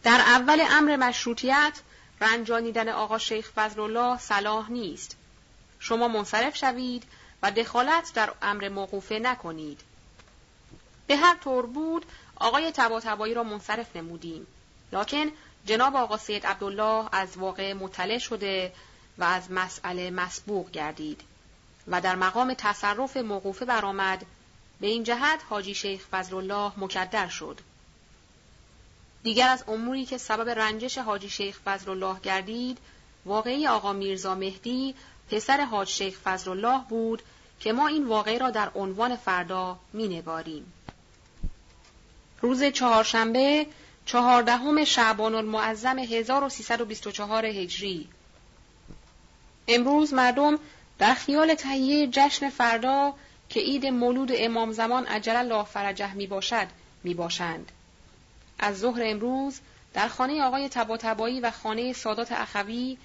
[0.04, 1.80] در اول امر مشروطیت
[2.22, 5.18] رنجانیدن آقا شیخ فضل الله صلاح نیست.
[5.80, 7.04] شما منصرف شوید
[7.44, 9.82] و دخالت در امر موقوفه نکنید.
[11.08, 12.06] به هر طور بود
[12.36, 14.48] آقای تبا را منصرف نمودیم.
[14.92, 15.32] لکن
[15.66, 18.74] جناب آقا سید عبدالله از واقع مطلع شده
[19.18, 21.22] و از مسئله مسبوق گردید
[21.88, 24.26] و در مقام تصرف موقوفه برآمد
[24.80, 27.60] به این جهت حاجی شیخ فضل الله مکدر شد.
[29.24, 32.78] دیگر از اموری که سبب رنجش حاجی شیخ فضل الله گردید
[33.26, 34.96] واقعی آقا میرزا مهدی
[35.32, 37.22] پسر حاج شیخ فضل الله بود
[37.60, 40.74] که ما این واقعی را در عنوان فردا مینگاریم.
[42.42, 43.68] روز چهارشنبه
[44.06, 48.08] چهاردهم شعبان المعظم 1324 هجری
[49.68, 50.60] امروز مردم
[51.00, 53.14] در خیال تهیه جشن فردا
[53.50, 56.68] که عید مولود امام زمان عجل الله فرجه می باشد
[57.04, 57.72] می باشند.
[58.60, 59.60] از ظهر امروز
[59.94, 62.98] در خانه آقای تباتبایی و خانه سادات اخوی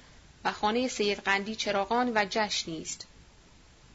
[0.45, 3.07] و خانه سید قندی چراغان و جشنی است.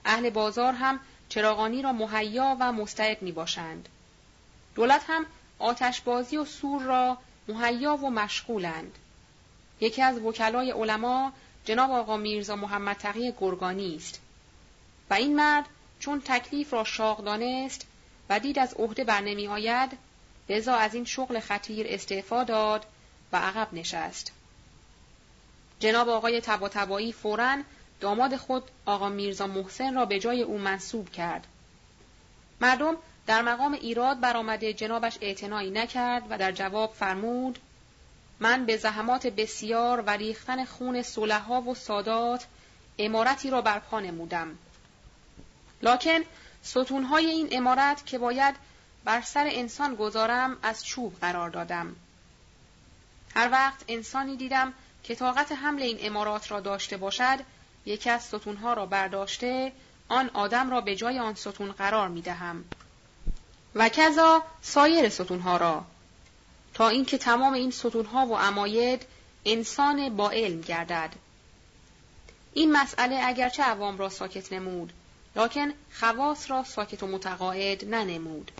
[0.05, 0.99] اهل بازار هم
[1.29, 3.89] چراغانی را مهیا و مستعد می باشند.
[4.75, 5.25] دولت هم
[5.59, 7.17] آتشبازی و سور را
[7.47, 8.97] مهیا و مشغولند.
[9.79, 11.33] یکی از وکلای علما
[11.65, 14.21] جناب آقا میرزا محمد تقی گرگانی است
[15.09, 15.65] و این مرد
[15.99, 17.87] چون تکلیف را شاق دانست
[18.29, 19.97] و دید از عهده بر نمی آید
[20.49, 22.85] لذا از این شغل خطیر استعفا داد
[23.31, 24.31] و عقب نشست
[25.79, 27.57] جناب آقای تبا تبایی فورا
[27.99, 31.47] داماد خود آقا میرزا محسن را به جای او منصوب کرد
[32.61, 32.97] مردم
[33.27, 37.59] در مقام ایراد برآمده جنابش اعتنایی نکرد و در جواب فرمود
[38.39, 42.45] من به زحمات بسیار و ریختن خون صلحا و سادات
[42.99, 44.57] امارتی را برپا نمودم.
[45.85, 46.19] لکن
[46.63, 48.55] ستونهای این امارت که باید
[49.03, 51.95] بر سر انسان گذارم از چوب قرار دادم.
[53.35, 57.39] هر وقت انسانی دیدم که طاقت حمل این امارات را داشته باشد
[57.85, 59.71] یکی از ستونها را برداشته
[60.09, 62.63] آن آدم را به جای آن ستون قرار می دهم.
[63.75, 65.85] و کذا سایر ستونها را
[66.73, 69.05] تا اینکه تمام این ستونها و عماید
[69.45, 71.13] انسان با علم گردد
[72.53, 74.93] این مسئله اگرچه عوام را ساکت نمود
[75.35, 78.51] لکن خواص را ساکت و متقاعد ننمود.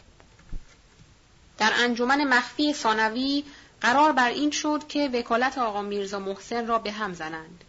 [1.57, 3.43] در انجمن مخفی ثانوی
[3.81, 7.63] قرار بر این شد که وکالت آقا میرزا محسن را به هم زنند.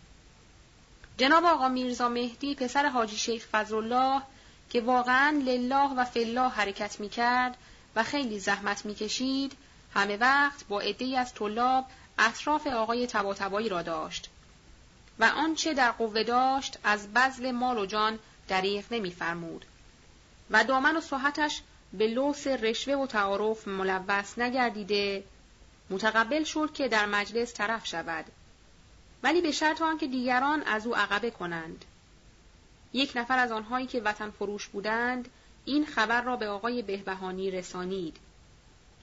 [1.19, 4.23] جناب آقا میرزا مهدی پسر حاجی شیخ فضلالله
[4.71, 7.57] که واقعا لله و فالله حرکت می کرد
[7.97, 9.57] و خیلی زحمت می کشید
[9.95, 11.85] همه وقت با عدهای از طلاب
[12.19, 14.31] اطراف آقای تباتبایی را داشت
[15.19, 18.19] و آنچه در قوه داشت از بذل مال و جان
[18.49, 19.65] دریغ نمیفرمود.
[20.51, 21.63] و دامن و صحتش
[21.93, 25.25] به لوس رشوه و تعارف ملوث نگردیده.
[25.91, 28.25] متقبل شد که در مجلس طرف شود.
[29.23, 31.85] ولی به شرط آنکه دیگران از او عقبه کنند.
[32.93, 35.29] یک نفر از آنهایی که وطن فروش بودند
[35.65, 38.17] این خبر را به آقای بهبهانی رسانید.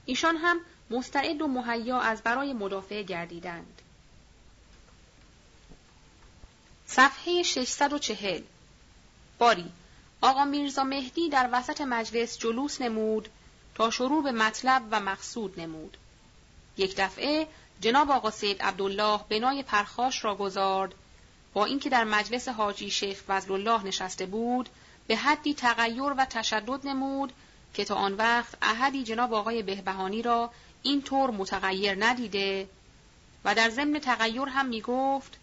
[0.04, 0.60] ایشان هم
[0.90, 3.82] مستعد و مهیا از برای مدافع گردیدند.
[6.86, 8.42] صفحه 640
[9.44, 9.72] باری
[10.20, 13.28] آقا میرزا مهدی در وسط مجلس جلوس نمود
[13.74, 15.96] تا شروع به مطلب و مقصود نمود.
[16.76, 17.46] یک دفعه
[17.80, 20.94] جناب آقا سید عبدالله بنای پرخاش را گذارد.
[21.52, 24.68] با اینکه در مجلس حاجی شیخ فضل الله نشسته بود
[25.06, 27.32] به حدی تغییر و تشدد نمود
[27.74, 30.50] که تا آن وقت احدی جناب آقای بهبهانی را
[30.82, 32.68] این طور متغیر ندیده
[33.44, 35.38] و در ضمن تغییر هم می گفت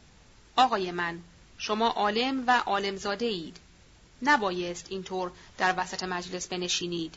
[0.55, 1.19] آقای من
[1.57, 3.70] شما عالم و عالمزاده اید
[4.21, 7.15] نبایست اینطور در وسط مجلس بنشینید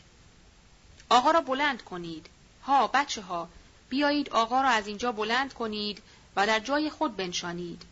[1.09, 2.29] آقا را بلند کنید
[2.63, 3.49] ها بچه ها
[3.89, 6.01] بیایید آقا را از اینجا بلند کنید
[6.35, 7.83] و در جای خود بنشانید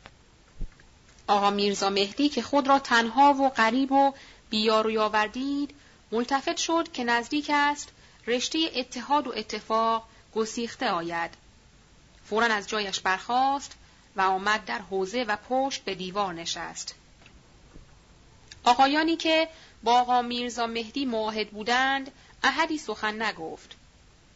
[1.27, 4.14] آقا میرزا مهدی که خود را تنها و غریب و
[4.49, 5.76] بیاروی آوردید
[6.11, 7.90] ملتفت شد که نزدیک است
[8.27, 11.31] رشته اتحاد و اتفاق گسیخته آید.
[12.26, 13.76] فورا از جایش برخاست
[14.15, 16.95] و آمد در حوزه و پشت به دیوار نشست.
[18.64, 19.49] آقایانی که
[19.84, 22.11] با آقا میرزا مهدی معاهد بودند
[22.44, 23.76] احدی سخن نگفت.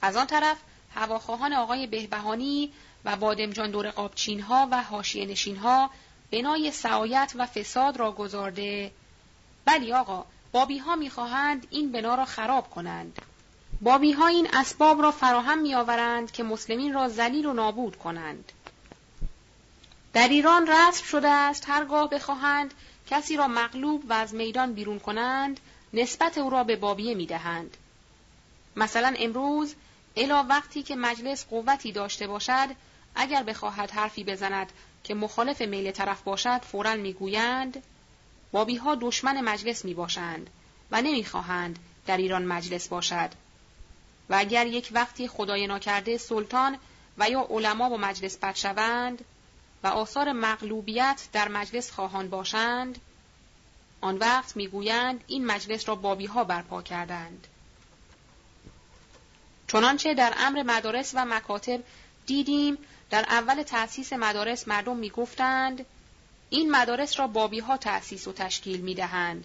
[0.01, 0.57] از آن طرف
[0.95, 2.71] هواخواهان آقای بهبهانی
[3.05, 5.89] و بادمجان دور قابچین ها و حاشیه نشین ها
[6.31, 8.91] بنای سعایت و فساد را گذارده
[9.65, 13.21] بلی آقا بابی ها می‌خواهند این بنا را خراب کنند
[13.81, 18.51] بابی ها این اسباب را فراهم می آورند که مسلمین را ذلیل و نابود کنند.
[20.13, 22.73] در ایران رسم شده است هرگاه بخواهند
[23.09, 25.59] کسی را مغلوب و از میدان بیرون کنند
[25.93, 27.77] نسبت او را به بابیه می دهند.
[28.75, 29.75] مثلا امروز
[30.15, 32.69] الا وقتی که مجلس قوتی داشته باشد
[33.15, 34.71] اگر بخواهد حرفی بزند
[35.03, 37.83] که مخالف میل طرف باشد فورا می‌گویند
[38.51, 40.49] بابی ها دشمن مجلس می باشند
[40.91, 43.29] و نمی‌خواهند در ایران مجلس باشد
[44.29, 46.77] و اگر یک وقتی خدای ناکرده سلطان
[47.17, 49.25] و یا علما با مجلس بد شوند
[49.87, 52.99] و آثار مغلوبیت در مجلس خواهان باشند
[54.01, 57.47] آن وقت می‌گویند این مجلس را بابی ها برپا کردند
[59.67, 61.83] چنانچه در امر مدارس و مکاتب
[62.25, 62.77] دیدیم
[63.09, 65.85] در اول تأسیس مدارس مردم می‌گفتند
[66.49, 69.43] این مدارس را بابی ها تأسیس و تشکیل می دهند.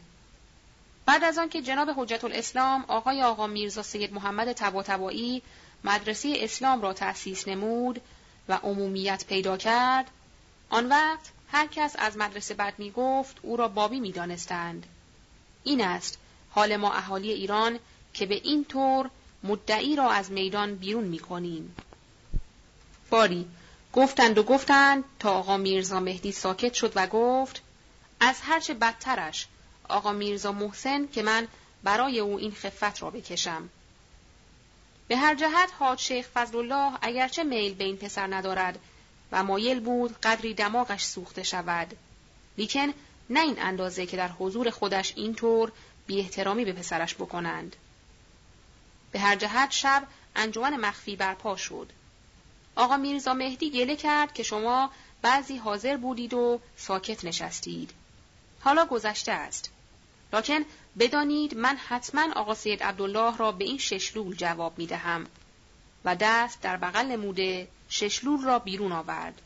[1.06, 5.42] بعد از آنکه جناب حجت الاسلام آقای آقا میرزا سید محمد طباطبایی
[5.84, 8.00] مدرسه اسلام را تأسیس نمود
[8.48, 10.10] و عمومیت پیدا کرد
[10.72, 14.86] آن وقت هر کس از مدرسه بد می گفت او را بابی می دانستند.
[15.64, 16.18] این است
[16.50, 17.78] حال ما اهالی ایران
[18.14, 19.10] که به این طور
[19.42, 21.76] مدعی را از میدان بیرون می کنیم.
[23.10, 23.48] باری
[23.92, 27.62] گفتند و گفتند تا آقا میرزا مهدی ساکت شد و گفت
[28.20, 29.46] از هرچه بدترش
[29.88, 31.48] آقا میرزا محسن که من
[31.82, 33.68] برای او این خفت را بکشم.
[35.08, 38.78] به هر جهت حاج شیخ فضلالله اگرچه میل به این پسر ندارد
[39.32, 41.96] و مایل بود قدری دماغش سوخته شود
[42.58, 42.92] لیکن
[43.30, 45.72] نه این اندازه که در حضور خودش اینطور
[46.06, 47.76] بی احترامی به پسرش بکنند.
[49.12, 50.06] به هر جهت شب
[50.36, 51.90] انجمن مخفی برپا شد.
[52.76, 54.90] آقا میرزا مهدی گله کرد که شما
[55.22, 57.90] بعضی حاضر بودید و ساکت نشستید.
[58.60, 59.70] حالا گذشته است.
[60.32, 60.64] لکن
[60.98, 65.26] بدانید من حتما آقا سید عبدالله را به این ششلول جواب می دهم
[66.04, 69.40] و دست در بغل نموده ششلول را بیرون آورد.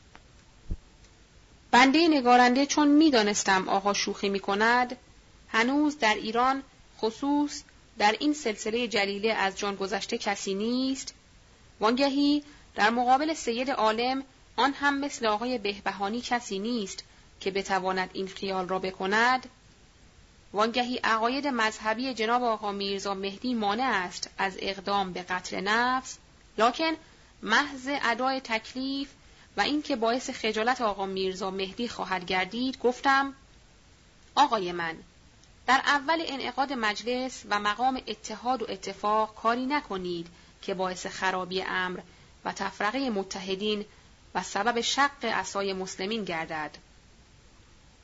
[1.71, 4.97] بنده نگارنده چون می‌دانستم آقا شوخی می کند
[5.49, 6.63] هنوز در ایران
[6.99, 7.63] خصوص
[7.99, 11.15] در این سلسله جلیله از جان گذشته کسی نیست
[11.81, 12.43] وانگهی
[12.75, 14.23] در مقابل سید عالم
[14.57, 17.05] آن هم مثل آقای بهبهانی کسی نیست
[17.41, 19.49] که بتواند این خیال را بکند
[20.53, 26.19] وانگهی عقاید مذهبی جناب آقا میرزا مهدی مانع است از اقدام به قتل نفس
[26.59, 26.93] لکن
[27.43, 29.09] محض ادای تکلیف
[29.57, 33.35] و اینکه باعث خجالت آقا میرزا مهدی خواهد گردید گفتم
[34.35, 34.97] آقای من
[35.67, 40.27] در اول انعقاد مجلس و مقام اتحاد و اتفاق کاری نکنید
[40.63, 42.01] که باعث خرابی امر
[42.45, 43.85] و تفرقه متحدین
[44.35, 46.71] و سبب شق اسای مسلمین گردد.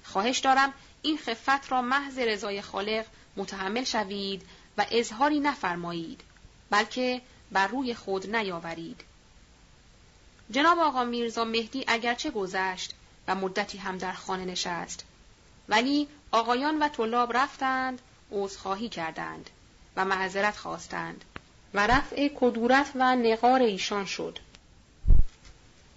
[0.04, 0.72] خواهش دارم
[1.02, 3.06] این خفت را محض رضای خالق
[3.36, 4.42] متحمل شوید
[4.78, 6.20] و اظهاری نفرمایید
[6.70, 7.20] بلکه
[7.52, 9.04] بر روی خود نیاورید.
[10.52, 12.94] جناب آقا میرزا مهدی اگرچه گذشت
[13.28, 15.04] و مدتی هم در خانه نشست
[15.68, 18.00] ولی آقایان و طلاب رفتند
[18.32, 19.50] عذرخواهی کردند
[19.96, 21.24] و معذرت خواستند
[21.74, 24.38] و رفع کدورت و نقار ایشان شد.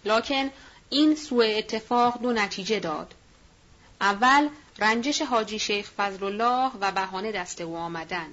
[0.06, 0.52] لکن
[0.90, 3.14] این سوء اتفاق دو نتیجه داد.
[4.02, 4.50] اول
[4.80, 8.28] رنجش حاجی شیخ فضلالله و بهانه دست او آمدن.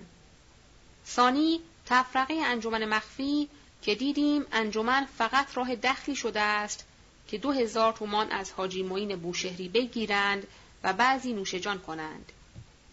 [1.07, 3.49] ثانی تفرقه انجمن مخفی
[3.83, 6.85] که دیدیم انجمن فقط راه دخلی شده است
[7.29, 10.47] که دو هزار تومان از حاجی معین بوشهری بگیرند
[10.83, 12.33] و بعضی نوشجان کنند.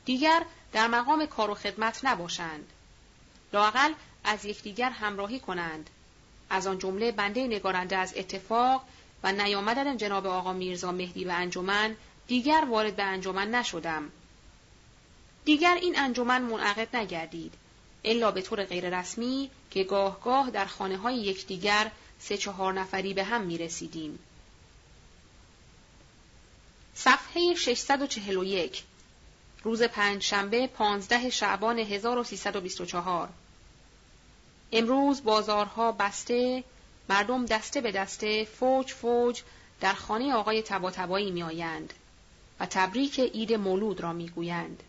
[0.06, 2.70] دیگر در مقام کار و خدمت نباشند.
[3.54, 3.94] لاقل
[4.24, 5.90] از یکدیگر همراهی کنند.
[6.50, 8.84] از آن جمله بنده نگارنده از اتفاق
[9.24, 11.96] و نیامدن جناب آقا میرزا مهدی و انجمن
[12.28, 14.12] دیگر وارد به انجمن نشدم.
[15.46, 17.54] دیگر این انجمن منعقد نگردید.
[18.04, 23.24] الا به طور غیررسمی که گاه گاه در خانه های یکدیگر سه چهار نفری به
[23.24, 24.20] هم می رسیدیم.
[26.96, 28.84] صفحه 641
[29.64, 33.30] روز پنج شنبه 15 شعبان 1324
[34.72, 36.64] امروز بازارها بسته
[37.10, 39.42] مردم دسته به دسته فوج فوج
[39.82, 41.94] در خانه آقای تباتبایی می آیند
[42.60, 44.84] و تبریک عید مولود را می گویند.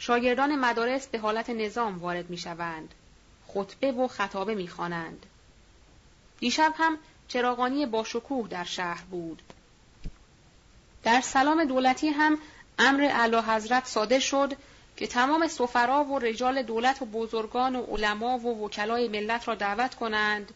[0.00, 2.94] شاگردان مدارس به حالت نظام وارد می شوند.
[3.46, 5.26] خطبه و خطابه می خوانند.
[6.38, 6.98] دیشب هم
[7.28, 9.42] چراغانی باشکوه در شهر بود.
[11.02, 12.38] در سلام دولتی هم
[12.78, 14.52] امر اعلی حضرت صادر شد
[14.96, 19.94] که تمام سفرا و رجال دولت و بزرگان و علما و وکلای ملت را دعوت
[19.94, 20.52] کنند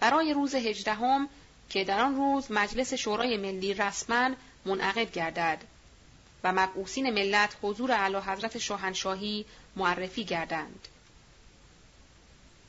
[0.00, 1.28] برای روز هجدهم
[1.70, 4.30] که در آن روز مجلس شورای ملی رسما
[4.64, 5.58] منعقد گردد
[6.46, 9.44] و مبعوثین ملت حضور اعلی حضرت شاهنشاهی
[9.76, 10.88] معرفی گردند.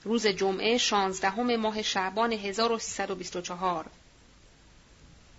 [0.03, 3.85] روز جمعه شانزدهم ماه شعبان 1324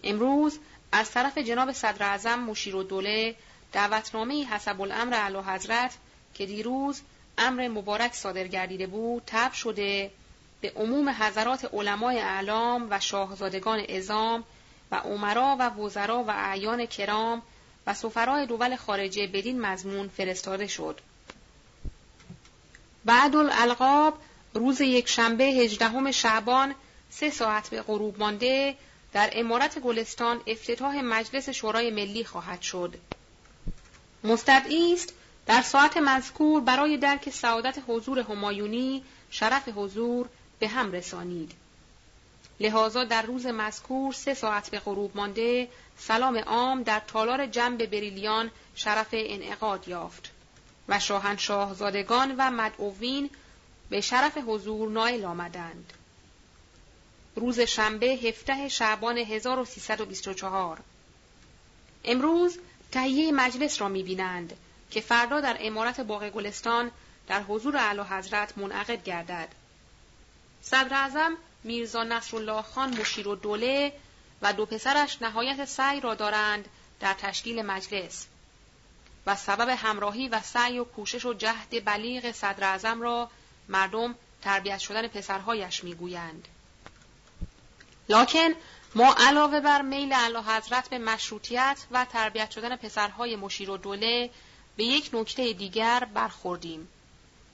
[0.05, 0.59] امروز
[0.93, 3.35] از طرف جناب صدر اعظم مشیر و دوله
[3.73, 5.95] دعوتنامه حسب الامر اعلی حضرت
[6.35, 7.01] که دیروز
[7.39, 10.11] امر مبارک صادر گردیده بود تب شده
[10.61, 14.45] به عموم حضرات علمای اعلام و شاهزادگان ازام
[14.91, 17.43] و عمرا و وزرا و اعیان کرام
[17.89, 21.01] و سفرای دول خارجه بدین مضمون فرستاده شد.
[23.05, 24.19] بعد الالقاب
[24.55, 26.75] روز یک شنبه هجدهم شعبان
[27.11, 28.75] سه ساعت به غروب مانده
[29.13, 32.95] در امارت گلستان افتتاح مجلس شورای ملی خواهد شد.
[34.25, 35.13] مستدعی است
[35.47, 40.29] در ساعت مذکور برای درک سعادت حضور همایونی شرف حضور
[40.59, 41.53] به هم رسانید.
[42.61, 45.69] لحاظا در روز مذکور سه ساعت به غروب مانده
[45.99, 50.31] سلام عام در تالار جنب بریلیان شرف انعقاد یافت
[50.89, 53.31] و شاهنشاهزادگان و مدعوین
[53.91, 55.93] به شرف حضور نائل آمدند.
[57.37, 60.81] روز شنبه هفته شعبان 1324
[62.05, 62.59] امروز
[62.93, 64.57] تهیه مجلس را می‌بینند
[64.91, 66.91] که فردا در امارت باغ گلستان
[67.29, 69.49] در حضور اعلی حضرت منعقد گردد.
[70.63, 71.37] صدر اعظم
[71.69, 73.93] میرزا نصرالله خان مشیر و دوله
[74.43, 76.69] و دو پسرش نهایت سعی را دارند
[77.01, 78.27] در تشکیل مجلس
[79.27, 83.31] و سبب همراهی و سعی و کوشش و جهد بلیغ صدر را
[83.69, 86.49] مردم تربیت شدن پسرهایش می‌گویند.
[88.09, 88.49] لکن
[88.95, 94.31] ما علاوه بر میل اعلی حضرت به مشروطیت و تربیت شدن پسرهای مشیر و دوله
[94.77, 96.89] به یک نکته دیگر برخوردیم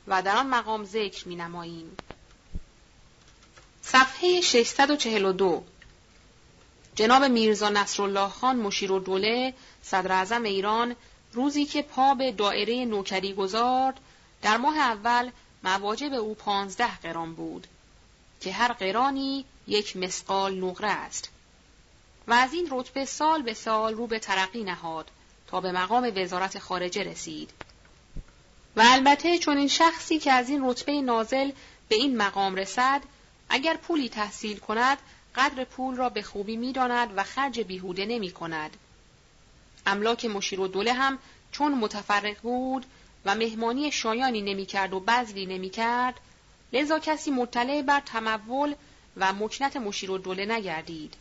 [0.08, 1.96] و در آن مقام ذکر می نماییم.
[3.86, 5.62] صفحه 642
[6.94, 10.96] جناب میرزا نصرالله خان مشیر و دوله صدر اعظم ایران
[11.32, 14.00] روزی که پا به دائره نوکری گذارد
[14.42, 15.30] در ماه اول
[15.64, 17.66] مواجب او پانزده قران بود
[18.40, 21.30] که هر قرانی یک مسقال نقره است.
[22.28, 25.10] و از این رتبه سال به سال رو به ترقی نهاد
[25.46, 27.50] تا به مقام وزارت خارجه رسید.
[28.76, 31.50] و البته چون این شخصی که از این رتبه نازل
[31.88, 33.02] به این مقام رسد
[33.54, 34.98] اگر پولی تحصیل کند
[35.34, 38.76] قدر پول را به خوبی می‌داند و خرج بیهوده نمی کند.
[39.86, 41.18] املاک مشیر و دوله هم
[41.52, 42.86] چون متفرق بود
[43.24, 46.14] و مهمانی شایانی نمی‌کرد و بذلی نمی‌کرد
[46.72, 48.74] لذا کسی مطلع بر تمول
[49.16, 51.14] و مکنت مشیر و دوله نگردید.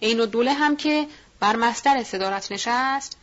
[0.00, 1.06] این و دوله هم که
[1.40, 3.18] بر مستر صدارت نشست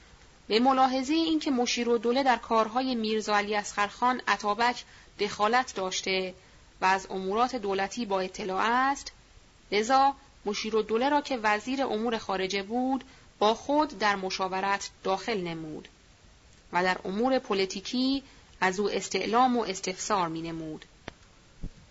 [0.48, 4.84] به ملاحظه اینکه مشیر و دوله در کارهای میرزا علی اسخرخان عطابک
[5.20, 6.34] دخالت داشته
[6.82, 9.12] و از امورات دولتی با اطلاع است
[9.72, 13.04] لذا مشیر و دوله را که وزیر امور خارجه بود
[13.40, 15.88] با خود در مشاورت داخل نمود
[16.74, 18.24] و در امور پلیتیکی
[18.62, 20.86] از او استعلام و استفسار می نمود.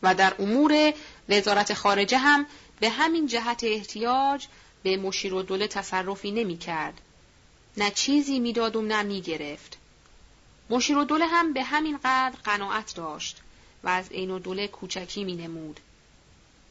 [0.02, 0.92] و در امور
[1.28, 2.46] وزارت خارجه هم
[2.80, 4.46] به همین جهت احتیاج
[4.82, 7.00] به مشیر و دوله تصرفی نمی کرد.
[7.76, 9.78] نه چیزی می‌داد و نه می گرفت.
[10.70, 13.42] مشیر و دوله هم به همین قدر قناعت داشت
[13.84, 15.80] و از عین دوله کوچکی می نمود.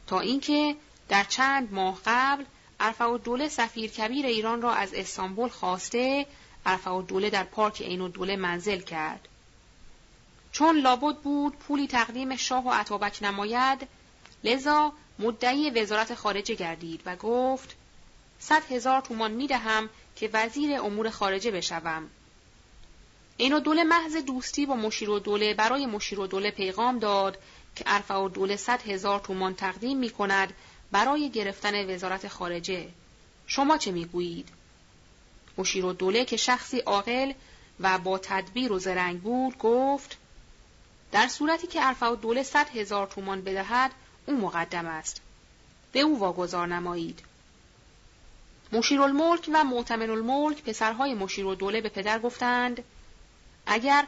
[0.06, 0.76] تا اینکه
[1.08, 2.44] در چند ماه قبل
[2.80, 6.26] عرفه و دوله سفیر کبیر ایران را از استانبول خواسته
[6.66, 9.28] عرفه و دوله در پارک عین دوله منزل کرد.
[10.52, 13.88] چون لابد بود پولی تقدیم شاه و عطابک نماید
[14.44, 17.76] لذا مدعی وزارت خارجه گردید و گفت
[18.38, 22.10] صد هزار تومان می دهم که وزیر امور خارجه بشوم.
[23.40, 27.38] این و دوله محض دوستی با مشیر و دوله برای مشیر و دوله پیغام داد
[27.76, 30.52] که عرفه و دوله صد هزار تومان تقدیم می کند
[30.92, 32.88] برای گرفتن وزارت خارجه.
[33.46, 34.48] شما چه می گویید؟
[35.58, 37.32] مشیر و دوله که شخصی عاقل
[37.80, 40.16] و با تدبیر و زرنگ بود گفت
[41.12, 43.90] در صورتی که عرفه و دوله صد هزار تومان بدهد
[44.26, 45.20] او مقدم است.
[45.92, 47.22] به او واگذار نمایید.
[48.72, 52.84] مشیر الملک و معتمن الملک پسرهای مشیر و دوله به پدر گفتند
[53.66, 54.04] اگر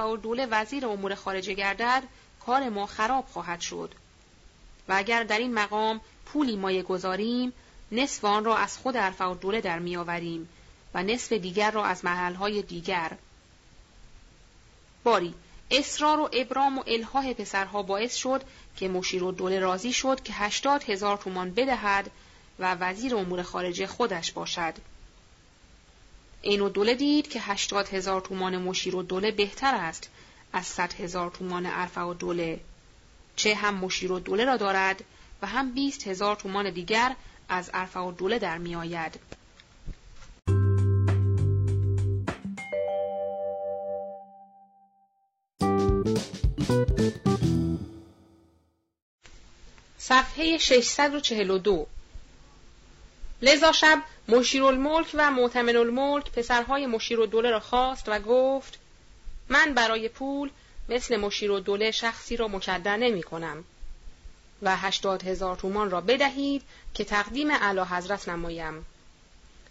[0.00, 2.02] و دوله وزیر امور خارجه گردد
[2.46, 3.94] کار ما خراب خواهد شد
[4.88, 7.52] و اگر در این مقام پولی مایه گذاریم
[7.92, 10.48] نصف آن را از خود و دوله در میآوریم
[10.94, 13.12] و نصف دیگر را از محلهای دیگر
[15.04, 15.34] باری
[15.70, 18.42] اصرار و ابرام و الهاه پسرها باعث شد
[18.76, 22.10] که مشیر و دوله راضی شد که هشتاد هزار تومان بدهد
[22.58, 24.74] و وزیر امور خارجه خودش باشد.
[26.42, 30.10] این و دوله دید که هشتاد هزار تومان مشیر و دوله بهتر است
[30.52, 32.60] از صد هزار تومان عرفه و دوله.
[33.36, 35.04] چه هم مشیر و دوله را دارد
[35.42, 37.16] و هم بیست هزار تومان دیگر
[37.48, 39.20] از عرفه و دوله در می آید.
[49.98, 51.86] صفحه 642
[53.42, 58.78] لذا شب مشیر الملک و معتمن الملک پسرهای مشیر و دوله را خواست و گفت
[59.48, 60.50] من برای پول
[60.88, 63.64] مثل مشیر و دوله شخصی را مکدر نمی کنم
[64.62, 66.62] و هشتاد هزار تومان را بدهید
[66.94, 68.86] که تقدیم اعلی حضرت نمایم.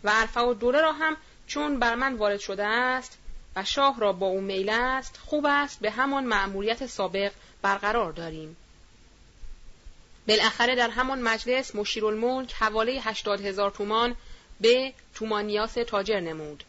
[0.04, 1.18] و عرفه و دوره را هم
[1.48, 3.18] چون بر من وارد شده است
[3.56, 7.32] و شاه را با او میل است خوب است به همان مأموریت سابق
[7.62, 8.58] برقرار داریم.
[10.28, 14.16] بالاخره در همان مجلس مشیرالملک حواله هشتاد هزار تومان
[14.62, 16.64] به تومانیاس تاجر نمود.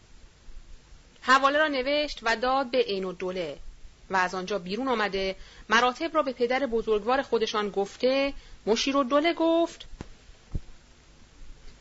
[1.22, 3.58] حواله را نوشت و داد به عین الدوله
[4.10, 5.36] و از آنجا بیرون آمده.
[5.68, 8.32] مراتب را به پدر بزرگوار خودشان گفته.
[8.66, 9.86] مشیر و دوله گفت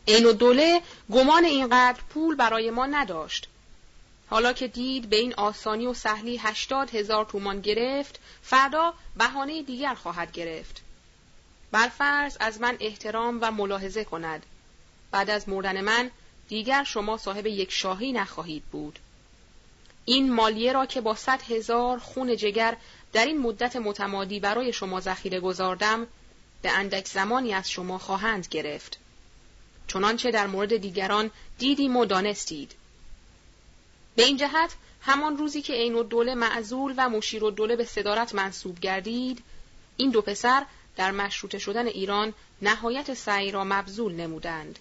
[0.08, 0.82] عین الدوله
[1.12, 3.48] گمان اینقدر پول برای ما نداشت.
[4.30, 9.94] حالا که دید به این آسانی و سهلی هشتاد هزار تومان گرفت فردا بهانه دیگر
[9.94, 10.82] خواهد گرفت.
[11.72, 14.46] برفرض از من احترام و ملاحظه کند.
[15.12, 16.12] بعد از مردن من
[16.48, 19.00] دیگر شما صاحب یک شاهی نخواهید بود.
[20.06, 22.78] این مالیه را که با صد هزار خون جگر
[23.14, 26.08] در این مدت متمادی برای شما ذخیره گذاردم
[26.62, 29.00] به اندک زمانی از شما خواهند گرفت.
[29.88, 32.76] چنانچه در مورد دیگران دیدیم و دانستید.
[34.16, 38.80] به این جهت همان روزی که عین الدوله معزول و مشیر الدوله به صدارت منصوب
[38.80, 39.44] گردید
[39.98, 40.66] این دو پسر
[40.96, 44.80] در مشروطه شدن ایران نهایت سعی را مبذول نمودند.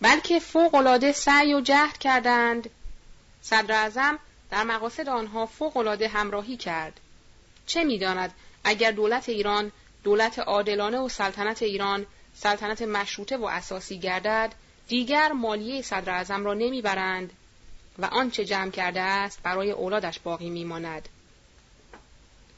[0.00, 2.70] بلکه فوق العاده سعی و جهد کردند.
[3.42, 4.18] صدر اعظم
[4.50, 7.00] در مقاصد آنها فوق العاده همراهی کرد.
[7.66, 9.72] چه می‌داند اگر دولت ایران
[10.04, 14.52] دولت عادلانه و سلطنت ایران سلطنت مشروطه و اساسی گردد
[14.88, 17.32] دیگر مالیه صدر اعظم را نمی‌برند
[17.98, 21.08] و آنچه جمع کرده است برای اولادش باقی میماند.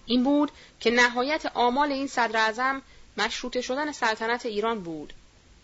[0.09, 2.83] این بود که نهایت آمال این صدر اعظم
[3.17, 5.13] مشروطه شدن سلطنت ایران بود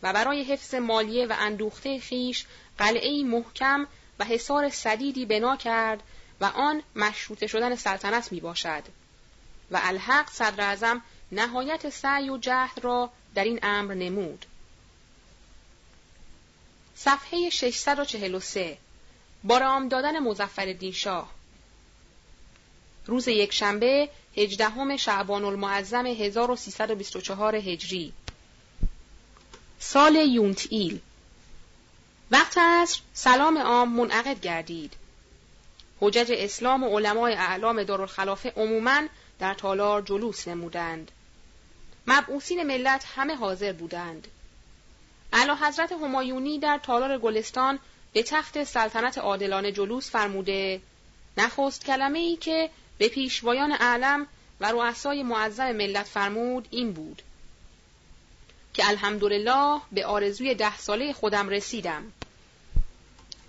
[0.03, 2.47] و برای حفظ مالیه و اندوخته خیش
[2.79, 3.87] قلعه محکم
[4.19, 6.03] و حصار صدیدی بنا کرد
[6.41, 8.83] و آن مشروطه شدن سلطنت می باشد
[9.71, 11.03] و الحق صدر اعظم
[11.33, 14.47] نهایت سعی و جهد را در این امر نمود.
[16.97, 18.79] صفحه 643
[19.45, 21.34] بارام دادن مزفر شاه.
[23.07, 28.13] روز یک شنبه هجدهم شعبان المعظم 1324 هجری
[29.79, 31.01] سال یونتیل
[32.31, 34.93] وقت عصر سلام عام منعقد گردید.
[36.01, 39.03] حجج اسلام و علمای اعلام دارالخلافه عموماً
[39.39, 41.11] در تالار جلوس نمودند.
[42.07, 44.29] مبعوثین ملت همه حاضر بودند.
[45.33, 47.79] اعلی حضرت همایونی در تالار گلستان
[48.13, 50.81] به تخت سلطنت عادلانه جلوس فرموده
[51.37, 54.27] نخست کلمه ای که به پیشوایان اعلم
[54.61, 57.23] و رؤسای معظم ملت فرمود این بود
[58.75, 62.13] که الحمدلله به آرزوی ده ساله خودم رسیدم.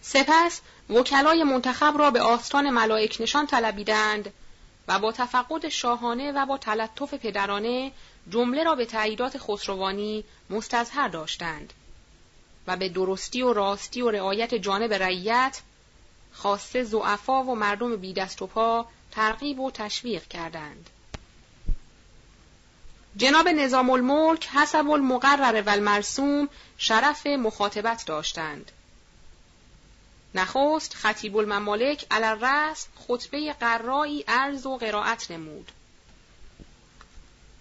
[0.02, 4.34] سپس وکلای منتخب را به آستان ملائک نشان طلبیدند
[4.88, 7.92] و با تفقد شاهانه و با تلطف پدرانه
[8.30, 11.74] جمله را به تعییدات خسروانی مستظهر داشتند
[12.68, 15.62] و به درستی و راستی و رعایت جانب رعیت
[16.32, 18.86] خاصه زعفا و مردم بی دست و پا
[19.16, 20.90] ترغیب و تشویق کردند.
[23.18, 28.72] جناب نظام الملک حسب المقرر و المرسوم شرف مخاطبت داشتند.
[30.36, 35.72] نخست خطیب الممالک علی رأس خطبه قرایی عرض و قرائت نمود.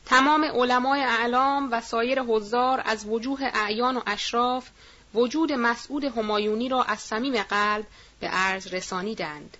[0.06, 4.68] تمام علمای اعلام و سایر حضار از وجوه اعیان و اشراف
[5.14, 7.86] وجود مسعود همایونی را از صمیم قلب
[8.20, 9.56] به عرض رسانیدند.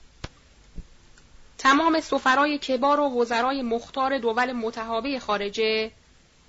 [1.65, 5.91] تمام سفرای کبار و وزرای مختار دول متحابه خارجه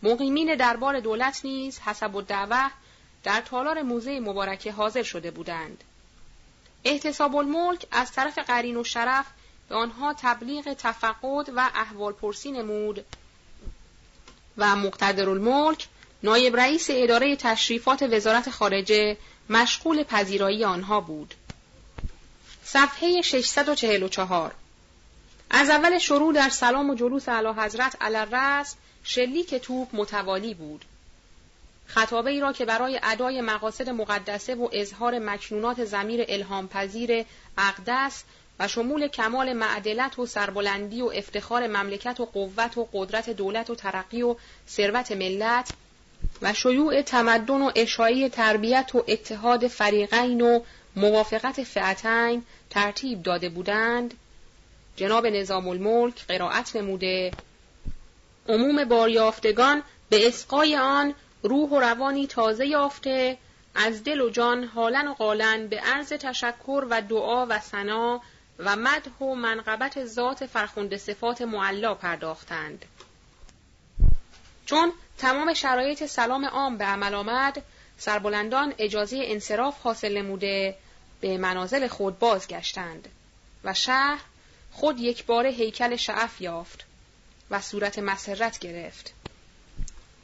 [0.03, 2.69] مقیمین دربار دولت نیز حسب الدعوه
[3.23, 5.83] در تالار موزه مبارکه حاضر شده بودند.
[6.83, 9.25] احتساب الملک از طرف قرین و شرف
[9.69, 13.05] به آنها تبلیغ تفقد و احوال پرسی نمود
[14.57, 15.87] و مقتدر الملک
[16.23, 19.17] نایب رئیس اداره تشریفات وزارت خارجه
[19.49, 21.35] مشغول پذیرایی آنها بود.
[22.63, 24.55] صفحه 644
[25.57, 30.85] از اول شروع در سلام و جلوس اعلی حضرت علی رأس شلیک توپ متوالی بود.
[31.87, 37.25] خطابه ای را که برای ادای مقاصد مقدسه و اظهار مکنونات زمیر الهام پذیر
[37.57, 38.23] اقدس
[38.59, 43.75] و شمول کمال معدلت و سربلندی و افتخار مملکت و قوت و قدرت دولت و
[43.75, 44.35] ترقی و
[44.69, 45.69] ثروت ملت
[46.41, 50.59] و شیوع تمدن و اشایی تربیت و اتحاد فریقین و
[50.95, 54.13] موافقت فعتین ترتیب داده بودند
[54.95, 57.31] جناب نظام الملک قرائت نموده.
[58.49, 61.13] عموم باریافتگان به اسقای آن
[61.43, 63.37] روح و روانی تازه یافته
[63.75, 68.21] از دل و جان حالا و قالن به عرض تشکر و دعا و ثنا
[68.59, 72.85] و مدح و منقبت ذات فرخنده صفات معلا پرداختند.
[74.65, 77.61] چون تمام شرایط سلام عام به عمل آمد
[77.97, 80.75] سربلندان اجازه انصراف حاصل نموده
[81.21, 83.07] به منازل خود بازگشتند
[83.63, 84.19] و شهر
[84.75, 86.85] خود یک بار هیکل شعف یافت
[87.51, 89.13] و صورت مسرت گرفت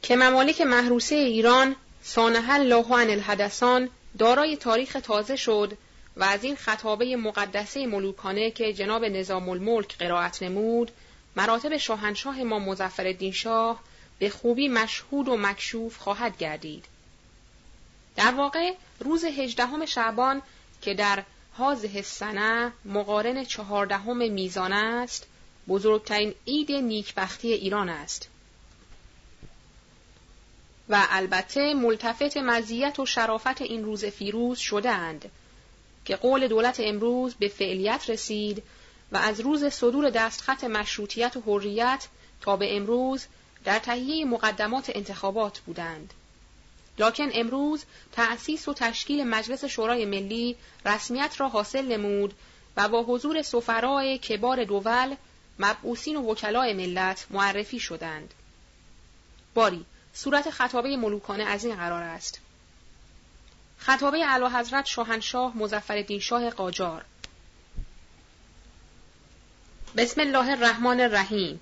[0.02, 5.78] که ممالک محروسه ایران سانه الله عن الحدثان دارای تاریخ تازه شد
[6.16, 10.90] و از این خطابه مقدسه ملوکانه که جناب نظام الملک قرائت نمود
[11.36, 13.82] مراتب شاهنشاه ما مزفر شاه
[14.18, 16.84] به خوبی مشهود و مکشوف خواهد گردید.
[18.16, 20.42] در واقع روز هجدهم شعبان
[20.82, 21.22] که در
[21.52, 25.26] حاضه سنه مقارن چهاردهم میزان است
[25.68, 28.28] بزرگترین عید نیکبختی ایران است
[30.88, 35.30] و البته ملتفت مزیت و شرافت این روز فیروز شده اند
[36.04, 38.62] که قول دولت امروز به فعلیت رسید
[39.12, 42.08] و از روز صدور دستخط مشروطیت و حریت
[42.40, 43.26] تا به امروز
[43.64, 46.14] در تهیه مقدمات انتخابات بودند.
[46.98, 50.56] لکن امروز تأسیس و تشکیل مجلس شورای ملی
[50.86, 52.34] رسمیت را حاصل نمود
[52.76, 55.16] و با حضور سفرای کبار دول
[55.58, 58.34] مبعوثین و وکلای ملت معرفی شدند.
[59.54, 62.40] باری صورت خطابه ملوکانه از این قرار است.
[63.78, 67.04] خطابه علا حضرت شاهنشاه مزفر شاه قاجار
[69.96, 71.60] بسم الله الرحمن الرحیم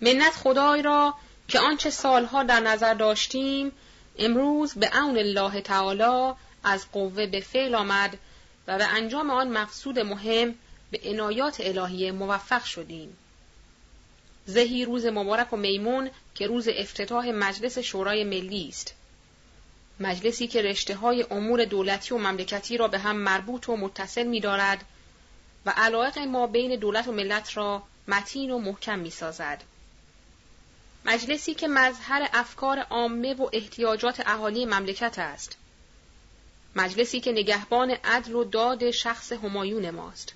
[0.00, 1.14] منت خدای را
[1.48, 3.72] که آنچه سالها در نظر داشتیم
[4.18, 6.34] امروز به اون الله تعالی
[6.64, 8.18] از قوه به فعل آمد
[8.66, 10.54] و به انجام آن مقصود مهم
[10.90, 13.16] به عنایات الهیه موفق شدیم.
[14.46, 18.94] زهی روز مبارک و میمون که روز افتتاح مجلس شورای ملی است.
[20.00, 24.40] مجلسی که رشته های امور دولتی و مملکتی را به هم مربوط و متصل می
[24.40, 24.84] دارد
[25.66, 29.62] و علایق ما بین دولت و ملت را متین و محکم می سازد.
[31.04, 35.56] مجلسی که مظهر افکار عامه و احتیاجات اهالی مملکت است.
[36.76, 40.32] مجلسی که نگهبان عدل و داد شخص همایون ماست.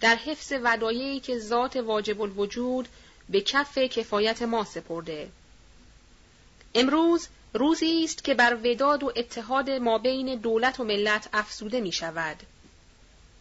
[0.00, 2.88] در حفظ ودایعی که ذات واجب الوجود
[3.28, 5.28] به کف کفایت ما سپرده.
[6.74, 11.92] امروز روزی است که بر وداد و اتحاد ما بین دولت و ملت افسوده می
[11.92, 12.36] شود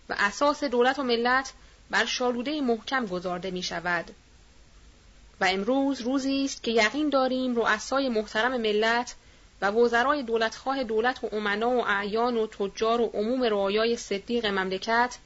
[0.10, 1.53] و اساس دولت و ملت
[1.89, 4.11] بر شالوده محکم گذارده می شود
[5.41, 9.16] و امروز روزی است که یقین داریم رؤسای محترم ملت
[9.62, 15.18] و وزرای دولتخواه دولت و امنا و اعیان و تجار و عموم رعایای صدیق مملکت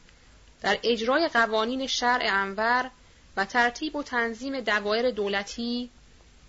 [0.61, 2.91] در اجرای قوانین شرع انور
[3.37, 5.89] و ترتیب و تنظیم دوایر دولتی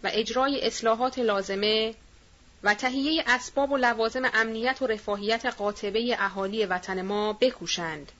[0.05, 1.95] و اجرای اصلاحات لازمه
[2.63, 8.13] و تهیه اسباب و لوازم امنیت و رفاهیت قاطبه اهالی وطن ما بکوشند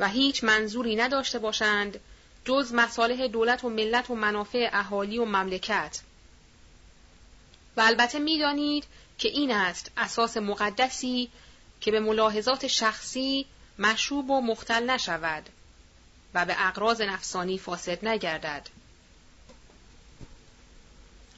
[0.00, 2.00] و هیچ منظوری نداشته باشند
[2.46, 6.00] جز مصالح دولت و ملت و منافع اهالی و مملکت
[7.76, 8.84] و البته می‌دانید
[9.18, 11.30] که این است اساس مقدسی
[11.80, 13.46] که به ملاحظات شخصی
[13.78, 15.48] مشوب و مختل نشود
[16.34, 18.68] و به اقراض نفسانی فاسد نگردد.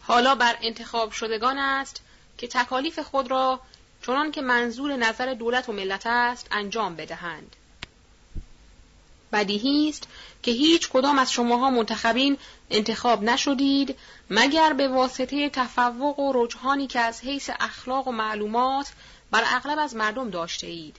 [0.01, 2.03] حالا بر انتخاب شدگان است
[2.39, 3.61] که تکالیف خود را
[4.07, 7.57] چنان که منظور نظر دولت و ملت است انجام بدهند.
[9.33, 10.09] بدیهی است
[10.43, 12.39] که هیچ کدام از شماها منتخبین
[12.71, 13.97] انتخاب نشدید
[14.31, 18.93] مگر به واسطه تفوق و رجحانی که از حیث اخلاق و معلومات
[19.31, 20.97] بر اغلب از مردم داشته اید.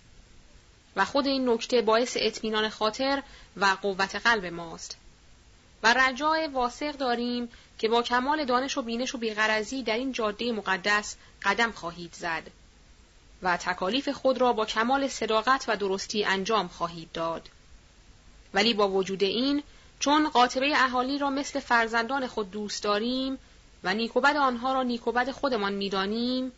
[0.95, 3.23] و خود این نکته باعث اطمینان خاطر
[3.57, 4.97] و قوت قلب ماست.
[5.83, 7.49] و رجای واسق داریم
[7.79, 12.43] که با کمال دانش و بینش و بیغرزی در این جاده مقدس قدم خواهید زد
[13.41, 17.49] و تکالیف خود را با کمال صداقت و درستی انجام خواهید داد.
[18.53, 19.63] ولی با وجود این
[19.99, 23.37] چون قاطبه اهالی را مثل فرزندان خود دوست داریم
[23.83, 26.51] و نیکوبد آنها را نیکوبد خودمان می‌دانیم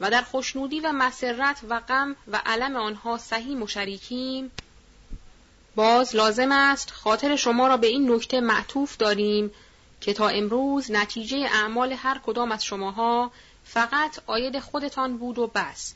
[0.00, 4.50] و در خوشنودی و مسرت و غم و علم آنها صحیح مشریکیم
[5.76, 9.50] باز لازم است خاطر شما را به این نکته معطوف داریم
[10.00, 13.30] که تا امروز نتیجه اعمال هر کدام از شماها
[13.64, 15.94] فقط آید خودتان بود و بس.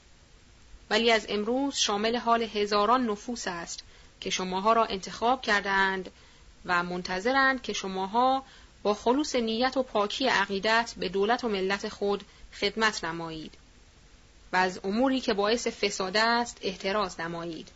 [0.90, 3.84] ولی از امروز شامل حال هزاران نفوس است.
[4.20, 6.10] که شماها را انتخاب کردند
[6.64, 8.44] و منتظرند که شماها
[8.82, 12.24] با خلوص نیت و پاکی عقیدت به دولت و ملت خود
[12.60, 13.54] خدمت نمایید
[14.52, 17.68] و از اموری که باعث فساد است احتراز نمایید.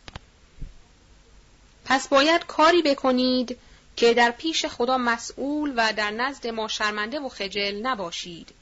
[1.85, 3.57] پس باید کاری بکنید
[3.95, 8.53] که در پیش خدا مسئول و در نزد ما شرمنده و خجل نباشید.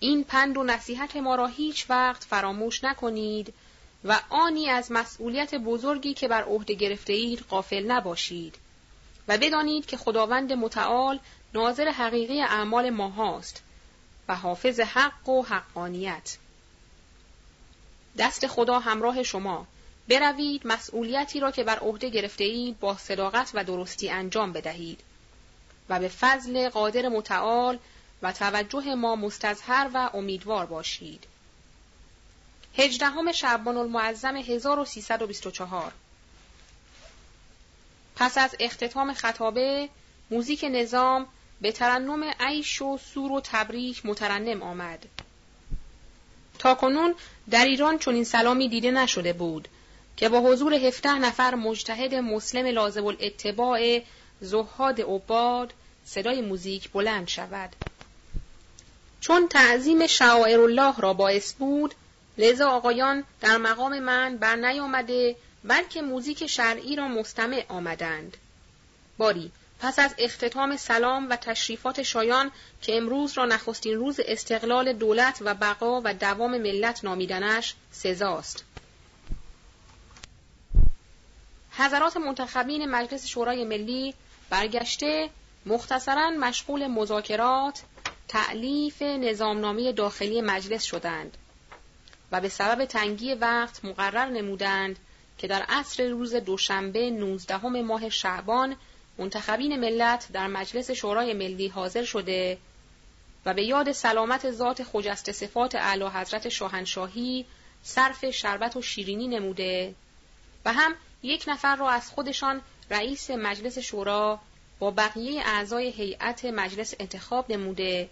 [0.00, 3.54] این پند و نصیحت ما را هیچ وقت فراموش نکنید
[4.04, 8.58] و آنی از مسئولیت بزرگی که بر عهده گرفته اید غافل نباشید
[9.28, 11.18] و بدانید که خداوند متعال
[11.54, 13.62] ناظر حقیقی اعمال ما هاست
[14.28, 16.36] و حافظ حق و حقانیت
[18.18, 19.66] دست خدا همراه شما
[20.08, 25.00] بروید مسئولیتی را که بر عهده گرفته اید با صداقت و درستی انجام بدهید
[25.88, 27.78] و به فضل قادر متعال
[28.22, 31.26] و توجه ما مستظهر و امیدوار باشید.
[32.76, 35.92] هجدهم شعبان المعظم 1324
[38.16, 39.88] پس از اختتام خطابه
[40.30, 41.26] موزیک نظام
[41.60, 45.04] به ترنم عیش و سور و تبریک مترنم آمد.
[46.58, 47.14] تاکنون
[47.50, 49.68] در ایران چنین سلامی دیده نشده بود
[50.16, 54.00] که با حضور هفته نفر مجتهد مسلم لازم الاتباع
[54.40, 55.72] زهاد عباد
[56.04, 57.76] صدای موزیک بلند شود.
[59.20, 61.94] چون تعظیم شعائر الله را باعث بود
[62.38, 68.36] لذا آقایان در مقام من بر نیامده بلکه موزیک شرعی را مستمع آمدند.
[69.18, 72.50] باری پس از اختتام سلام و تشریفات شایان
[72.82, 78.64] که امروز را نخستین روز استقلال دولت و بقا و دوام ملت نامیدنش سزاست.
[81.76, 84.14] حضرات منتخبین مجلس شورای ملی
[84.50, 85.30] برگشته
[85.66, 87.82] مختصرا مشغول مذاکرات
[88.28, 91.36] تعلیف نظامنامه داخلی مجلس شدند
[92.32, 94.98] و به سبب تنگی وقت مقرر نمودند
[95.38, 98.76] که در عصر روز دوشنبه 19 ماه شعبان
[99.18, 102.58] منتخبین ملت در مجلس شورای ملی حاضر شده
[103.46, 107.46] و به یاد سلامت ذات خجست صفات اعلی حضرت شاهنشاهی
[107.82, 109.94] صرف شربت و شیرینی نموده
[110.64, 112.60] و هم یک نفر را از خودشان
[112.90, 114.40] رئیس مجلس شورا
[114.78, 118.08] با بقیه اعضای هیئت مجلس انتخاب نموده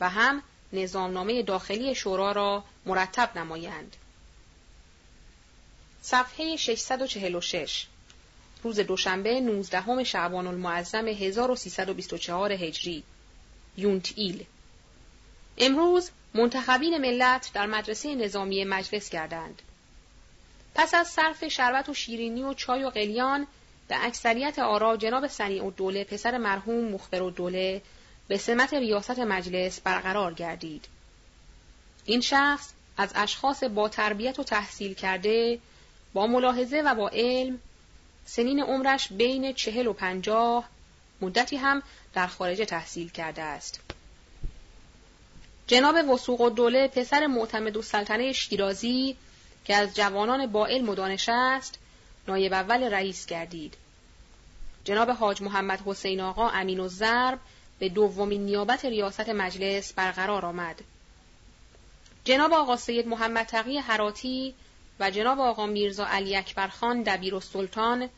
[0.00, 0.42] و هم
[0.72, 3.96] نظامنامه داخلی شورا را مرتب نمایند.
[6.02, 7.86] صفحه 646
[8.62, 13.02] روز دوشنبه 19 شعبان المعظم 1324 هجری
[13.76, 14.44] یونت ایل
[15.58, 19.62] امروز منتخبین ملت در مدرسه نظامی مجلس گردند.
[20.74, 23.46] پس از صرف شربت و شیرینی و چای و قلیان
[23.88, 27.82] به اکثریت آرا جناب سنی و دوله پسر مرحوم مخبر و دوله
[28.28, 30.86] به سمت ریاست مجلس برقرار گردید.
[32.04, 35.58] این شخص از اشخاص با تربیت و تحصیل کرده،
[36.12, 37.58] با ملاحظه و با علم،
[38.24, 40.68] سنین عمرش بین چهل و پنجاه،
[41.20, 41.82] مدتی هم
[42.14, 43.80] در خارج تحصیل کرده است.
[45.66, 49.16] جناب وسوق و دوله پسر معتمد و سلطنه شیرازی
[49.64, 51.78] که از جوانان با علم و دانش است،
[52.28, 53.74] نایب اول رئیس گردید.
[54.84, 57.38] جناب حاج محمد حسین آقا امین و زرب
[57.78, 60.80] به دومین نیابت ریاست مجلس برقرار آمد.
[62.24, 64.54] جناب آقا سید محمد تقی حراتی
[65.00, 68.08] و جناب آقا میرزا علی اکبر خان دبیر و سلطان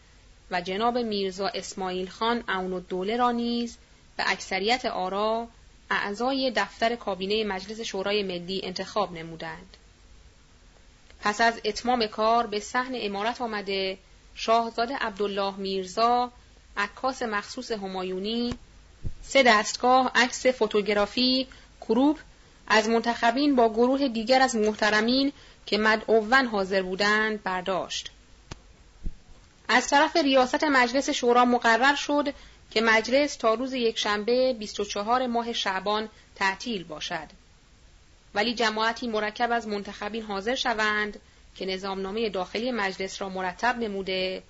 [0.50, 3.78] و جناب میرزا اسماعیل خان اون الدوله را نیز
[4.16, 5.48] به اکثریت آرا
[5.90, 9.76] اعضای دفتر کابینه مجلس شورای ملی انتخاب نمودند.
[11.20, 13.98] پس از اتمام کار به صحن امارت آمده
[14.34, 16.32] شاهزاده عبدالله میرزا
[16.76, 18.54] عکاس مخصوص همایونی
[19.22, 21.46] سه دستگاه عکس فوتوگرافی
[21.80, 22.18] کروب
[22.66, 25.32] از منتخبین با گروه دیگر از محترمین
[25.66, 28.10] که مدعوون حاضر بودند برداشت.
[29.68, 32.34] از طرف ریاست مجلس شورا مقرر شد
[32.70, 37.28] که مجلس تا روز یکشنبه 24 ماه شعبان تعطیل باشد.
[38.34, 41.20] ولی جماعتی مرکب از منتخبین حاضر شوند
[41.56, 44.42] که نظامنامه داخلی مجلس را مرتب نموده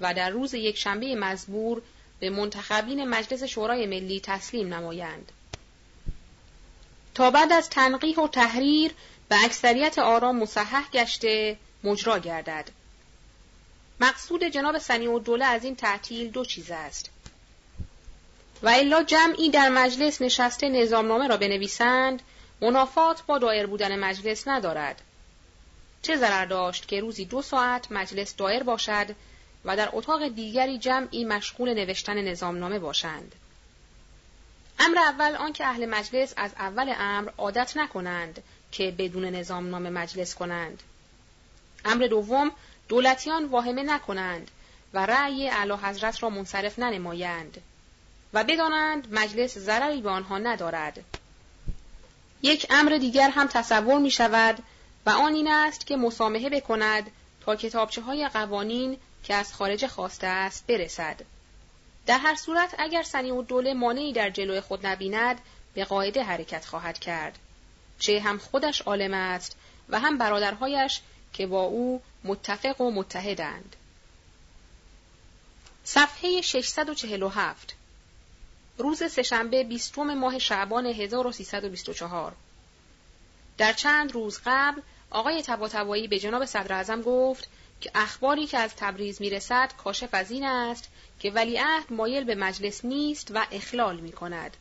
[0.00, 1.82] و در روز یکشنبه مزبور
[2.22, 5.32] به منتخبین مجلس شورای ملی تسلیم نمایند.
[7.14, 8.92] تا بعد از تنقیح و تحریر
[9.28, 12.68] به اکثریت آرام مصحح گشته مجرا گردد.
[14.00, 17.10] مقصود جناب سنی و دوله از این تعطیل دو چیز است.
[18.62, 22.22] و الا جمعی در مجلس نشسته نظامنامه را بنویسند
[22.60, 25.02] منافات با دایر بودن مجلس ندارد.
[26.02, 29.06] چه ضرر داشت که روزی دو ساعت مجلس دایر باشد
[29.64, 33.34] و در اتاق دیگری جمعی مشغول نوشتن نظامنامه باشند.
[34.78, 40.82] امر اول آنکه اهل مجلس از اول امر عادت نکنند که بدون نظامنامه مجلس کنند.
[41.84, 42.50] امر دوم
[42.88, 44.50] دولتیان واهمه نکنند
[44.94, 47.62] و رأی اعلی حضرت را منصرف ننمایند
[48.32, 51.04] و بدانند مجلس ضرری به آنها ندارد.
[52.42, 54.58] یک امر دیگر هم تصور می شود
[55.06, 57.10] و آن این است که مسامحه بکند
[57.40, 61.20] تا کتابچه های قوانین که از خارج خواسته است برسد.
[62.06, 65.40] در هر صورت اگر سنی و دوله مانعی در جلوی خود نبیند
[65.74, 67.38] به قاعده حرکت خواهد کرد.
[67.98, 69.56] چه هم خودش عالم است
[69.88, 71.00] و هم برادرهایش
[71.32, 73.76] که با او متفق و متحدند.
[75.84, 77.74] صفحه 647
[78.78, 82.32] روز سهشنبه بیستم ماه شعبان 1324
[83.58, 84.80] در چند روز قبل
[85.10, 87.48] آقای تباتبایی به جناب صدر گفت
[87.82, 90.88] که اخباری که از تبریز می‌رسد کاشف از این است
[91.20, 94.56] که ولیعهد مایل به مجلس نیست و اخلال می کند.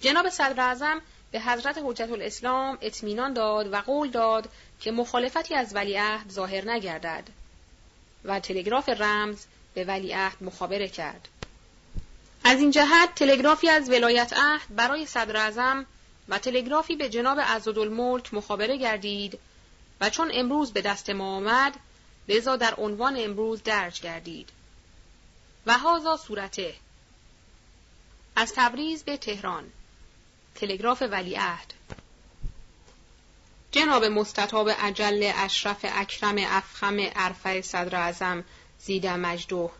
[0.00, 4.48] جناب صدر به حضرت حجت الاسلام اطمینان داد و قول داد
[4.80, 7.24] که مخالفتی از ولیعهد ظاهر نگردد
[8.24, 9.44] و تلگراف رمز
[9.74, 11.28] به ولیعهد مخابره کرد.
[12.44, 15.36] از این جهت تلگرافی از ولایت عهد برای صدر
[16.28, 19.38] و تلگرافی به جناب عزدالملک مخابره گردید
[20.00, 21.74] و چون امروز به دست ما آمد
[22.28, 24.50] لذا در عنوان امروز درج گردید.
[25.66, 26.74] و هازا صورته.
[28.36, 29.72] از تبریز به تهران.
[30.54, 31.72] تلگراف ولیعهد.
[33.70, 38.44] جناب مستطاب عجل اشرف اکرم افخم عرفه صدر اعظم
[38.78, 39.72] زیده مجدوه.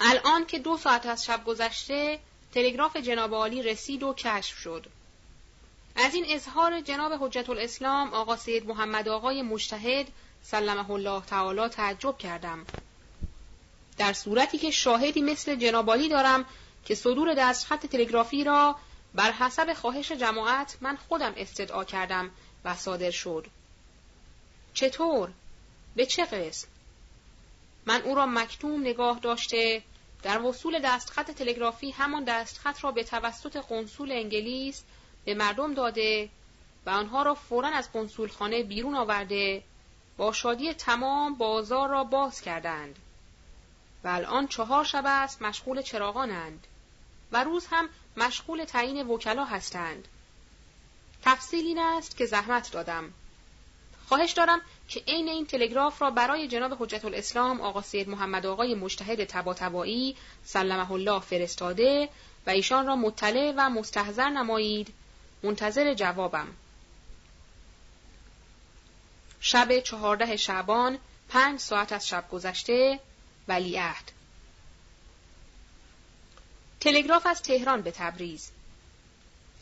[0.00, 2.18] الان که دو ساعت از شب گذشته
[2.54, 4.86] تلگراف جناب عالی رسید و کشف شد.
[6.00, 10.06] از این اظهار جناب حجت الاسلام آقا سید محمد آقای مجتهد
[10.42, 12.66] سلمه الله تعالی تعجب کردم
[13.98, 16.44] در صورتی که شاهدی مثل جنابالی دارم
[16.84, 18.76] که صدور دستخط تلگرافی را
[19.14, 22.30] بر حسب خواهش جماعت من خودم استدعا کردم
[22.64, 23.46] و صادر شد.
[24.74, 25.30] چطور؟
[25.96, 26.68] به چه قسم؟
[27.86, 29.82] من او را مکتوم نگاه داشته
[30.22, 34.82] در وصول دستخط تلگرافی همان دستخط را به توسط قنسول انگلیس
[35.24, 36.28] به مردم داده
[36.86, 39.62] و آنها را فورا از قنسولخانه بیرون آورده
[40.16, 42.98] با شادی تمام بازار را باز کردند.
[44.04, 46.66] و الان چهار شب است مشغول چراغانند
[47.32, 50.08] و روز هم مشغول تعیین وکلا هستند.
[51.22, 53.12] تفصیل این است که زحمت دادم.
[54.08, 58.74] خواهش دارم که عین این تلگراف را برای جناب حجت الاسلام آقا سید محمد آقای
[58.74, 62.08] مجتهد تباتبایی سلمه الله فرستاده
[62.46, 64.94] و ایشان را مطلع و مستحضر نمایید
[65.42, 66.48] منتظر جوابم.
[69.40, 70.98] شب چهارده شعبان
[71.28, 73.00] پنج ساعت از شب گذشته
[73.48, 74.12] ولیعهد.
[76.80, 78.50] تلگراف از تهران به تبریز.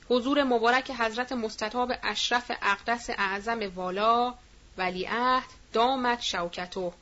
[0.09, 4.35] حضور مبارک حضرت مستطاب اشرف اقدس اعظم والا
[4.79, 6.93] ولیعهد دامت شوکتو.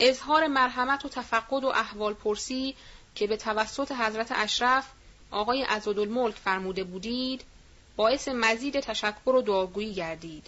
[0.00, 2.76] اظهار مرحمت و تفقد و احوال پرسی
[3.14, 4.86] که به توسط حضرت اشرف
[5.30, 7.44] آقای عزدالملک فرموده بودید
[7.96, 10.46] باعث مزید تشکر و دعاگویی گردید.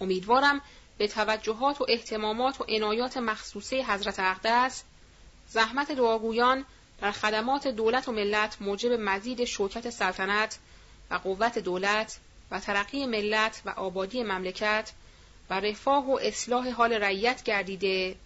[0.00, 0.60] امیدوارم
[0.98, 4.84] به توجهات و احتمامات و عنایات مخصوصه حضرت اقدس
[5.48, 6.64] زحمت دعاگویان
[7.00, 10.58] در خدمات دولت و ملت موجب مزید شوکت سلطنت
[11.10, 12.18] و قوت دولت
[12.50, 14.92] و ترقی ملت و آبادی مملکت
[15.50, 18.16] و رفاه و اصلاح حال رعیت گردیده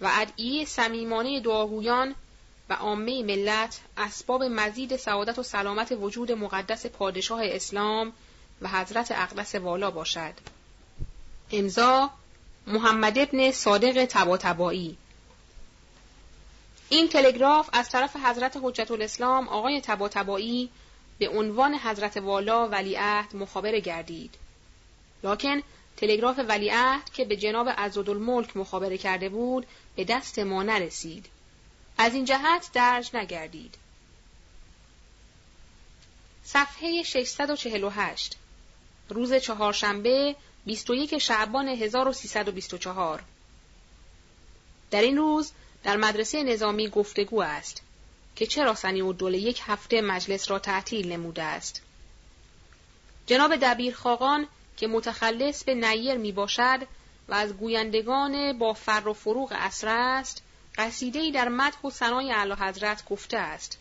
[0.00, 2.14] و ادعیه صمیمانه دعاگویان
[2.70, 8.12] و عامه ملت اسباب مزید سعادت و سلامت وجود مقدس پادشاه اسلام
[8.62, 10.34] و حضرت اقدس والا باشد.
[11.52, 12.10] امضا
[12.66, 14.96] محمد ابن صادق تباتبایی
[16.88, 20.70] این تلگراف از طرف حضرت حجت الاسلام آقای تباتبایی
[21.18, 24.34] به عنوان حضرت والا ولیعهد مخابره گردید.
[25.24, 25.62] لکن
[25.96, 29.66] تلگراف ولیعهد که به جناب عزدالملک مخابره کرده بود
[29.96, 31.26] به دست ما نرسید.
[32.00, 33.74] از این جهت درج نگردید.
[36.44, 38.36] صفحه 648
[39.08, 40.36] روز چهارشنبه
[40.66, 43.22] 21 شعبان 1324
[44.90, 45.52] در این روز
[45.84, 47.82] در مدرسه نظامی گفتگو است
[48.36, 51.82] که چرا سنی و دوله یک هفته مجلس را تعطیل نموده است.
[53.26, 54.46] جناب دبیر خاقان
[54.76, 56.80] که متخلص به نیر می باشد
[57.28, 60.42] و از گویندگان با فر و فروغ اصر است
[60.78, 63.78] قصیده‌ای در مدح و ثنای اعلی حضرت گفته است.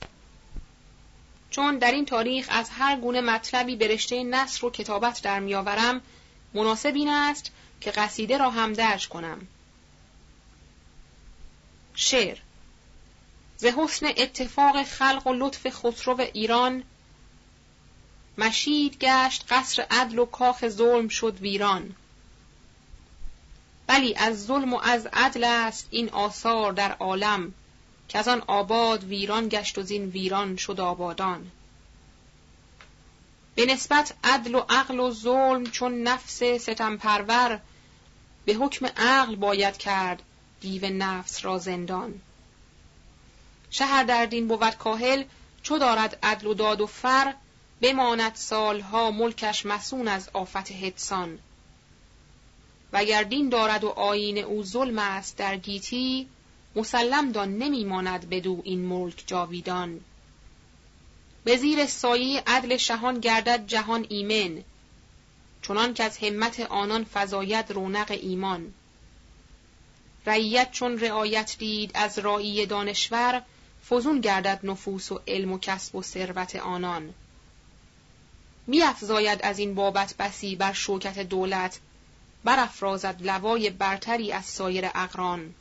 [1.49, 6.01] چون در این تاریخ از هر گونه مطلبی به رشته نصر و کتابت در میآورم
[6.53, 7.51] مناسب این است
[7.81, 9.47] که قصیده را هم درج کنم.
[11.95, 12.37] شعر
[13.57, 16.83] ز حسن اتفاق خلق و لطف خسرو ایران
[18.37, 21.95] مشید گشت قصر عدل و کاخ ظلم شد ویران.
[23.89, 27.53] ولی از ظلم و از عدل است این آثار در عالم
[28.09, 31.51] که از آن آباد ویران گشت و زین ویران شد آبادان.
[33.55, 37.59] به نسبت عدل و عقل و ظلم چون نفس ستم پرور
[38.45, 40.21] به حکم عقل باید کرد
[40.61, 42.21] دیو نفس را زندان.
[43.71, 45.23] شهر در دین بود کاهل
[45.63, 47.33] چو دارد عدل و داد و فر
[47.81, 51.39] بماند سالها ملکش مسون از آفت هدسان
[52.93, 56.27] وگر دین دارد و آیین او ظلم است در گیتی
[56.75, 59.99] مسلم دان نمیماند بدو این ملک جاویدان.
[61.43, 64.63] به زیر سایه عدل شهان گردد جهان ایمن
[65.61, 68.73] چنان که از همت آنان فزاید رونق ایمان.
[70.25, 73.41] رعیت چون رعایت دید از رایی دانشور
[73.89, 77.13] فزون گردد نفوس و علم و کسب و ثروت آنان.
[78.67, 81.79] میافزاید از این بابت بسی بر شوکت دولت
[82.43, 85.53] برافرازد لوای برتری از سایر اقران.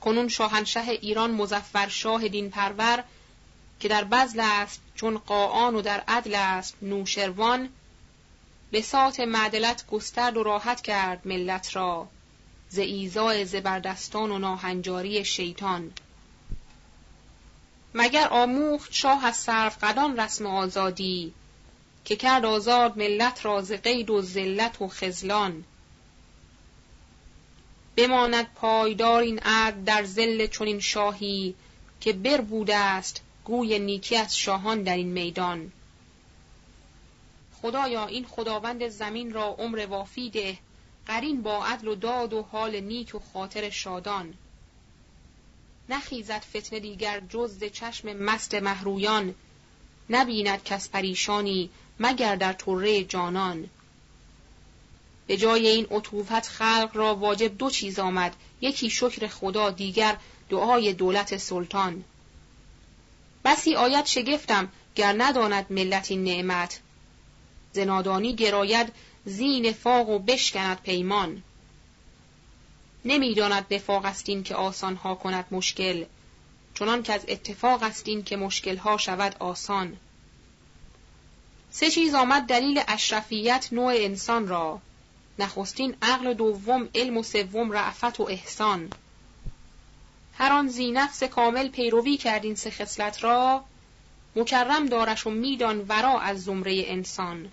[0.00, 3.04] کنون شاهنشه ایران مزفر شاه دین پرور
[3.80, 7.68] که در بزل است چون قاآن و در عدل است نوشروان
[8.70, 12.08] به سات معدلت گسترد و راحت کرد ملت را
[12.68, 15.92] ز ایزای زبردستان و ناهنجاری شیطان.
[17.94, 21.34] مگر آموخت شاه از صرف قدان رسم آزادی
[22.08, 25.64] که کرد آزاد ملت را ز قید و ذلت و خزلان
[27.96, 31.54] بماند پایدار این عدل در ذل چنین شاهی
[32.00, 35.72] که بر بوده است گوی نیکی از شاهان در این میدان.
[37.62, 40.58] خدایا این خداوند زمین را عمر وافی ده.
[41.06, 44.34] قرین با عدل و داد و حال نیک و خاطر شادان.
[45.88, 49.34] نخیزد فتنه دیگر جز چشم مست محرویان
[50.10, 53.70] نبیند کس پریشانی مگر در طره جانان.
[55.26, 58.36] به جای این عطوفت خلق را واجب دو چیز آمد.
[58.60, 60.16] یکی شکر خدا دیگر
[60.50, 62.04] دعای دولت سلطان.
[63.44, 66.80] بسی آید شگفتم گر نداند ملت این نعمت.
[67.72, 68.92] زنادانی گراید
[69.24, 71.42] زین فاق و بشکند پیمان.
[73.04, 76.04] نمی‌داند نفاق استین که آسان ها کند مشکل.
[76.74, 79.96] چنان که از اتفاق استین که مشکل ها شود آسان.
[81.70, 84.80] سه چیز آمد دلیل اشرفیت نوع انسان را.
[85.38, 88.90] نخستین عقل دوم علم و سوم رعفت و احسان.
[90.34, 93.64] هر آن زی نفس کامل پیروی کرد این سه خصلت را.
[94.36, 97.52] مکرم دارش و میدان ورا از زمره انسان.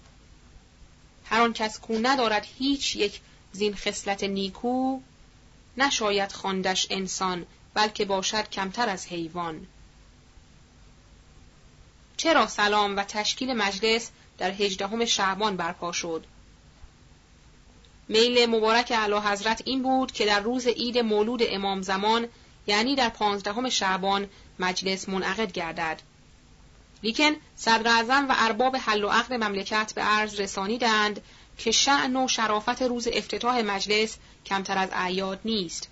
[1.26, 3.22] هر آن کس کو ندارد هیچ یک
[3.52, 5.00] زین خصلت نیکو
[5.78, 9.68] نشاید خواندش انسان بلکه باشد کمتر از حیوان.
[12.18, 16.26] چرا سلام و تشکیل مجلس در هجدهم شعبان برپا شد
[18.08, 22.28] میل مبارک اعلی حضرت این بود که در روز عید مولود امام زمان
[22.68, 24.30] یعنی در پانزدهم شعبان
[24.60, 26.02] مجلس منعقد گردد
[27.04, 31.22] لیکن صدر و ارباب حل و عقد مملکت به عرض رسانیدند
[31.58, 35.90] که شعن و شرافت روز افتتاح مجلس کمتر از اعیاد نیست.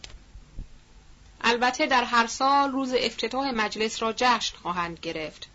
[1.41, 5.48] البته در هر سال روز افتتاح مجلس را جشن خواهند گرفت.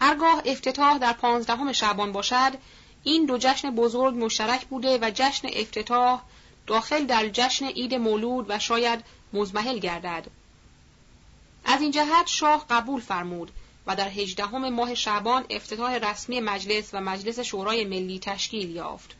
[0.00, 2.52] هرگاه افتتاح در پانزدهم شعبان باشد،
[3.04, 6.22] این دو جشن بزرگ مشترک بوده و جشن افتتاح
[6.66, 10.26] داخل در جشن عید مولود و شاید مزمحل گردد.
[11.64, 13.50] از این جهت شاه قبول فرمود
[13.86, 19.14] و در هجدهم ماه شعبان افتتاح رسمی مجلس و مجلس شورای ملی تشکیل یافت.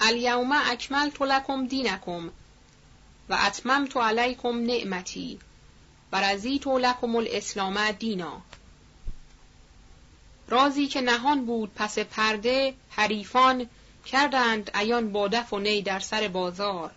[0.00, 2.30] الیوم اکملت لکم دینکم
[3.28, 5.38] و اتممت علیکم نعمتی
[6.16, 8.40] و رضیت لکم الاسلام دینا
[10.48, 13.66] رازی که نهان بود پس پرده حریفان
[14.06, 16.90] کردند ایان با دف و نی در سر بازار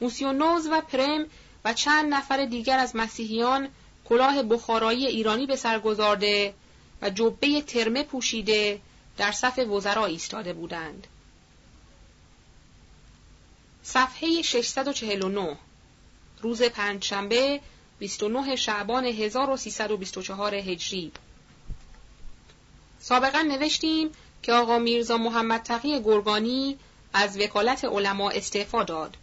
[0.00, 1.26] موسیونوز و پرم
[1.64, 3.68] و چند نفر دیگر از مسیحیان
[4.04, 6.54] کلاه بخارایی ایرانی به سر گذارده
[7.02, 8.80] و جبه ترمه پوشیده
[9.16, 11.06] در صف وزرا ایستاده بودند.
[13.82, 15.56] صفحه 649
[16.42, 17.60] روز پنجشنبه
[17.98, 21.12] 29 شعبان 1324 هجری
[23.00, 24.10] سابقا نوشتیم
[24.42, 26.78] که آقا میرزا محمد تقی گرگانی
[27.12, 29.16] از وکالت علما استعفا داد.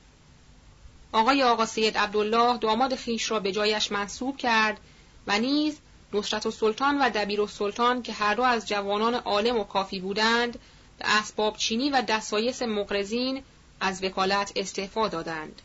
[1.11, 4.79] آقای آقا سید عبدالله داماد خیش را به جایش منصوب کرد
[5.27, 5.77] و نیز
[6.13, 10.59] نصرت سلطان و دبیر سلطان که هر دو از جوانان عالم و کافی بودند
[10.99, 13.43] به اسباب چینی و دستایس مقرزین
[13.79, 15.61] از وکالت استعفا دادند.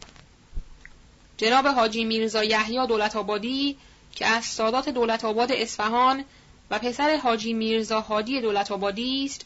[1.39, 3.77] جناب حاجی میرزا یحیی دولت آبادی
[4.13, 6.25] که از سادات دولت آباد اصفهان
[6.71, 9.45] و پسر حاجی میرزا هادی دولت آبادی است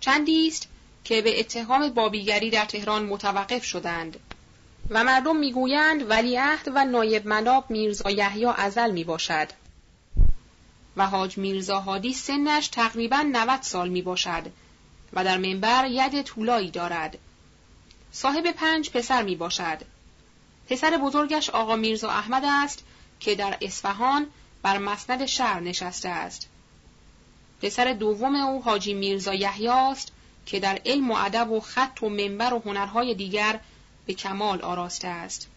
[0.00, 0.68] چندی است
[1.04, 4.16] که به اتهام بابیگری در تهران متوقف شدند.
[4.90, 9.48] و مردم می‌گویند ولیعهد و نایب مناب میرزا یحیی ازل می باشد
[10.96, 14.42] و حاج میرزا هادی سنش تقریبا 90 سال می باشد
[15.12, 17.18] و در منبر ید طولایی دارد.
[18.12, 19.78] صاحب پنج پسر می باشد
[20.68, 22.84] پسر بزرگش آقا میرزا احمد است
[23.20, 24.26] که در اصفهان
[24.62, 26.48] بر مسند شهر نشسته است.
[27.62, 30.12] پسر دوم او حاجی میرزا یحیی است
[30.46, 33.60] که در علم و ادب و خط و منبر و هنرهای دیگر
[34.06, 35.48] به کمال آراسته است.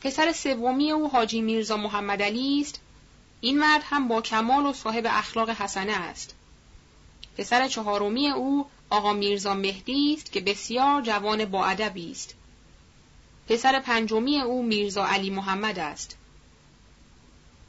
[0.00, 2.80] پسر سومی او حاجی میرزا محمد علی است.
[3.40, 6.34] این مرد هم با کمال و صاحب اخلاق حسنه است.
[7.38, 12.34] پسر چهارمی او آقا میرزا مهدی است که بسیار جوان با ادبی است.
[13.48, 16.16] پسر پنجمی او میرزا علی محمد است.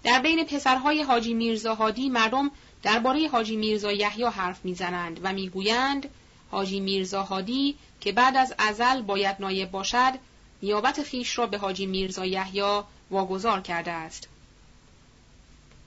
[0.04, 2.52] در بین پسرهای حاجی میرزا هادی مردم
[2.84, 6.10] درباره حاجی میرزا یحیی حرف می‌زنند و می‌گویند
[6.52, 10.14] حاجی میرزا هادی که بعد از ازل باید نایب باشد
[10.62, 12.82] نیابت خیش را به حاجی میرزا یحیی
[13.12, 14.28] واگذار کرده است.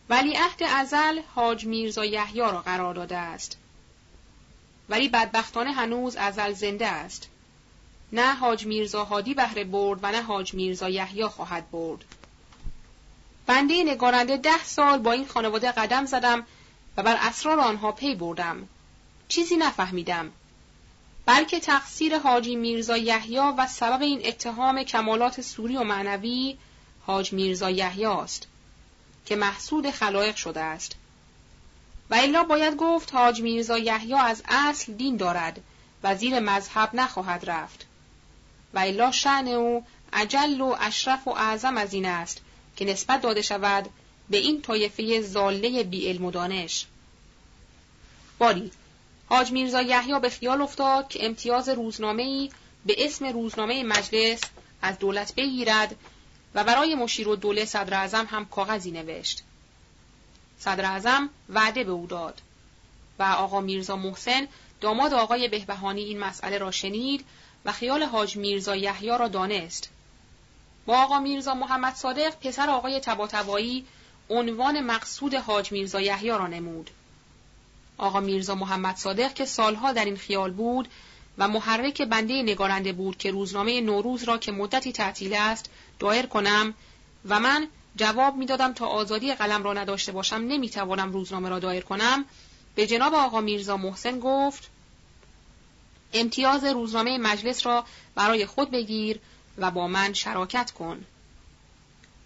[0.08, 3.58] ولی عهد ازل حاج میرزا یحیی را قرار داده است.
[4.88, 7.28] ولی بدبختانه هنوز ازل زنده است.
[8.12, 12.04] نه حاج میرزا هادی بهره برد و نه حاج میرزا یحیی خواهد برد.
[13.46, 16.46] بنده نگارنده ده سال با این خانواده قدم زدم
[16.96, 18.68] و بر اسرار آنها پی بردم.
[19.28, 20.32] چیزی نفهمیدم.
[21.26, 26.58] بلکه تقصیر حاجی میرزا یحیی و سبب این اتهام کمالات سوری و معنوی
[27.06, 28.46] حاج میرزا یحیی است
[29.26, 30.96] که محسود خلایق شده است.
[32.10, 35.60] و الا باید گفت حاج میرزا یحیی از اصل دین دارد
[36.02, 37.87] و زیر مذهب نخواهد رفت.
[38.74, 42.40] و الا شعن او عجل و اشرف و اعظم از این است
[42.76, 43.88] که نسبت داده شود
[44.30, 46.86] به این طایفه زاله بی علم و دانش
[48.38, 48.70] باری
[49.28, 52.50] حاج میرزا یحیی به خیال افتاد که امتیاز روزنامه‌ای
[52.86, 54.40] به اسم روزنامه مجلس
[54.82, 55.96] از دولت بگیرد
[56.54, 59.42] و برای مشیر و دوله صدر اعظم هم کاغذی نوشت.
[60.58, 62.40] صدر اعظم وعده به او داد
[63.18, 64.48] و آقا میرزا محسن
[64.80, 67.24] داماد آقای بهبهانی این مسئله را شنید
[67.68, 69.88] و خیال حاج میرزا یحیی را دانست.
[70.86, 73.86] با آقا میرزا محمد صادق پسر آقای تباتبایی
[74.30, 76.90] عنوان مقصود حاج میرزا یحیی را نمود.
[77.98, 80.88] آقا میرزا محمد صادق که سالها در این خیال بود
[81.38, 86.74] و محرک بنده نگارنده بود که روزنامه نوروز را که مدتی تعطیل است دایر کنم
[87.28, 92.24] و من جواب می‌دادم تا آزادی قلم را نداشته باشم نمی‌توانم روزنامه را دایر کنم
[92.74, 94.70] به جناب آقا میرزا محسن گفت
[96.12, 99.20] امتیاز روزنامه مجلس را برای خود بگیر
[99.58, 101.04] و با من شراکت کن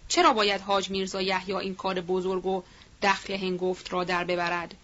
[0.07, 2.63] چرا باید حاج میرزا یحیی این کار بزرگ و
[3.01, 4.75] دخل هنگفت را در ببرد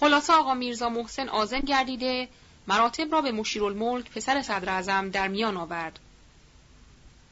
[0.00, 2.28] خلاصه آقا میرزا محسن آزم گردیده
[2.66, 5.98] مراتب را به مشیرالملک پسر صدر در میان آورد.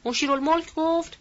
[0.05, 1.17] مشیرالملک گفت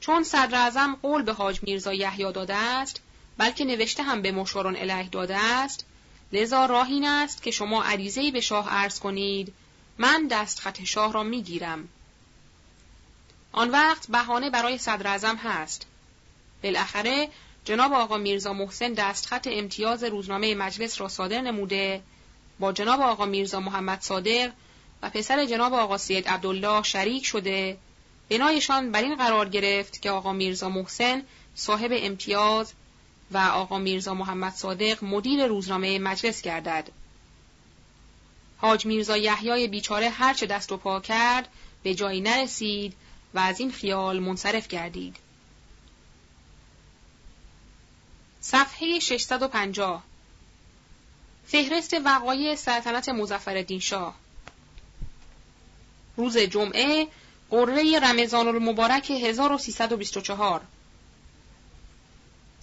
[0.00, 0.70] چون صدر
[1.02, 3.00] قول به حاج میرزا یحیی داده است
[3.38, 5.86] بلکه نوشته هم به مشارون الیه داده است
[6.32, 9.52] لذا راه این است که شما عریضه‌ای به شاه عرض کنید.
[9.98, 11.88] من دست خط شاه را می‌گیرم.
[13.52, 15.86] آن وقت بهانه برای صدر هست.
[16.62, 17.28] بالاخره
[17.64, 22.02] جناب آقا میرزا محسن دستخط امتیاز روزنامه مجلس را صادر نموده
[22.60, 24.52] با جناب آقا میرزا محمد صادق
[25.02, 27.78] و پسر جناب آقا سید عبدالله شریک شده.
[28.28, 31.22] بنایشان بر این قرار گرفت که آقا میرزا محسن
[31.54, 32.72] صاحب امتیاز
[33.32, 36.88] و آقا میرزا محمد صادق مدیر روزنامه مجلس گردد.
[38.58, 41.48] حاج میرزا یحیای بیچاره هرچه دست و پا کرد
[41.82, 42.94] به جایی نرسید
[43.34, 45.16] و از این خیال منصرف گردید.
[48.40, 50.02] صفحه 650
[51.46, 54.14] فهرست وقایع سلطنت مزفر شاه
[56.16, 57.08] روز جمعه
[57.50, 60.60] قره رمضان المبارک 1324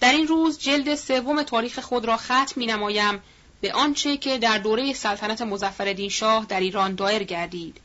[0.00, 3.22] در این روز جلد سوم تاریخ خود را ختم می نمایم
[3.60, 7.80] به آنچه که در دوره سلطنت مزفر شاه در ایران دایر گردید.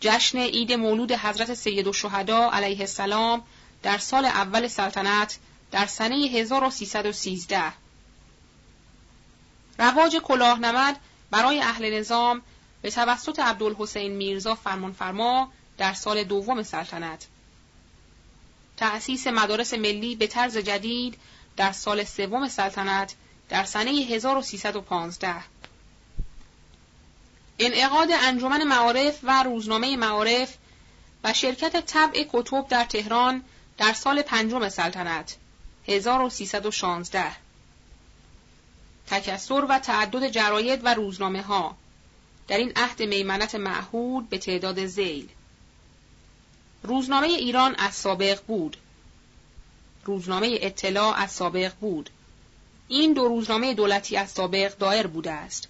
[0.00, 3.42] جشن عید مولود حضرت سید الشهدا علیه السلام
[3.82, 5.38] در سال اول سلطنت
[5.70, 7.62] در سنه 1313
[9.78, 10.16] رواج
[10.60, 11.00] نمد
[11.30, 12.42] برای اهل نظام
[12.82, 17.26] به توسط عبدالحسین میرزا فرمانفرما در سال دوم سلطنت
[18.82, 21.18] تأسیس مدارس ملی به طرز جدید
[21.56, 23.14] در سال سوم سلطنت
[23.48, 25.34] در سنه 1315
[27.58, 30.56] انعقاد انجمن معارف و روزنامه معارف
[31.24, 33.44] و شرکت طبع کتب در تهران
[33.78, 35.36] در سال پنجم سلطنت
[35.88, 37.32] 1316
[39.06, 41.76] تکسر و تعدد جراید و روزنامه ها
[42.48, 45.28] در این عهد میمنت معهود به تعداد زیل.
[46.82, 48.76] روزنامه ایران از سابق بود.
[50.04, 52.10] روزنامه اطلاع از سابق بود.
[52.88, 55.68] این دو روزنامه دولتی از سابق دایر بوده است.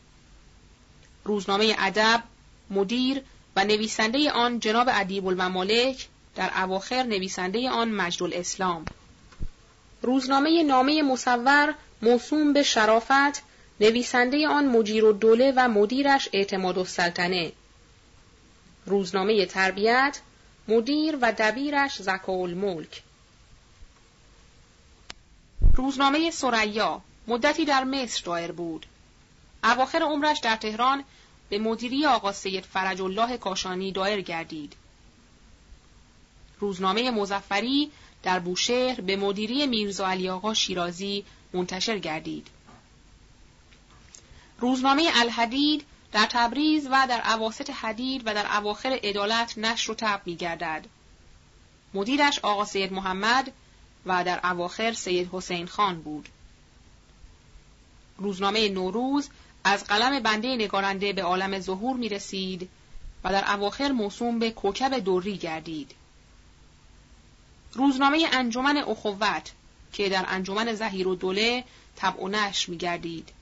[1.24, 2.22] روزنامه ادب
[2.70, 3.22] مدیر
[3.56, 8.86] و نویسنده آن جناب ادیب الممالک در اواخر نویسنده آن مجد الاسلام
[10.02, 13.42] روزنامه نامه مصور موسوم به شرافت
[13.80, 17.52] نویسنده آن مجیر و دوله و مدیرش اعتماد السلطنه.
[18.86, 20.20] روزنامه تربیت
[20.68, 23.02] مدیر و دبیرش زکاول ملک
[25.74, 28.86] روزنامه سریا مدتی در مصر دایر بود.
[29.64, 31.04] اواخر عمرش در تهران
[31.48, 34.72] به مدیری آقا سید فرج الله کاشانی دایر گردید.
[36.60, 37.90] روزنامه مزفری
[38.22, 42.46] در بوشهر به مدیری میرزا علی آقا شیرازی منتشر گردید.
[44.58, 50.20] روزنامه الحدید در تبریز و در عواست حدید و در اواخر عدالت نشر و تب
[50.24, 50.86] می گردد.
[51.94, 53.52] مدیرش آقا سید محمد
[54.06, 56.28] و در اواخر سید حسین خان بود.
[58.18, 59.28] روزنامه نوروز
[59.64, 62.68] از قلم بنده نگارنده به عالم ظهور می رسید
[63.24, 65.94] و در اواخر موسوم به کوکب دوری گردید.
[67.72, 69.52] روزنامه انجمن اخوت
[69.92, 71.64] که در انجمن زهیر و دوله
[71.96, 73.32] طبع و نشر می گردید.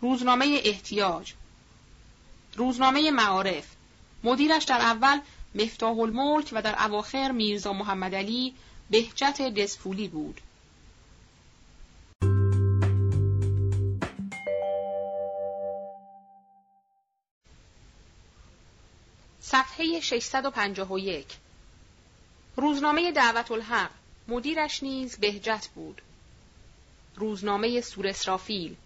[0.00, 1.32] روزنامه احتیاج
[2.56, 3.66] روزنامه معارف
[4.24, 5.20] مدیرش در اول
[5.54, 8.54] مفتاح الملک و در اواخر میرزا محمد علی
[8.90, 10.40] بهجت دسفولی بود.
[19.40, 21.26] صفحه 651
[22.56, 23.90] روزنامه دعوت الحق
[24.28, 26.02] مدیرش نیز بهجت بود.
[27.16, 28.76] روزنامه سور اسرافیل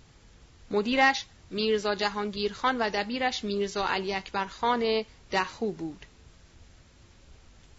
[0.70, 6.06] مدیرش میرزا جهانگیر خان و دبیرش میرزا علی اکبر خان دخو بود.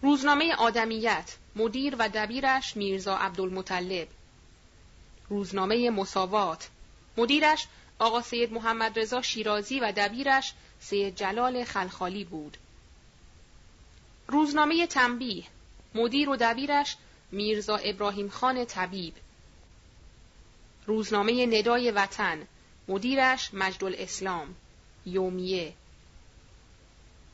[0.02, 4.08] روزنامه آدمیت مدیر و دبیرش میرزا عبدالمطلب
[5.28, 6.68] روزنامه مساوات
[7.16, 7.66] مدیرش
[7.98, 12.56] آقا سید محمد رضا شیرازی و دبیرش سید جلال خلخالی بود.
[14.28, 15.44] روزنامه تنبیه
[15.94, 16.96] مدیر و دبیرش
[17.30, 19.14] میرزا ابراهیم خان طبیب
[20.86, 22.46] روزنامه ندای وطن
[22.92, 24.54] مدیرش مجد الاسلام
[25.06, 25.72] یومیه.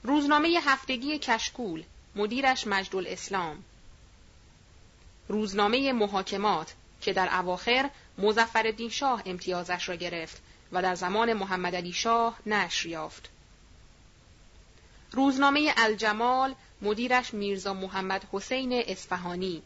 [0.02, 1.82] روزنامه هفتگی کشکول
[2.16, 3.64] مدیرش مجد الاسلام
[5.28, 11.92] روزنامه محاکمات که در اواخر مزفر شاه امتیازش را گرفت و در زمان محمد علی
[11.92, 13.30] شاه نشر یافت.
[15.12, 19.62] روزنامه الجمال مدیرش میرزا محمد حسین اصفهانی.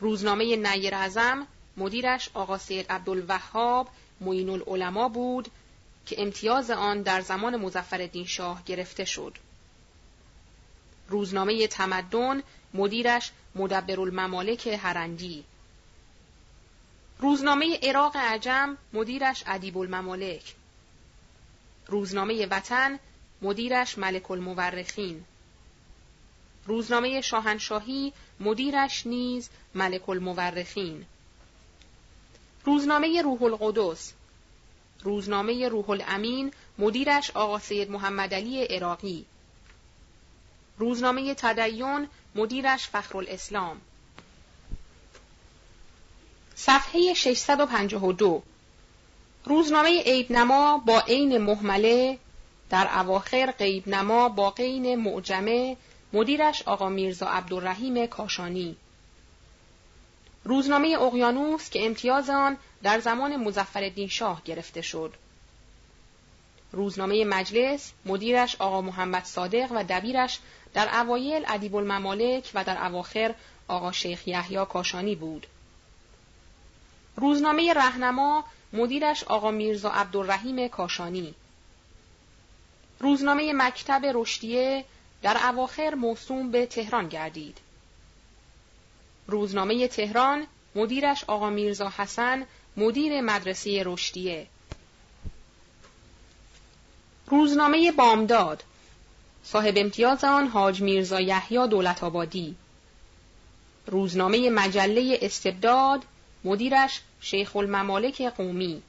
[0.00, 1.46] روزنامه نیر اعظم
[1.76, 3.88] مدیرش آقا سید عبدالوهاب
[4.20, 5.48] معین العلماء بود
[6.06, 9.38] که امتیاز آن در زمان مزفر شاه گرفته شد.
[11.08, 12.42] روزنامه تمدن
[12.74, 15.44] مدیرش مدبر الممالک هرندی
[17.18, 20.54] روزنامه عراق عجم مدیرش ادیب الممالک
[21.86, 22.98] روزنامه وطن
[23.42, 25.24] مدیرش ملک المورخین
[26.66, 31.06] روزنامه شاهنشاهی مدیرش نیز ملک المورخین
[32.68, 34.12] روزنامه روح القدس.
[35.02, 39.24] روزنامه روح الامین مدیرش آقا سید محمد علی عراقی.
[40.78, 43.80] روزنامه تدیون مدیرش فخر الاسلام.
[46.54, 48.42] صفحه 652
[49.44, 52.18] روزنامه عیب نما با عین محمله
[52.70, 55.76] در اواخر غیب نما با قین معجمه
[56.12, 58.76] مدیرش آقا میرزا عبدالرحیم کاشانی.
[60.48, 65.14] روزنامه اقیانوس که امتیاز آن در زمان مزفر شاه گرفته شد.
[66.72, 70.38] روزنامه مجلس مدیرش آقا محمد صادق و دبیرش
[70.74, 73.34] در اوایل ادیب الممالک و در اواخر
[73.68, 75.46] آقا شیخ یحیی کاشانی بود.
[77.16, 81.34] روزنامه رهنما مدیرش آقا میرزا عبدالرحیم کاشانی.
[83.00, 84.84] روزنامه مکتب رشدیه
[85.22, 87.58] در اواخر موسوم به تهران گردید.
[89.28, 92.46] روزنامه تهران مدیرش آقا میرزا حسن
[92.76, 94.46] مدیر مدرسه رشدیه.
[97.26, 98.62] روزنامه بامداد.
[99.44, 102.56] صاحب امتیاز آن حاج میرزا یحیی دولت آبادی.
[103.86, 106.04] روزنامه مجله استبداد
[106.44, 108.82] مدیرش شیخ الممالک قومی.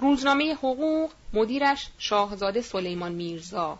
[0.00, 3.78] روزنامه حقوق مدیرش شاهزاده سلیمان میرزا.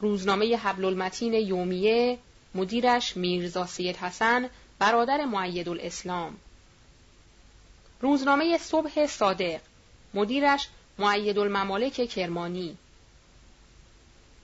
[0.00, 2.18] روزنامه حبل المتین یومیه
[2.54, 6.36] مدیرش میرزا سید حسن برادر معید الاسلام
[8.02, 9.60] روزنامه صبح صادق.
[10.14, 10.68] مدیرش
[10.98, 12.76] معید الممالک کرمانی.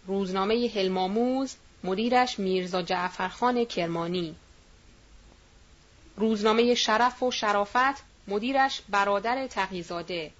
[0.07, 4.35] روزنامه هلماموز مدیرش میرزا جعفرخان کرمانی.
[6.17, 10.33] روزنامه شرف و شرافت مدیرش برادر تقیزاده.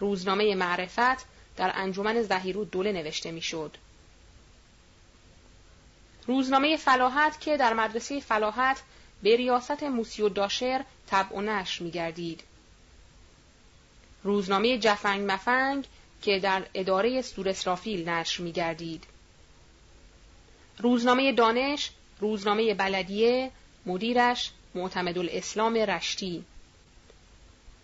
[0.00, 1.26] روزنامه معرفت
[1.56, 3.76] در انجمن زهیر دوله نوشته می‌شد.
[6.26, 8.82] روزنامه فلاحت که در مدرسه فلاحت
[9.22, 12.42] به ریاست موسی و داشر طبع و نشر می گردید.
[14.22, 15.86] روزنامه جفنگ مفنگ
[16.22, 19.04] که در اداره سور اسرافیل نشر می گردید.
[20.78, 21.90] روزنامه دانش،
[22.20, 23.50] روزنامه بلدیه،
[23.86, 26.44] مدیرش معتمد الاسلام رشتی.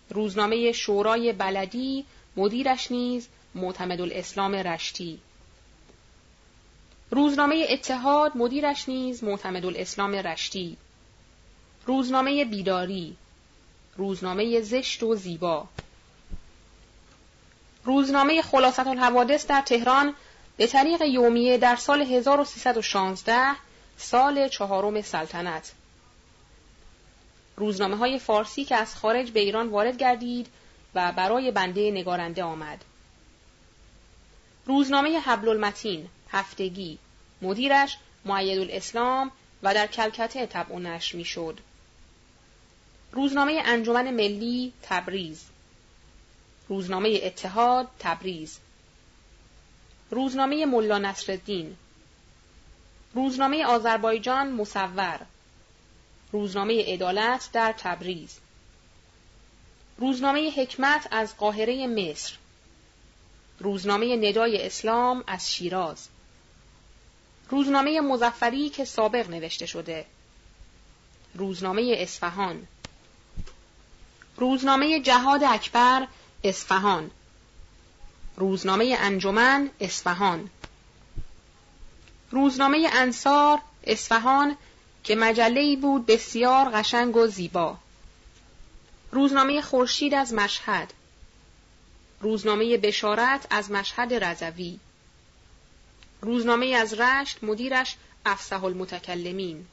[0.09, 2.05] روزنامه شورای بلدی،
[2.35, 5.19] مدیرش نیز معتمد الاسلام رشتی.
[7.13, 10.77] روزنامه اتحاد مدیرش نیز معتمد الاسلام رشتی.
[11.85, 13.17] روزنامه بیداری.
[13.97, 15.67] روزنامه زشت و زیبا.
[17.85, 20.13] روزنامه خلاصت الحوادث در تهران
[20.57, 23.55] به طریق یومیه در سال 1316
[23.97, 25.71] سال چهارم سلطنت.
[27.57, 30.47] روزنامه های فارسی که از خارج به ایران وارد گردید
[30.95, 32.85] و برای بنده نگارنده آمد.
[34.65, 36.09] روزنامه حبل المتین.
[36.31, 36.97] هفتگی.
[37.41, 39.31] مدیرش معید الاسلام
[39.63, 41.59] و در کلکته طبع و نشر می‌شد.
[43.11, 45.45] روزنامه انجمن ملی تبریز.
[46.67, 48.59] روزنامه اتحاد تبریز.
[50.09, 51.75] روزنامه ملا نصرالدین.
[53.13, 55.19] روزنامه آذربایجان مصور.
[56.31, 58.39] روزنامه عدالت در تبریز.
[59.97, 62.33] روزنامه حکمت از قاهره مصر.
[63.59, 66.07] روزنامه ندای اسلام از شیراز.
[67.51, 70.05] روزنامه مزفری که سابق نوشته شده.
[71.35, 72.67] روزنامه اصفهان.
[74.37, 76.07] روزنامه جهاد اکبر
[76.43, 77.11] اصفهان.
[78.37, 80.49] روزنامه انجمن اصفهان.
[82.31, 84.57] روزنامه انصار اصفهان
[85.03, 87.77] که مجله بود بسیار قشنگ و زیبا.
[89.11, 90.93] روزنامه خورشید از مشهد.
[92.21, 94.79] روزنامه بشارت از مشهد رضوی.
[96.21, 97.95] روزنامه از رشت مدیرش
[98.25, 99.67] افسح المتکلمین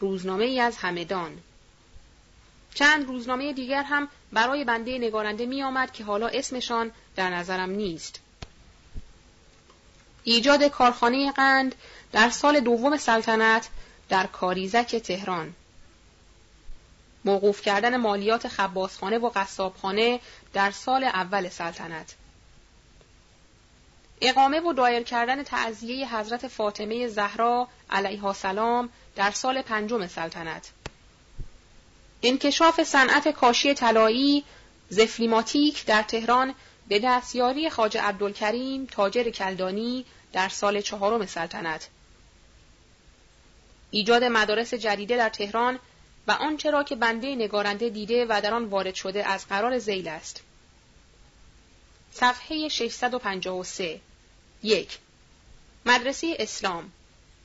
[0.00, 1.38] روزنامه از همدان.
[2.74, 8.20] چند روزنامه دیگر هم برای بنده نگارنده می آمد که حالا اسمشان در نظرم نیست.
[10.24, 11.74] ایجاد کارخانه قند
[12.12, 13.68] در سال دوم سلطنت
[14.08, 15.54] در کاریزک تهران.
[17.24, 20.20] موقوف کردن مالیات خباسخانه و قصابخانه
[20.52, 22.14] در سال اول سلطنت.
[24.24, 30.70] اقامه و دایر کردن تعذیه حضرت فاطمه زهرا علیها سلام در سال پنجم سلطنت.
[32.22, 34.44] انکشاف صنعت کاشی طلایی
[34.88, 36.54] زفلیماتیک در تهران
[36.88, 41.88] به دستیاری خواجه عبدالکریم تاجر کلدانی در سال چهارم سلطنت.
[43.90, 45.78] ایجاد مدارس جدیده در تهران
[46.26, 50.08] و آنچه را که بنده نگارنده دیده و در آن وارد شده از قرار زیل
[50.08, 50.42] است.
[52.12, 54.00] صفحه 653
[54.62, 54.98] یک.
[55.86, 56.92] مدرسه اسلام.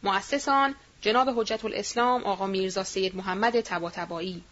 [0.04, 4.44] مؤسسان جناب حجت الاسلام آقا میرزا سید محمد تباتبایی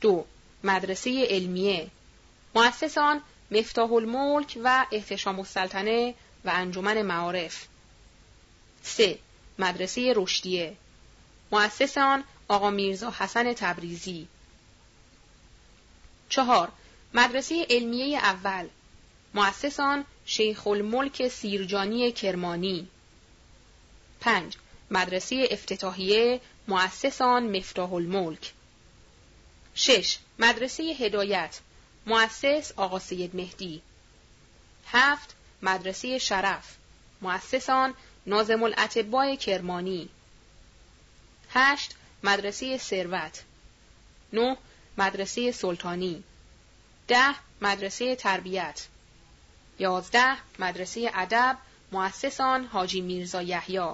[0.00, 0.24] دو.
[0.64, 1.90] مدرسه علمیه.
[2.54, 6.14] مؤسسان مفتاح الملک و احتشام السلطنه
[6.44, 7.66] و انجمن معارف.
[8.82, 9.18] سه.
[9.58, 10.76] مدرسه رشدیه.
[11.52, 14.28] مؤسسان آقا میرزا حسن تبریزی.
[16.28, 16.68] چهار.
[17.14, 18.68] مدرسه علمیه اول.
[19.34, 22.88] مؤسسان شیخ الملک سیرجانی کرمانی.
[24.20, 24.56] پنج.
[24.90, 28.52] مدرسه افتتاحیه مؤسسان مفتاح الملک
[29.74, 30.18] شش.
[30.38, 31.58] مدرسه هدایت.
[32.06, 33.82] مؤسس آقا سید مهدی.
[34.86, 35.34] هفت.
[35.62, 36.76] مدرسه شرف.
[37.22, 37.94] مؤسسان
[38.26, 40.08] نازم الاتباع کرمانی.
[41.50, 41.94] هشت.
[42.22, 43.42] مدرسه ثروت.
[44.32, 44.56] نه.
[44.98, 46.22] مدرسه سلطانی.
[47.08, 47.34] ده.
[47.60, 48.86] مدرسه تربیت.
[49.78, 51.56] یازده مدرسه ادب
[51.92, 53.88] مؤسسان حاجی میرزا یحیی.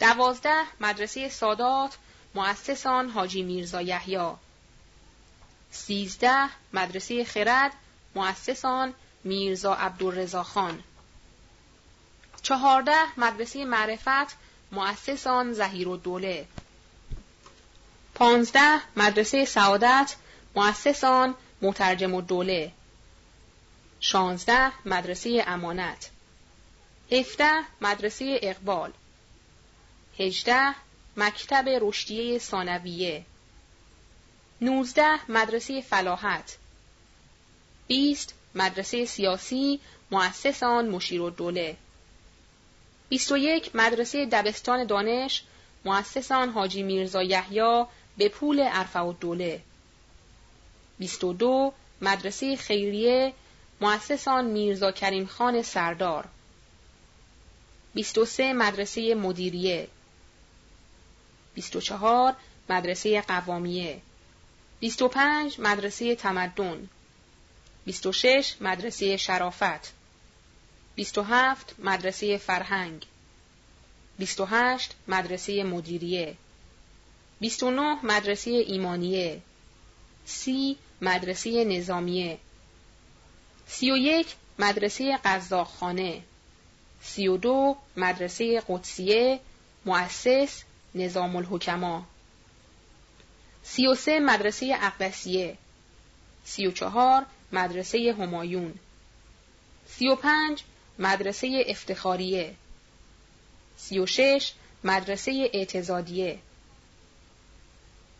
[0.00, 1.96] دوازده مدرسه سادات
[2.34, 4.30] مؤسسان حاجی میرزا یحیی.
[5.70, 7.72] سیزده مدرسه خرد
[8.14, 10.82] مؤسسان میرزا عبدالرزا خان.
[12.42, 14.36] چهارده مدرسه معرفت
[14.72, 16.46] مؤسسان زهیر زهیر دوله
[18.14, 20.14] پانزده مدرسه سعادت
[20.54, 22.72] مؤسسان مترجم مترجم دوله
[24.04, 26.10] 16 مدرسه امانت.
[27.10, 28.92] 17 مدرسه اقبال.
[30.18, 30.74] 18
[31.16, 33.24] مکتب رشدیه ثانویه.
[34.60, 36.56] 19 مدرسه فلاحت.
[37.88, 39.80] 20 مدرسه سیاسی
[40.10, 41.76] مؤسس آن مشیر و دوله
[43.08, 45.42] 21 مدرسه دبستان دانش
[45.84, 47.84] مؤسس آن حاجی میرزا یحیی
[48.18, 49.60] به پول عرفه و دوله
[50.98, 53.32] 22 مدرسه خیریه
[53.82, 56.28] مؤسسان میرزا کریم خان سردار.
[57.94, 59.88] 23 مدرسه مدیریه.
[61.54, 62.36] 24
[62.70, 64.00] مدرسه قوامیه.
[64.80, 66.88] 25 مدرسه تمدن.
[67.86, 69.92] 26 مدرسه شرافت.
[70.96, 73.06] 27 مدرسه فرهنگ.
[74.18, 76.36] 28 مدرسه مدیریه.
[77.40, 79.42] 29 مدرسه ایمانیه.
[80.24, 82.38] 30 مدرسه نظامیه.
[83.72, 84.26] 31
[84.58, 86.22] مدرسه قزاقخانه.
[87.02, 89.40] 32 مدرسه قدسیه
[89.84, 90.62] مؤسس
[90.94, 92.06] نظام الحکما
[93.62, 95.56] 33 مدرسه اقدسیه.
[96.44, 98.74] 34 مدرسه همایون.
[99.86, 100.64] 35
[100.98, 102.54] مدرسه افتخاریه.
[103.76, 104.52] 36
[104.84, 106.38] مدرسه اعتزادیه.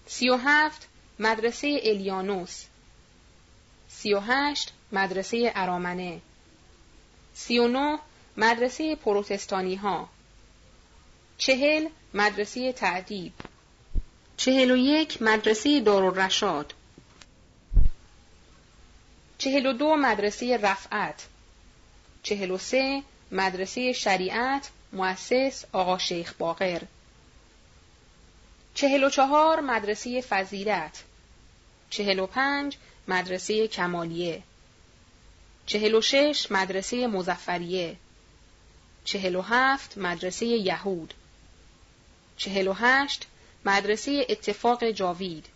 [0.07, 0.89] 37
[1.19, 2.65] مدرسه الیانوس.
[3.89, 6.21] 38 مدرسه ارامنه.
[7.35, 7.99] 39
[8.37, 10.09] مدرسه پروتستانی ها
[11.39, 13.33] 40 مدرسه تعدیب.
[14.37, 16.75] 41 مدرسه دارالرشاد.
[19.39, 21.27] 42 مدرسه رفعت.
[22.23, 23.03] 43
[23.33, 26.83] مدرسه شریعت مؤسس آقا شیخ باقر.
[28.75, 31.03] چهل و چهار مدرسه فضیلت.
[31.91, 32.77] چهل و پنج
[33.09, 34.43] مدرسه کمالیه.
[35.73, 37.97] چهل و شش مدرسه مزفریه
[39.05, 41.15] چهل و هفت مدرسه یهود.
[42.37, 43.27] چهل و هشت
[43.65, 45.47] مدرسه اتفاق جاوید.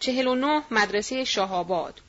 [0.00, 2.00] چهل و نه مدرسه شاهاباد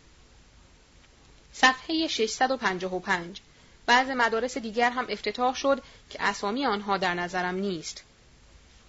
[1.54, 3.42] صفحه 655
[3.86, 8.04] بعض مدارس دیگر هم افتتاح شد که اسامی آنها در نظرم نیست.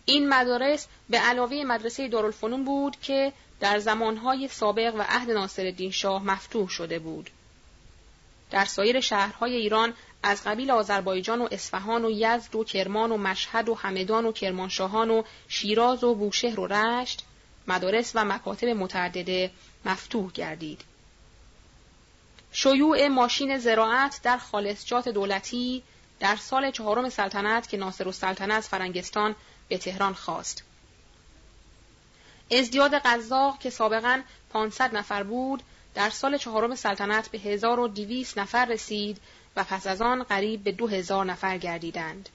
[0.05, 6.24] این مدارس به علاوه مدرسه دارالفنون بود که در زمانهای سابق و عهد ناصرالدین شاه
[6.24, 7.30] مفتوح شده بود.
[8.51, 13.69] در سایر شهرهای ایران از قبیل آذربایجان و اصفهان و یزد و کرمان و مشهد
[13.69, 17.25] و همدان و کرمانشاهان و شیراز و بوشهر و رشت
[17.69, 19.51] مدارس و مکاتب متعدده
[19.85, 20.81] مفتوح گردید.
[22.53, 25.83] شیوع ماشین زراعت در خالصجات دولتی
[26.21, 29.35] در سال چهارم سلطنت که ناصر السلطنه از فرنگستان
[29.69, 30.65] به تهران خواست.
[32.51, 35.63] ازدیاد قزاق که سابقا 500 نفر بود
[35.97, 39.19] در سال چهارم سلطنت به 1200 نفر رسید
[39.57, 42.29] و پس از آن قریب به 2000 نفر گردیدند.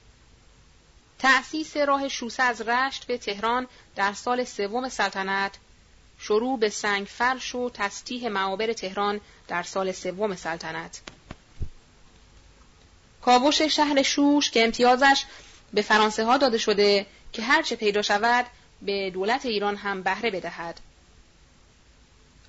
[1.18, 3.66] تأسیس راه شوسه از رشت به تهران
[3.96, 5.58] در سال سوم سلطنت
[6.18, 11.00] شروع به سنگ فرش و تستیح معابر تهران در سال سوم سلطنت
[13.22, 15.24] کاوش شهر شوش که امتیازش
[15.74, 18.46] به فرانسه ها داده شده که هرچه پیدا شود
[18.82, 20.80] به دولت ایران هم بهره بدهد.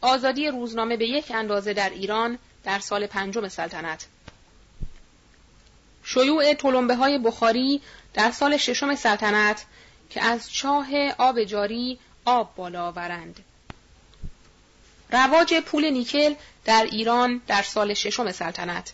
[0.03, 4.05] آزادی روزنامه به یک اندازه در ایران در سال پنجم سلطنت.
[6.03, 7.81] شیوع تلمبه های بخاری
[8.13, 9.65] در سال ششم سلطنت
[10.09, 13.39] که از چاه آب جاری آب بالا آورند.
[15.11, 16.33] رواج پول نیکل
[16.65, 18.93] در ایران در سال ششم سلطنت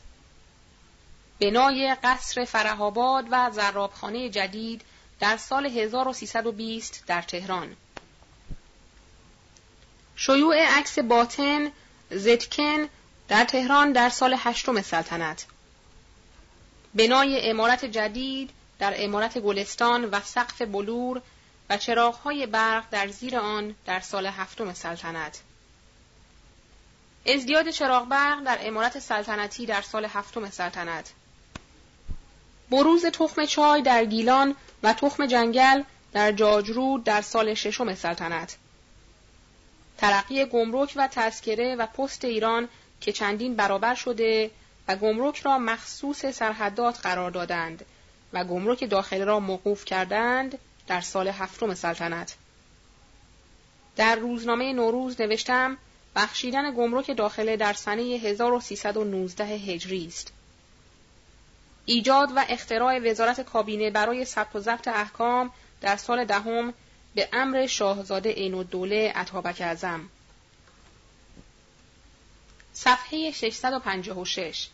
[1.41, 4.81] بنای قصر فرهاباد و زرابخانه جدید
[5.19, 7.75] در سال 1320 در تهران
[10.21, 11.71] شیوع عکس باطن
[12.11, 12.89] زدکن
[13.27, 15.45] در تهران در سال هشتم سلطنت.
[16.95, 18.49] بنای امارت جدید
[18.79, 21.21] در امارت گلستان و سقف بلور
[21.69, 25.39] و چراغهای برق در زیر آن در سال هفتم سلطنت.
[27.25, 31.11] ازدیاد چراغ برق در امارت سلطنتی در سال هفتم سلطنت.
[32.71, 35.83] بروز تخم چای در گیلان و تخم جنگل
[36.13, 38.57] در جاجرود در سال ششم سلطنت.
[39.99, 42.69] ترقی گمرک و تذکره و پست ایران
[43.01, 44.51] که چندین برابر شده
[44.87, 47.85] و گمرک را مخصوص سرحدات قرار دادند
[48.33, 52.35] و گمرک داخلی را موقوف کردند در سال هفتم سلطنت
[53.95, 55.77] در روزنامه نوروز نوشتم
[56.15, 60.33] بخشیدن گمرک داخله در سنه 1319 هجری است.
[61.85, 66.73] ایجاد و اختراع وزارت کابینه برای ثبت و ضبط احکام در سال دهم
[67.15, 70.09] به امر شاهزاده عین الدوله عطابک اعظم.
[72.73, 74.67] صفحه 656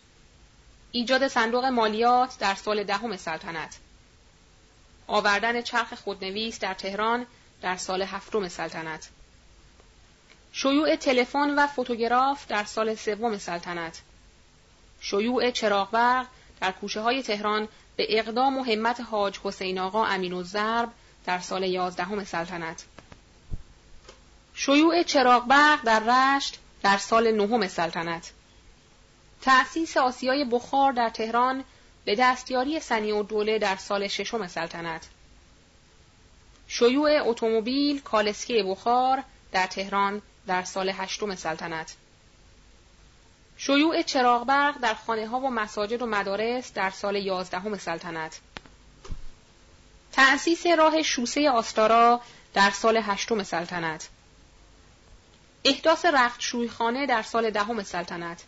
[0.92, 3.78] ایجاد صندوق مالیات در سال دهم سلطنت.
[5.08, 7.26] آوردن چرخ خودنویس در تهران
[7.62, 9.10] در سال هفتم سلطنت.
[10.52, 14.02] شیوع تلفن و فوتوگراف در سال سوم سلطنت.
[15.00, 16.26] شیوع چراغ
[16.62, 20.92] در کوچه های تهران به اقدام و همت حاج حسین آقا امین الزرب
[21.26, 22.86] در سال یازدهم سلطنت.
[24.54, 28.32] شیوع چراغ برق در رشت در سال نهم سلطنت.
[29.42, 31.64] تأسیس آسیای بخار در تهران
[32.06, 35.08] به دستیاری سنی و دوله در سال ششم سلطنت.
[36.68, 41.96] شیوع اتومبیل کالسکه بخار در تهران در سال هشتم سلطنت.
[43.58, 48.40] شیوع چراغ برق در خانه ها و مساجد و مدارس در سال یازدهم سلطنت.
[50.16, 52.22] تأسیس راه شوسه آستارا
[52.54, 54.10] در سال هشتم سلطنت.
[55.66, 58.44] احداث رخت شویخانه در سال دهم سلطنت.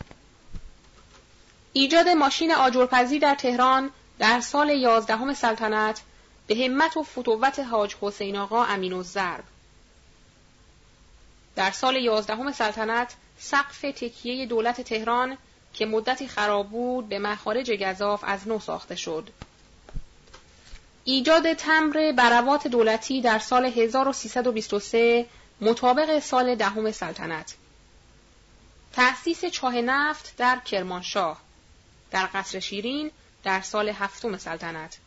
[1.74, 3.90] ایجاد ماشین آجرپزی در تهران
[4.20, 6.02] در سال یازدهم سلطنت
[6.48, 9.44] به همت و فتوت حاج حسین آقا امین الزرب
[11.56, 15.38] در سال یازدهم سلطنت سقف تکیه دولت تهران
[15.74, 19.30] که مدتی خراب بود به مخارج گذاف از نو ساخته شد.
[21.10, 25.26] ایجاد تمر بروات دولتی در سال 1323
[25.62, 27.56] مطابق سال دهم سلطنت.
[28.94, 31.42] تأسیس چاه نفت در کرمانشاه
[32.12, 33.12] در قصر شیرین
[33.44, 34.98] در سال هفتم سلطنت.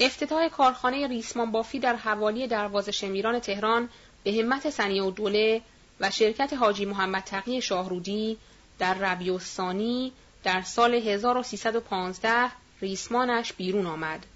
[0.00, 3.88] افتتاح کارخانه ریسمان بافی در حوالی دروازه شمیران تهران
[4.24, 5.62] به همت سنی و دوله
[6.00, 8.38] و شرکت حاجی محمد تقی شاهرودی
[8.78, 10.12] در ربیوستانی
[10.44, 14.26] در سال 1315 ریسمانش بیرون آمد.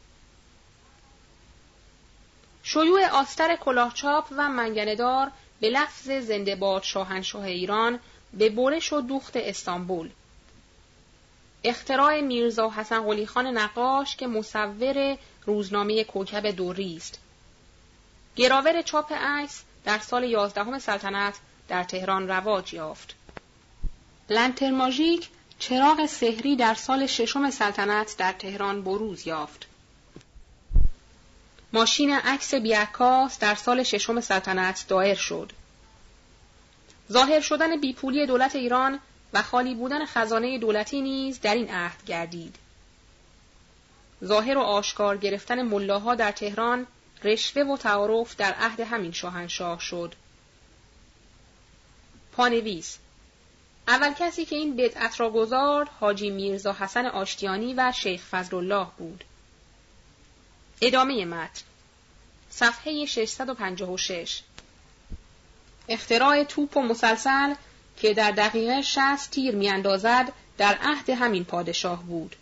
[2.67, 8.01] شیوع آستر کلاهچاپ و منگندار به لفظ زنده باد شاهنشاه ایران
[8.33, 10.10] به برش و دوخت استانبول.
[11.65, 17.18] اختراع میرزا حسن قلی خان نقاش که مصور روزنامه کوکب دوری است.
[18.36, 21.34] گراور چاپ عکس در سال یازدهم سلطنت
[21.68, 23.15] در تهران رواج یافت.
[24.31, 25.28] لنتر ماژیک
[25.59, 29.67] چراغ سحری در سال ششم سلطنت در تهران بروز یافت.
[31.75, 35.53] ماشین عکس بیعکاس در سال ششم سلطنت دایر شد.
[37.12, 39.01] ظاهر شدن بیپولی دولت ایران
[39.33, 42.57] و خالی بودن خزانه دولتی نیز در این عهد گردید.
[44.25, 46.86] ظاهر و آشکار گرفتن ملاها در تهران
[47.25, 50.15] رشوه و تعارف در عهد همین شاهنشاه شد.
[52.33, 52.99] پانویس
[53.89, 58.86] اول کسی که این بدعت را گذارد حاجی میرزا حسن آشتیانی و شیخ فضل الله
[58.99, 59.25] بود.
[60.81, 61.62] ادامه متن
[62.51, 64.43] صفحه 656
[65.89, 67.55] اختراع توپ و مسلسل
[67.97, 72.36] که در دقیقه 60 تیر میاندازد در عهد همین پادشاه بود.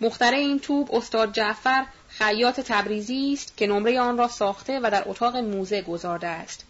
[0.00, 5.02] مختره این توپ استاد جعفر خیاط تبریزی است که نمره آن را ساخته و در
[5.06, 6.64] اتاق موزه گذارده است.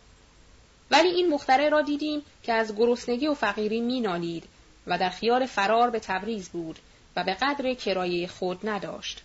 [0.90, 4.44] ولی این مختره را دیدیم که از گرسنگی و فقیری مینالید
[4.86, 6.78] و در خیال فرار به تبریز بود
[7.16, 9.22] و به قدر کرایه خود نداشت.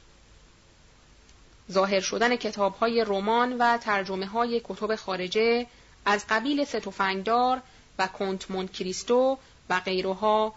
[1.71, 5.67] ظاهر شدن کتاب های رمان و ترجمه های کتب خارجه
[6.05, 7.61] از قبیل ستوفنگدار
[7.99, 9.37] و کنت مونت کریستو
[9.69, 10.53] و غیرها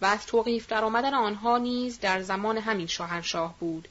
[0.00, 3.88] و از توقیف در آمدن آنها نیز در زمان همین شاهنشاه بود.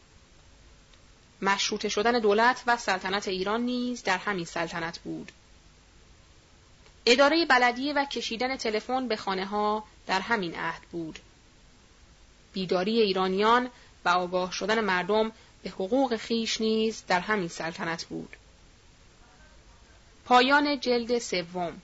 [1.42, 5.32] مشروط شدن دولت و سلطنت ایران نیز در همین سلطنت بود.
[7.06, 11.20] اداره بلدیه و کشیدن تلفن به خانه ها در همین عهد بود.
[12.54, 13.70] بیداری ایرانیان
[14.06, 15.32] و آگاه شدن مردم
[15.68, 18.36] به حقوق خیش نیز در همین سلطنت بود.
[20.26, 21.82] پایان جلد سوم